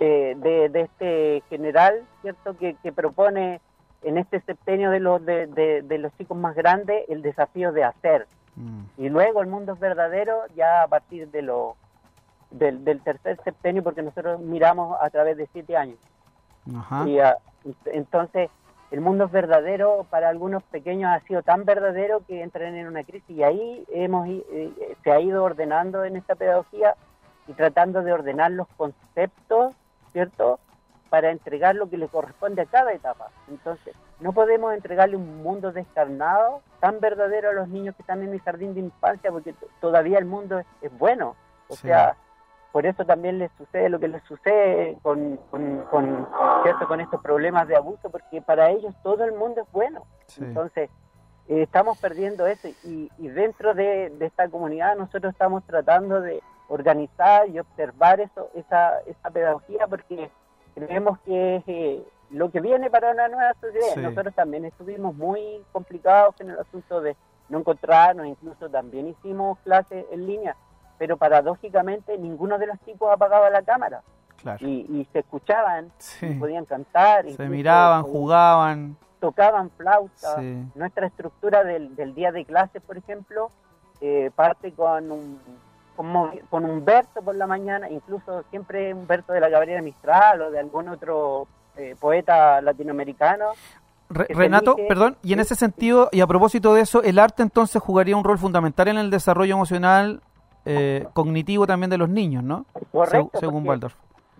eh, 0.00 0.34
de, 0.36 0.68
de 0.68 0.80
este 0.80 1.42
general, 1.50 2.06
¿cierto? 2.22 2.56
Que, 2.56 2.74
que 2.82 2.92
propone 2.92 3.60
en 4.02 4.18
este 4.18 4.40
septenio 4.42 4.90
de 4.90 5.00
los, 5.00 5.24
de, 5.24 5.46
de- 5.48 5.82
de 5.82 5.98
los 5.98 6.12
chicos 6.16 6.36
más 6.36 6.54
grandes 6.54 7.04
el 7.08 7.22
desafío 7.22 7.72
de 7.72 7.84
hacer. 7.84 8.26
Mm. 8.56 8.82
Y 8.98 9.08
luego 9.08 9.40
el 9.42 9.48
mundo 9.48 9.72
es 9.72 9.78
verdadero 9.80 10.42
ya 10.56 10.82
a 10.82 10.88
partir 10.88 11.28
de 11.30 11.42
lo, 11.42 11.76
del, 12.50 12.84
del 12.84 13.00
tercer 13.02 13.38
septenio, 13.44 13.82
porque 13.82 14.02
nosotros 14.02 14.40
miramos 14.40 14.96
a 15.00 15.10
través 15.10 15.36
de 15.36 15.46
siete 15.52 15.76
años. 15.76 15.98
Ajá. 16.76 17.08
Y, 17.08 17.16
ent- 17.16 17.76
entonces, 17.86 18.50
el 18.90 19.00
mundo 19.00 19.24
es 19.24 19.30
verdadero, 19.32 20.06
para 20.10 20.28
algunos 20.28 20.62
pequeños 20.64 21.10
ha 21.12 21.20
sido 21.26 21.42
tan 21.42 21.64
verdadero 21.64 22.22
que 22.26 22.42
entran 22.42 22.74
en 22.74 22.86
una 22.86 23.04
crisis 23.04 23.28
y 23.30 23.42
ahí 23.42 23.84
hemos 23.92 24.26
i- 24.28 24.44
eh, 24.50 24.96
se 25.04 25.10
ha 25.12 25.20
ido 25.20 25.44
ordenando 25.44 26.04
en 26.04 26.16
esta 26.16 26.34
pedagogía 26.36 26.94
y 27.48 27.52
tratando 27.52 28.02
de 28.02 28.12
ordenar 28.12 28.50
los 28.52 28.66
conceptos, 28.76 29.74
¿cierto? 30.12 30.58
Para 31.10 31.30
entregar 31.30 31.74
lo 31.74 31.88
que 31.88 31.96
le 31.96 32.08
corresponde 32.08 32.62
a 32.62 32.66
cada 32.66 32.92
etapa. 32.92 33.28
Entonces, 33.48 33.94
no 34.20 34.32
podemos 34.32 34.74
entregarle 34.74 35.16
un 35.16 35.42
mundo 35.42 35.72
descarnado 35.72 36.60
tan 36.80 37.00
verdadero 37.00 37.50
a 37.50 37.52
los 37.52 37.68
niños 37.68 37.94
que 37.96 38.02
están 38.02 38.22
en 38.22 38.32
el 38.32 38.40
jardín 38.42 38.74
de 38.74 38.80
infancia 38.80 39.30
porque 39.30 39.54
todavía 39.80 40.18
el 40.18 40.26
mundo 40.26 40.58
es, 40.58 40.66
es 40.82 40.98
bueno. 40.98 41.34
O 41.68 41.74
Sí. 41.74 41.88
sea, 41.88 42.16
por 42.72 42.84
eso 42.84 43.04
también 43.06 43.38
les 43.38 43.50
sucede 43.52 43.88
lo 43.88 43.98
que 43.98 44.08
les 44.08 44.22
sucede 44.24 44.98
con, 45.02 45.38
con, 45.50 45.82
con, 45.90 46.28
¿cierto? 46.62 46.86
con 46.86 47.00
estos 47.00 47.20
problemas 47.22 47.66
de 47.66 47.76
abuso, 47.76 48.10
porque 48.10 48.42
para 48.42 48.68
ellos 48.70 48.94
todo 49.02 49.24
el 49.24 49.32
mundo 49.32 49.62
es 49.62 49.72
bueno. 49.72 50.04
Sí. 50.26 50.44
Entonces, 50.44 50.90
eh, 51.48 51.62
estamos 51.62 51.98
perdiendo 51.98 52.46
eso 52.46 52.68
y, 52.84 53.10
y 53.16 53.28
dentro 53.28 53.72
de, 53.72 54.10
de 54.10 54.26
esta 54.26 54.48
comunidad 54.50 54.96
nosotros 54.96 55.32
estamos 55.32 55.64
tratando 55.64 56.20
de 56.20 56.42
organizar 56.68 57.48
y 57.48 57.58
observar 57.58 58.20
eso, 58.20 58.50
esa, 58.54 58.98
esa 59.06 59.30
pedagogía 59.30 59.86
porque 59.86 60.30
creemos 60.86 61.18
que 61.20 61.56
es 61.56 61.62
eh, 61.66 62.02
lo 62.30 62.50
que 62.50 62.60
viene 62.60 62.90
para 62.90 63.10
una 63.12 63.28
nueva 63.28 63.52
sociedad. 63.60 63.94
Sí. 63.94 64.00
Nosotros 64.00 64.34
también 64.34 64.64
estuvimos 64.64 65.14
muy 65.14 65.62
complicados 65.72 66.34
en 66.40 66.50
el 66.50 66.58
asunto 66.58 67.00
de 67.00 67.16
no 67.48 67.58
encontrarnos, 67.58 68.26
incluso 68.26 68.68
también 68.68 69.08
hicimos 69.08 69.58
clases 69.64 70.04
en 70.10 70.26
línea, 70.26 70.56
pero 70.98 71.16
paradójicamente 71.16 72.18
ninguno 72.18 72.58
de 72.58 72.66
los 72.66 72.78
chicos 72.84 73.10
apagaba 73.12 73.48
la 73.50 73.62
cámara 73.62 74.02
Claro. 74.36 74.64
y, 74.66 74.86
y 74.88 75.08
se 75.12 75.20
escuchaban, 75.20 75.90
Sí. 75.98 76.26
y 76.26 76.34
podían 76.34 76.64
cantar, 76.64 77.28
Se 77.30 77.48
miraban, 77.48 78.02
jugaban. 78.04 78.96
tocaban 79.20 79.70
flauta. 79.70 80.36
Sí. 80.38 80.64
Nuestra 80.74 81.06
estructura 81.06 81.64
del, 81.64 81.96
del 81.96 82.14
día 82.14 82.30
de 82.30 82.44
clase, 82.44 82.80
por 82.80 82.96
ejemplo, 82.98 83.50
eh, 84.00 84.30
parte 84.36 84.72
con 84.72 85.10
un, 85.10 85.40
con, 85.98 86.38
con 86.48 86.64
un 86.64 86.84
verso 86.84 87.20
por 87.22 87.34
la 87.34 87.46
mañana, 87.48 87.90
incluso 87.90 88.44
siempre 88.50 88.94
un 88.94 89.06
verso 89.06 89.32
de 89.32 89.40
la 89.40 89.48
Gabriela 89.48 89.82
Mistral 89.82 90.40
o 90.42 90.50
de 90.52 90.60
algún 90.60 90.88
otro 90.88 91.48
eh, 91.76 91.96
poeta 92.00 92.60
latinoamericano. 92.62 93.46
Re- 94.08 94.26
Renato, 94.30 94.76
elige- 94.76 94.88
perdón, 94.88 95.16
y 95.22 95.32
en 95.32 95.40
ese 95.40 95.54
sentido, 95.56 96.08
y 96.12 96.20
a 96.20 96.26
propósito 96.26 96.72
de 96.72 96.82
eso, 96.82 97.02
el 97.02 97.18
arte 97.18 97.42
entonces 97.42 97.82
jugaría 97.82 98.16
un 98.16 98.22
rol 98.24 98.38
fundamental 98.38 98.86
en 98.88 98.96
el 98.98 99.10
desarrollo 99.10 99.54
emocional, 99.54 100.22
eh, 100.64 101.06
cognitivo 101.14 101.66
también 101.66 101.90
de 101.90 101.98
los 101.98 102.08
niños, 102.08 102.42
¿no? 102.44 102.64
Correcto, 102.92 103.30
Seg- 103.34 103.40
según 103.40 103.66
Waldorf. 103.68 103.94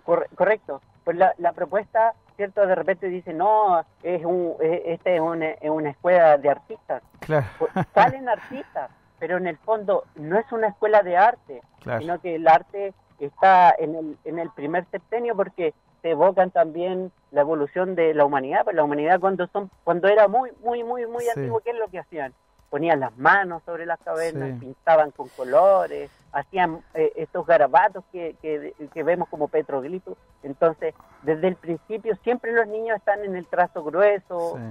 Corre- 0.05 0.27
correcto. 0.35 0.81
Pues 1.03 1.17
la, 1.17 1.33
la 1.39 1.53
propuesta, 1.53 2.13
¿cierto? 2.35 2.65
De 2.65 2.73
repente 2.75 3.07
dice, 3.09 3.33
no, 3.33 3.79
es 4.01 4.23
un, 4.25 4.53
es- 4.61 4.81
esta 4.85 5.09
es 5.11 5.19
una, 5.19 5.49
es 5.49 5.69
una 5.69 5.89
escuela 5.89 6.37
de 6.37 6.49
artistas. 6.49 7.03
Claro. 7.19 7.45
Pues 7.59 7.71
salen 7.93 8.29
artistas, 8.29 8.89
pero 9.19 9.37
en 9.37 9.47
el 9.47 9.57
fondo 9.57 10.05
no 10.15 10.37
es 10.39 10.51
una 10.51 10.67
escuela 10.69 11.03
de 11.03 11.17
arte, 11.17 11.61
Claro. 11.81 12.01
sino 12.01 12.19
que 12.21 12.35
el 12.35 12.47
arte 12.47 12.93
está 13.19 13.73
en 13.77 13.95
el, 13.95 14.17
en 14.25 14.39
el 14.39 14.49
primer 14.51 14.85
septenio 14.91 15.35
porque 15.35 15.73
se 16.01 16.11
evocan 16.11 16.51
también 16.51 17.11
la 17.31 17.41
evolución 17.41 17.95
de 17.95 18.13
la 18.13 18.25
humanidad, 18.25 18.63
pues 18.63 18.75
la 18.75 18.83
humanidad 18.83 19.19
cuando 19.19 19.47
son 19.47 19.69
cuando 19.83 20.07
era 20.07 20.27
muy 20.27 20.51
muy 20.63 20.83
muy 20.83 21.05
muy 21.05 21.23
Sí. 21.25 21.29
antiguo, 21.35 21.59
¿qué 21.59 21.71
es 21.71 21.77
lo 21.77 21.87
que 21.89 21.99
hacían? 21.99 22.33
Ponían 22.69 22.99
las 22.99 23.17
manos 23.17 23.63
sobre 23.65 23.85
las 23.85 23.99
cavernas, 23.99 24.51
Sí. 24.51 24.59
pintaban 24.59 25.11
con 25.11 25.27
colores, 25.29 26.09
hacían 26.31 26.81
eh, 26.93 27.11
estos 27.15 27.45
garabatos 27.45 28.03
que, 28.11 28.35
que, 28.41 28.73
que 28.93 29.03
vemos 29.03 29.27
como 29.29 29.47
petroglifos. 29.47 30.17
Entonces, 30.43 30.93
desde 31.23 31.47
el 31.47 31.55
principio 31.55 32.15
siempre 32.23 32.51
los 32.53 32.67
niños 32.67 32.97
están 32.97 33.23
en 33.25 33.35
el 33.35 33.47
trazo 33.47 33.83
grueso, 33.83 34.55
Sí. 34.57 34.61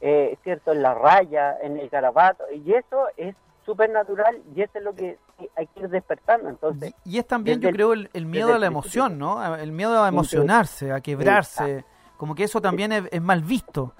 eh, 0.00 0.38
cierto 0.44 0.72
en 0.72 0.82
la 0.82 0.94
raya, 0.94 1.58
en 1.60 1.76
el 1.78 1.88
garabato, 1.88 2.44
y 2.52 2.72
eso 2.74 3.08
es 3.16 3.34
súper 3.68 3.90
natural 3.90 4.40
y 4.56 4.62
eso 4.62 4.78
es 4.78 4.82
lo 4.84 4.94
que 4.94 5.18
hay 5.54 5.66
que 5.66 5.80
ir 5.80 5.88
despertando. 5.90 6.48
Entonces, 6.48 6.94
Y, 7.04 7.16
y 7.16 7.18
es 7.18 7.26
también, 7.26 7.60
yo 7.60 7.68
el- 7.68 7.74
creo, 7.74 7.92
el, 7.92 8.08
el 8.14 8.24
miedo 8.24 8.48
a 8.54 8.58
la 8.58 8.66
el 8.66 8.72
emoción, 8.72 9.18
¿no? 9.18 9.54
El 9.56 9.72
miedo 9.72 10.02
a 10.02 10.08
emocionarse, 10.08 10.90
a 10.90 11.00
quebrarse. 11.02 11.84
Como 12.16 12.34
que 12.34 12.44
eso 12.44 12.62
también 12.62 12.92
es, 12.92 13.04
es 13.12 13.20
mal 13.20 13.42
visto. 13.42 13.92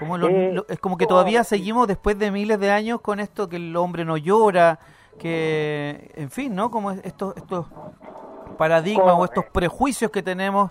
Como 0.00 0.18
lo- 0.18 0.28
Eh, 0.28 0.52
lo- 0.52 0.66
es 0.68 0.80
como 0.80 0.96
que 0.96 1.06
todavía 1.06 1.44
sí. 1.44 1.50
seguimos 1.56 1.86
después 1.86 2.18
de 2.18 2.32
miles 2.32 2.58
de 2.58 2.72
años 2.72 3.00
con 3.00 3.20
esto 3.20 3.48
que 3.48 3.56
el 3.56 3.76
hombre 3.76 4.04
no 4.04 4.16
llora, 4.16 4.80
que, 5.18 6.10
en 6.16 6.30
fin, 6.30 6.54
¿no? 6.56 6.70
Como 6.70 6.90
estos, 6.90 7.36
estos 7.36 7.66
paradigmas 8.58 9.14
o 9.16 9.24
estos 9.24 9.44
prejuicios 9.46 10.10
que 10.10 10.22
tenemos. 10.22 10.70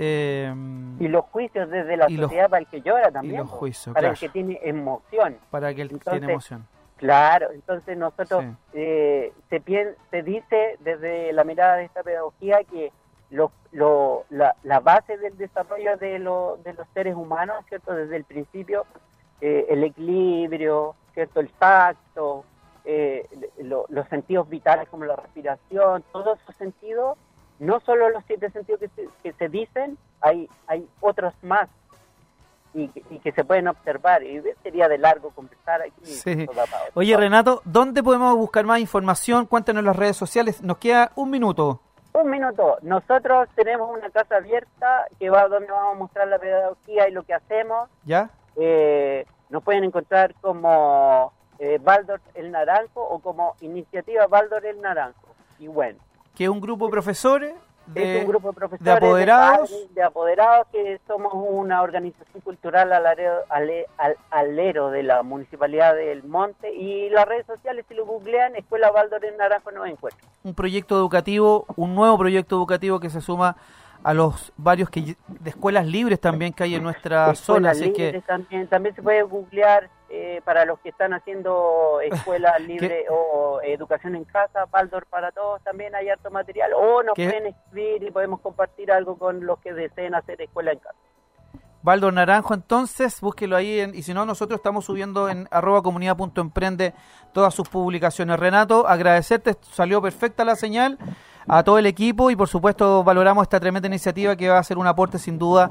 eh, 0.00 0.54
y 1.00 1.08
los 1.08 1.24
juicios 1.26 1.68
desde 1.70 1.96
la 1.96 2.08
Y 2.08 2.16
los- 2.16 2.26
sociedad 2.30 2.48
para 2.48 2.60
el 2.60 2.66
que 2.68 2.80
llora 2.82 3.10
también, 3.10 3.38
los 3.38 3.50
po, 3.50 3.56
juicios, 3.56 3.92
para 3.94 4.10
el 4.10 4.16
que 4.18 4.28
tiene 4.28 4.58
emoción. 4.62 5.36
para 5.50 5.74
que 5.74 5.82
él 5.82 5.88
Entonces, 5.92 6.20
tiene 6.20 6.32
emoción. 6.32 6.66
Claro, 6.98 7.50
entonces 7.52 7.96
nosotros 7.96 8.44
Sí. 8.44 8.56
eh, 8.74 9.32
se, 9.48 9.60
pien- 9.62 9.94
se 10.10 10.22
dice 10.22 10.76
desde 10.80 11.32
la 11.32 11.44
mirada 11.44 11.76
de 11.76 11.84
esta 11.84 12.02
pedagogía 12.02 12.62
que 12.64 12.92
lo, 13.30 13.52
lo- 13.72 14.24
la, 14.30 14.54
la 14.64 14.80
base 14.80 15.16
del 15.16 15.36
desarrollo 15.38 15.96
de, 15.96 16.18
lo- 16.18 16.58
de 16.64 16.72
los 16.74 16.86
seres 16.94 17.14
humanos, 17.14 17.64
¿cierto? 17.68 17.94
Desde 17.94 18.16
el 18.16 18.24
principio, 18.24 18.84
eh, 19.40 19.66
el 19.68 19.84
equilibrio, 19.84 20.94
¿cierto? 21.14 21.40
El 21.40 21.50
tacto, 21.52 22.44
eh, 22.84 23.28
lo- 23.58 23.86
los 23.88 24.08
sentidos 24.08 24.48
vitales 24.48 24.88
como 24.88 25.04
la 25.04 25.16
respiración, 25.16 26.02
todos 26.12 26.40
esos 26.40 26.56
sentidos, 26.56 27.16
no 27.60 27.80
solo 27.80 28.08
los 28.08 28.24
siete 28.26 28.50
sentidos 28.50 28.80
que 28.80 28.88
se, 28.88 29.08
que 29.22 29.32
se 29.34 29.48
dicen, 29.48 29.98
hay, 30.20 30.48
hay 30.66 30.88
otros 31.00 31.32
más 31.42 31.68
y, 32.82 32.88
que- 32.88 33.02
y 33.10 33.18
que 33.18 33.32
se 33.32 33.44
pueden 33.44 33.68
observar. 33.68 34.22
Y 34.22 34.42
sería 34.62 34.88
de 34.88 34.98
largo 34.98 35.30
conversar 35.30 35.82
aquí. 35.82 36.04
Sí. 36.04 36.46
Oye. 36.94 37.16
Renato, 37.16 37.62
¿dónde 37.64 38.02
podemos 38.02 38.36
buscar 38.36 38.64
más 38.64 38.80
información? 38.80 39.46
Cuéntanos 39.46 39.80
en 39.80 39.86
las 39.86 39.96
redes 39.96 40.16
sociales. 40.16 40.62
Nos 40.62 40.78
queda 40.78 41.10
un 41.16 41.30
minuto. 41.30 41.80
Un 42.14 42.30
minuto. 42.30 42.78
Nosotros 42.82 43.48
tenemos 43.54 43.90
una 43.96 44.10
casa 44.10 44.36
abierta 44.36 45.06
que 45.18 45.30
va 45.30 45.46
donde 45.48 45.70
vamos 45.70 45.94
a 45.96 45.98
mostrar 45.98 46.28
la 46.28 46.38
pedagogía 46.38 47.08
y 47.08 47.12
lo 47.12 47.22
que 47.22 47.34
hacemos. 47.34 47.88
¿Ya? 48.04 48.30
Eh, 48.56 49.24
nos 49.50 49.62
pueden 49.62 49.84
encontrar 49.84 50.34
como 50.40 51.32
eh, 51.58 51.78
Baldor 51.80 52.20
el 52.34 52.50
Naranjo 52.50 53.00
o 53.02 53.18
como 53.20 53.54
Iniciativa 53.60 54.26
Baldor 54.26 54.64
el 54.66 54.80
Naranjo. 54.80 55.28
Y 55.58 55.68
bueno, 55.68 55.98
Que 56.34 56.44
es 56.44 56.50
un 56.50 56.60
grupo 56.60 56.86
de 56.86 56.90
profesores. 56.92 57.54
De, 57.94 58.16
es 58.16 58.20
un 58.22 58.28
grupo 58.28 58.48
de 58.48 58.54
profesores, 58.54 58.84
de 58.84 58.90
apoderados. 58.92 59.70
padres, 59.70 59.94
de 59.94 60.02
apoderados 60.02 60.66
que 60.72 61.00
somos 61.06 61.32
una 61.34 61.82
organización 61.82 62.40
cultural 62.42 62.92
alero, 62.92 63.32
ale- 63.48 63.86
al- 63.96 64.16
alero 64.30 64.90
de 64.90 65.02
la 65.02 65.22
Municipalidad 65.22 65.94
del 65.94 66.22
Monte 66.24 66.72
y 66.74 67.08
las 67.10 67.26
redes 67.26 67.46
sociales, 67.46 67.84
si 67.88 67.94
lo 67.94 68.04
googlean, 68.06 68.56
Escuela 68.56 68.90
Baldor 68.90 69.24
el 69.24 69.36
Naranjo 69.36 69.70
nos 69.72 69.86
encuentran. 69.88 70.30
un 70.44 70.54
proyecto 70.54 70.96
educativo, 70.96 71.66
un 71.76 71.94
nuevo 71.94 72.16
proyecto 72.18 72.56
educativo 72.56 73.00
que 73.00 73.10
se 73.10 73.20
suma 73.20 73.56
a 74.04 74.14
los 74.14 74.52
varios 74.56 74.90
que 74.90 75.16
de 75.26 75.50
escuelas 75.50 75.84
libres 75.86 76.20
también 76.20 76.52
que 76.52 76.62
hay 76.64 76.74
en 76.76 76.82
nuestra 76.84 77.34
zona, 77.34 77.70
así 77.70 77.92
que 77.92 78.22
también, 78.26 78.68
también 78.68 78.94
se 78.94 79.02
puede 79.02 79.22
googlear 79.22 79.90
eh, 80.10 80.40
para 80.44 80.64
los 80.64 80.78
que 80.80 80.88
están 80.90 81.12
haciendo 81.14 82.00
escuela 82.02 82.58
libre 82.58 83.04
o 83.10 83.60
educación 83.62 84.14
en 84.16 84.24
casa, 84.24 84.66
Baldor 84.70 85.06
para 85.06 85.30
todos, 85.32 85.62
también 85.62 85.94
hay 85.94 86.08
harto 86.08 86.30
material, 86.30 86.72
o 86.74 87.02
nos 87.02 87.14
¿Qué? 87.14 87.24
pueden 87.28 87.46
escribir 87.46 88.02
y 88.02 88.10
podemos 88.10 88.40
compartir 88.40 88.90
algo 88.92 89.18
con 89.18 89.44
los 89.44 89.58
que 89.60 89.72
deseen 89.72 90.14
hacer 90.14 90.40
escuela 90.42 90.72
en 90.72 90.78
casa. 90.78 90.96
Baldo 91.80 92.10
Naranjo 92.10 92.54
entonces, 92.54 93.20
búsquelo 93.20 93.54
ahí 93.56 93.78
en- 93.80 93.94
y 93.94 94.02
si 94.02 94.12
no 94.12 94.26
nosotros 94.26 94.58
estamos 94.58 94.84
subiendo 94.84 95.28
en 95.28 95.46
arroba 95.50 95.80
comunidad.emprende 95.80 96.92
todas 97.32 97.54
sus 97.54 97.68
publicaciones. 97.68 98.38
Renato, 98.38 98.86
agradecerte, 98.88 99.56
salió 99.62 100.02
perfecta 100.02 100.44
la 100.44 100.56
señal 100.56 100.98
a 101.46 101.62
todo 101.62 101.78
el 101.78 101.86
equipo 101.86 102.30
y 102.30 102.36
por 102.36 102.48
supuesto 102.48 103.04
valoramos 103.04 103.42
esta 103.44 103.60
tremenda 103.60 103.86
iniciativa 103.86 104.34
que 104.36 104.48
va 104.48 104.58
a 104.58 104.62
ser 104.64 104.76
un 104.76 104.86
aporte 104.88 105.18
sin 105.18 105.38
duda 105.38 105.70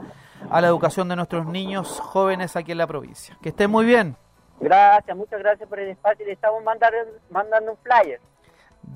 a 0.50 0.62
la 0.62 0.68
educación 0.68 1.10
de 1.10 1.18
nuestros 1.18 1.46
niños 1.46 2.00
jóvenes 2.00 2.56
aquí 2.56 2.72
en 2.72 2.78
la 2.78 2.88
provincia. 2.88 3.38
Que 3.42 3.50
estén 3.50 3.70
muy 3.70 3.86
bien. 3.86 4.16
Gracias, 4.60 5.16
muchas 5.16 5.40
gracias 5.40 5.70
por 5.70 5.80
el 5.80 5.90
espacio 5.90 6.26
le 6.26 6.34
estamos 6.34 6.64
mandando, 6.64 6.98
mandando 7.30 7.72
un 7.72 7.78
flyer. 7.78 8.20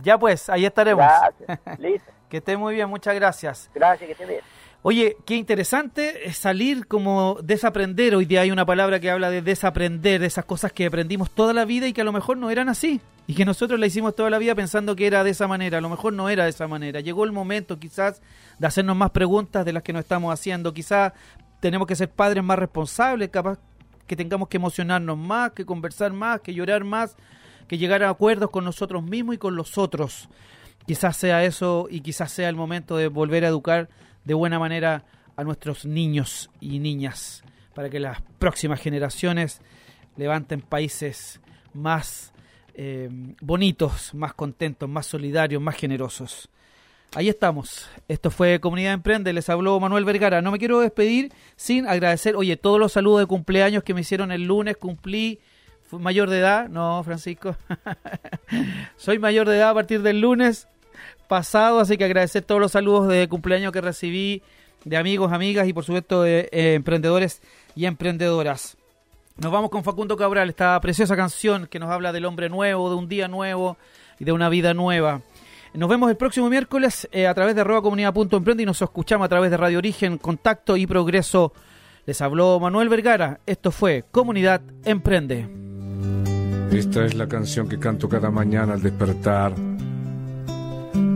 Ya 0.01 0.17
pues, 0.17 0.49
ahí 0.49 0.65
estaremos. 0.65 1.05
Gracias, 1.05 1.59
listo, 1.79 2.11
Que 2.29 2.37
esté 2.37 2.57
muy 2.57 2.75
bien, 2.75 2.89
muchas 2.89 3.13
gracias. 3.15 3.69
gracias, 3.73 4.07
que 4.07 4.11
esté 4.13 4.25
bien. 4.25 4.41
Oye, 4.83 5.15
qué 5.27 5.35
interesante 5.35 6.27
es 6.27 6.37
salir 6.37 6.87
como 6.87 7.37
desaprender. 7.43 8.15
Hoy 8.15 8.25
día 8.25 8.41
hay 8.41 8.49
una 8.49 8.65
palabra 8.65 8.99
que 8.99 9.11
habla 9.11 9.29
de 9.29 9.43
desaprender, 9.43 10.19
de 10.19 10.25
esas 10.25 10.45
cosas 10.45 10.71
que 10.73 10.87
aprendimos 10.87 11.29
toda 11.29 11.53
la 11.53 11.65
vida 11.65 11.85
y 11.87 11.93
que 11.93 12.01
a 12.01 12.03
lo 12.03 12.11
mejor 12.11 12.37
no 12.37 12.49
eran 12.49 12.67
así. 12.67 12.99
y 13.27 13.35
que 13.35 13.45
nosotros 13.45 13.79
la 13.79 13.85
hicimos 13.85 14.15
toda 14.15 14.31
la 14.31 14.39
vida 14.39 14.55
pensando 14.55 14.95
que 14.95 15.05
era 15.05 15.23
de 15.23 15.29
esa 15.29 15.47
manera. 15.47 15.77
A 15.77 15.81
lo 15.81 15.89
mejor 15.89 16.13
no 16.13 16.29
era 16.29 16.45
de 16.45 16.49
esa 16.49 16.67
manera. 16.67 16.99
Llegó 16.99 17.25
el 17.25 17.31
momento 17.31 17.77
quizás 17.77 18.23
de 18.57 18.65
hacernos 18.65 18.95
más 18.95 19.11
preguntas 19.11 19.63
de 19.65 19.71
las 19.71 19.83
que 19.83 19.93
nos 19.93 19.99
estamos 20.01 20.33
haciendo. 20.33 20.73
Quizás 20.73 21.13
tenemos 21.59 21.87
que 21.87 21.95
ser 21.95 22.09
padres 22.09 22.43
más 22.43 22.57
responsables, 22.57 23.29
capaz 23.29 23.59
que 24.11 24.17
tengamos 24.17 24.49
que 24.49 24.57
emocionarnos 24.57 25.17
más, 25.17 25.53
que 25.53 25.65
conversar 25.65 26.11
más, 26.11 26.41
que 26.41 26.53
llorar 26.53 26.83
más, 26.83 27.15
que 27.69 27.77
llegar 27.77 28.03
a 28.03 28.09
acuerdos 28.09 28.49
con 28.49 28.65
nosotros 28.65 29.01
mismos 29.01 29.35
y 29.35 29.37
con 29.37 29.55
los 29.55 29.77
otros. 29.77 30.27
Quizás 30.85 31.15
sea 31.15 31.45
eso 31.45 31.87
y 31.89 32.01
quizás 32.01 32.29
sea 32.29 32.49
el 32.49 32.57
momento 32.57 32.97
de 32.97 33.07
volver 33.07 33.45
a 33.45 33.47
educar 33.47 33.87
de 34.25 34.33
buena 34.33 34.59
manera 34.59 35.05
a 35.37 35.45
nuestros 35.45 35.85
niños 35.85 36.49
y 36.59 36.79
niñas 36.79 37.45
para 37.73 37.89
que 37.89 38.01
las 38.01 38.21
próximas 38.37 38.81
generaciones 38.81 39.61
levanten 40.17 40.59
países 40.59 41.39
más 41.73 42.33
eh, 42.73 43.07
bonitos, 43.39 44.13
más 44.13 44.33
contentos, 44.33 44.89
más 44.89 45.05
solidarios, 45.05 45.61
más 45.61 45.77
generosos. 45.77 46.49
Ahí 47.13 47.27
estamos. 47.27 47.89
Esto 48.07 48.31
fue 48.31 48.61
Comunidad 48.61 48.93
Emprende. 48.93 49.33
Les 49.33 49.49
habló 49.49 49.77
Manuel 49.81 50.05
Vergara. 50.05 50.41
No 50.41 50.49
me 50.49 50.59
quiero 50.59 50.79
despedir 50.79 51.33
sin 51.57 51.85
agradecer, 51.85 52.37
oye, 52.37 52.55
todos 52.55 52.79
los 52.79 52.93
saludos 52.93 53.19
de 53.19 53.25
cumpleaños 53.25 53.83
que 53.83 53.93
me 53.93 53.99
hicieron 53.99 54.31
el 54.31 54.45
lunes. 54.45 54.77
Cumplí. 54.77 55.39
Mayor 55.91 56.29
de 56.29 56.39
edad. 56.39 56.69
No, 56.69 57.03
Francisco. 57.03 57.57
Soy 58.95 59.19
mayor 59.19 59.49
de 59.49 59.57
edad 59.57 59.71
a 59.71 59.73
partir 59.73 60.01
del 60.03 60.21
lunes 60.21 60.69
pasado. 61.27 61.81
Así 61.81 61.97
que 61.97 62.05
agradecer 62.05 62.43
todos 62.43 62.61
los 62.61 62.71
saludos 62.71 63.09
de 63.09 63.27
cumpleaños 63.27 63.73
que 63.73 63.81
recibí 63.81 64.41
de 64.85 64.95
amigos, 64.95 65.33
amigas 65.33 65.67
y 65.67 65.73
por 65.73 65.83
supuesto 65.83 66.23
de 66.23 66.47
eh, 66.53 66.75
emprendedores 66.75 67.41
y 67.75 67.87
emprendedoras. 67.87 68.77
Nos 69.35 69.51
vamos 69.51 69.69
con 69.69 69.83
Facundo 69.83 70.15
Cabral, 70.15 70.49
esta 70.49 70.79
preciosa 70.79 71.17
canción 71.17 71.67
que 71.67 71.79
nos 71.79 71.89
habla 71.89 72.13
del 72.13 72.25
hombre 72.25 72.47
nuevo, 72.47 72.89
de 72.89 72.95
un 72.95 73.09
día 73.09 73.27
nuevo 73.27 73.77
y 74.17 74.23
de 74.23 74.31
una 74.31 74.47
vida 74.47 74.73
nueva. 74.73 75.21
Nos 75.73 75.89
vemos 75.89 76.09
el 76.09 76.17
próximo 76.17 76.49
miércoles 76.49 77.07
eh, 77.13 77.27
a 77.27 77.33
través 77.33 77.55
de 77.55 77.61
arroba 77.61 77.81
comunidad.emprende 77.81 78.63
y 78.63 78.65
nos 78.65 78.81
escuchamos 78.81 79.25
a 79.25 79.29
través 79.29 79.51
de 79.51 79.57
Radio 79.57 79.77
Origen, 79.77 80.17
Contacto 80.17 80.75
y 80.75 80.85
Progreso. 80.85 81.53
Les 82.05 82.19
habló 82.21 82.59
Manuel 82.59 82.89
Vergara. 82.89 83.39
Esto 83.45 83.71
fue 83.71 84.03
Comunidad 84.11 84.61
Emprende. 84.83 85.47
Esta 86.71 87.05
es 87.05 87.15
la 87.15 87.27
canción 87.27 87.69
que 87.69 87.79
canto 87.79 88.09
cada 88.09 88.29
mañana 88.29 88.73
al 88.73 88.81
despertar 88.81 89.53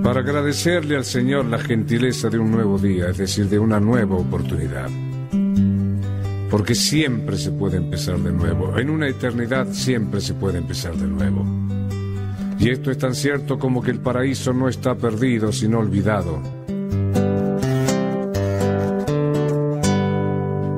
para 0.03 0.19
agradecerle 0.19 0.95
al 0.95 1.03
Señor 1.03 1.45
la 1.45 1.57
gentileza 1.57 2.29
de 2.29 2.37
un 2.37 2.51
nuevo 2.51 2.77
día, 2.77 3.09
es 3.09 3.17
decir, 3.17 3.49
de 3.49 3.59
una 3.59 3.79
nueva 3.79 4.15
oportunidad. 4.15 4.89
Porque 6.49 6.75
siempre 6.75 7.37
se 7.37 7.51
puede 7.51 7.77
empezar 7.77 8.17
de 8.19 8.31
nuevo. 8.31 8.77
En 8.77 8.89
una 8.89 9.07
eternidad 9.07 9.67
siempre 9.71 10.21
se 10.21 10.33
puede 10.35 10.59
empezar 10.59 10.95
de 10.95 11.07
nuevo. 11.07 11.64
Y 12.59 12.69
esto 12.69 12.89
es 12.91 12.97
tan 12.97 13.13
cierto 13.13 13.59
como 13.59 13.81
que 13.81 13.91
el 13.91 13.99
paraíso 13.99 14.53
no 14.53 14.69
está 14.69 14.95
perdido, 14.95 15.51
sino 15.51 15.79
olvidado. 15.79 16.41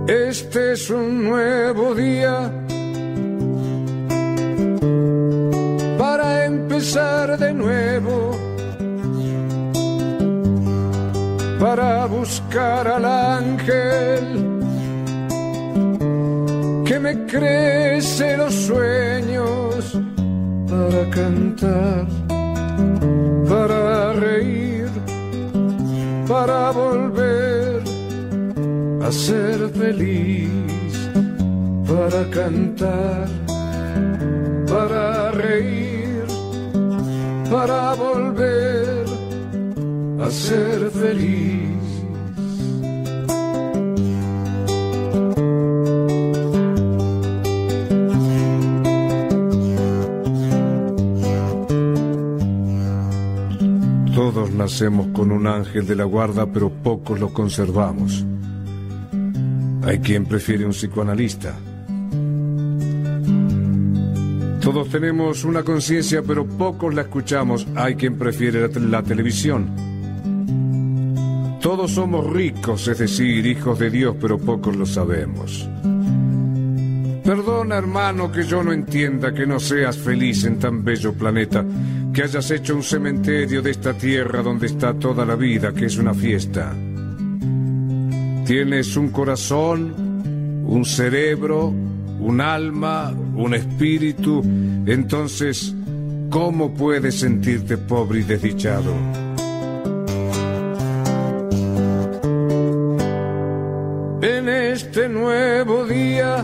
Este 0.07 0.73
es 0.73 0.89
un 0.89 1.23
nuevo 1.23 1.93
día 1.93 2.51
para 5.97 6.45
empezar 6.45 7.37
de 7.37 7.53
nuevo, 7.53 8.37
para 11.59 12.05
buscar 12.05 12.87
al 12.87 13.05
ángel 13.05 14.47
que 16.85 16.99
me 16.99 17.25
crece 17.25 18.37
los 18.37 18.53
sueños 18.53 19.66
para 20.97 21.09
cantar, 21.11 22.07
para 23.47 24.13
reír, 24.13 24.89
para 26.27 26.71
volver 26.71 27.83
a 29.05 29.11
ser 29.11 29.69
feliz, 29.69 30.49
para 31.87 32.25
cantar, 32.31 33.27
para 34.67 35.31
reír, 35.31 36.25
para 37.51 37.93
volver 37.93 39.05
a 40.19 40.31
ser 40.31 40.89
feliz. 40.89 41.66
Nacemos 54.67 55.07
con 55.13 55.31
un 55.31 55.47
ángel 55.47 55.87
de 55.87 55.95
la 55.95 56.03
guarda, 56.03 56.45
pero 56.45 56.69
pocos 56.69 57.17
lo 57.21 57.31
conservamos. 57.31 58.25
Hay 59.81 59.99
quien 59.99 60.25
prefiere 60.25 60.65
un 60.65 60.71
psicoanalista. 60.71 61.55
Todos 64.59 64.89
tenemos 64.89 65.45
una 65.45 65.63
conciencia, 65.63 66.21
pero 66.21 66.45
pocos 66.45 66.93
la 66.93 67.03
escuchamos. 67.03 67.65
Hay 67.77 67.95
quien 67.95 68.17
prefiere 68.17 68.67
la, 68.67 68.79
la 68.81 69.03
televisión. 69.03 69.69
Todos 71.61 71.91
somos 71.91 72.29
ricos, 72.29 72.89
es 72.89 72.97
decir, 72.97 73.45
hijos 73.45 73.79
de 73.79 73.89
Dios, 73.89 74.17
pero 74.19 74.37
pocos 74.37 74.75
lo 74.75 74.85
sabemos. 74.85 75.65
Perdona, 77.23 77.77
hermano, 77.77 78.31
que 78.31 78.43
yo 78.43 78.63
no 78.63 78.73
entienda 78.73 79.33
que 79.33 79.45
no 79.45 79.61
seas 79.61 79.97
feliz 79.97 80.43
en 80.43 80.59
tan 80.59 80.83
bello 80.83 81.13
planeta, 81.13 81.65
que 82.17 82.23
hayas 82.23 82.49
hecho 82.49 82.75
un 82.75 82.81
cementerio 82.81 83.61
de 83.61 83.69
esta 83.69 83.93
tierra 83.93 84.41
donde 84.41 84.65
está 84.65 84.91
toda 84.95 85.23
la 85.23 85.35
vida, 85.35 85.71
que 85.71 85.85
es 85.85 85.97
una 85.97 86.15
fiesta. 86.15 86.73
Tienes 88.43 88.97
un 88.97 89.09
corazón, 89.09 90.63
un 90.65 90.83
cerebro, 90.83 91.67
un 91.67 92.41
alma, 92.41 93.11
un 93.11 93.53
espíritu, 93.53 94.41
entonces, 94.87 95.75
¿cómo 96.31 96.73
puedes 96.73 97.19
sentirte 97.19 97.77
pobre 97.77 98.21
y 98.21 98.23
desdichado? 98.23 98.95
En 104.23 104.49
este 104.49 105.07
nuevo 105.07 105.85
día, 105.85 106.43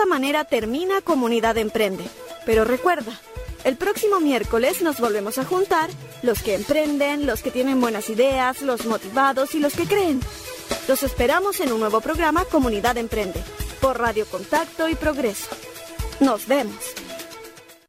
esta 0.00 0.08
manera 0.08 0.44
termina 0.46 1.02
Comunidad 1.02 1.58
Emprende. 1.58 2.04
Pero 2.46 2.64
recuerda, 2.64 3.12
el 3.64 3.76
próximo 3.76 4.18
miércoles 4.18 4.80
nos 4.80 4.98
volvemos 4.98 5.36
a 5.36 5.44
juntar 5.44 5.90
los 6.22 6.42
que 6.42 6.54
emprenden, 6.54 7.26
los 7.26 7.42
que 7.42 7.50
tienen 7.50 7.82
buenas 7.82 8.08
ideas, 8.08 8.62
los 8.62 8.86
motivados 8.86 9.54
y 9.54 9.60
los 9.60 9.74
que 9.74 9.84
creen. 9.84 10.20
Los 10.88 11.02
esperamos 11.02 11.60
en 11.60 11.70
un 11.70 11.80
nuevo 11.80 12.00
programa 12.00 12.46
Comunidad 12.46 12.96
Emprende 12.96 13.44
por 13.82 13.98
Radio 13.98 14.24
Contacto 14.24 14.88
y 14.88 14.94
Progreso. 14.94 15.54
Nos 16.20 16.46
vemos. 16.46 16.94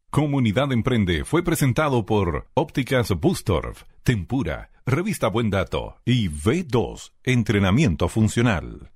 Comunidad 0.09 0.73
Emprende 0.73 1.23
fue 1.23 1.43
presentado 1.43 2.05
por 2.05 2.49
Ópticas 2.55 3.07
Bustorf, 3.11 3.83
Tempura, 4.03 4.69
Revista 4.85 5.29
Buen 5.29 5.49
Dato 5.49 6.01
y 6.03 6.27
V2, 6.27 7.13
Entrenamiento 7.23 8.09
Funcional. 8.09 8.91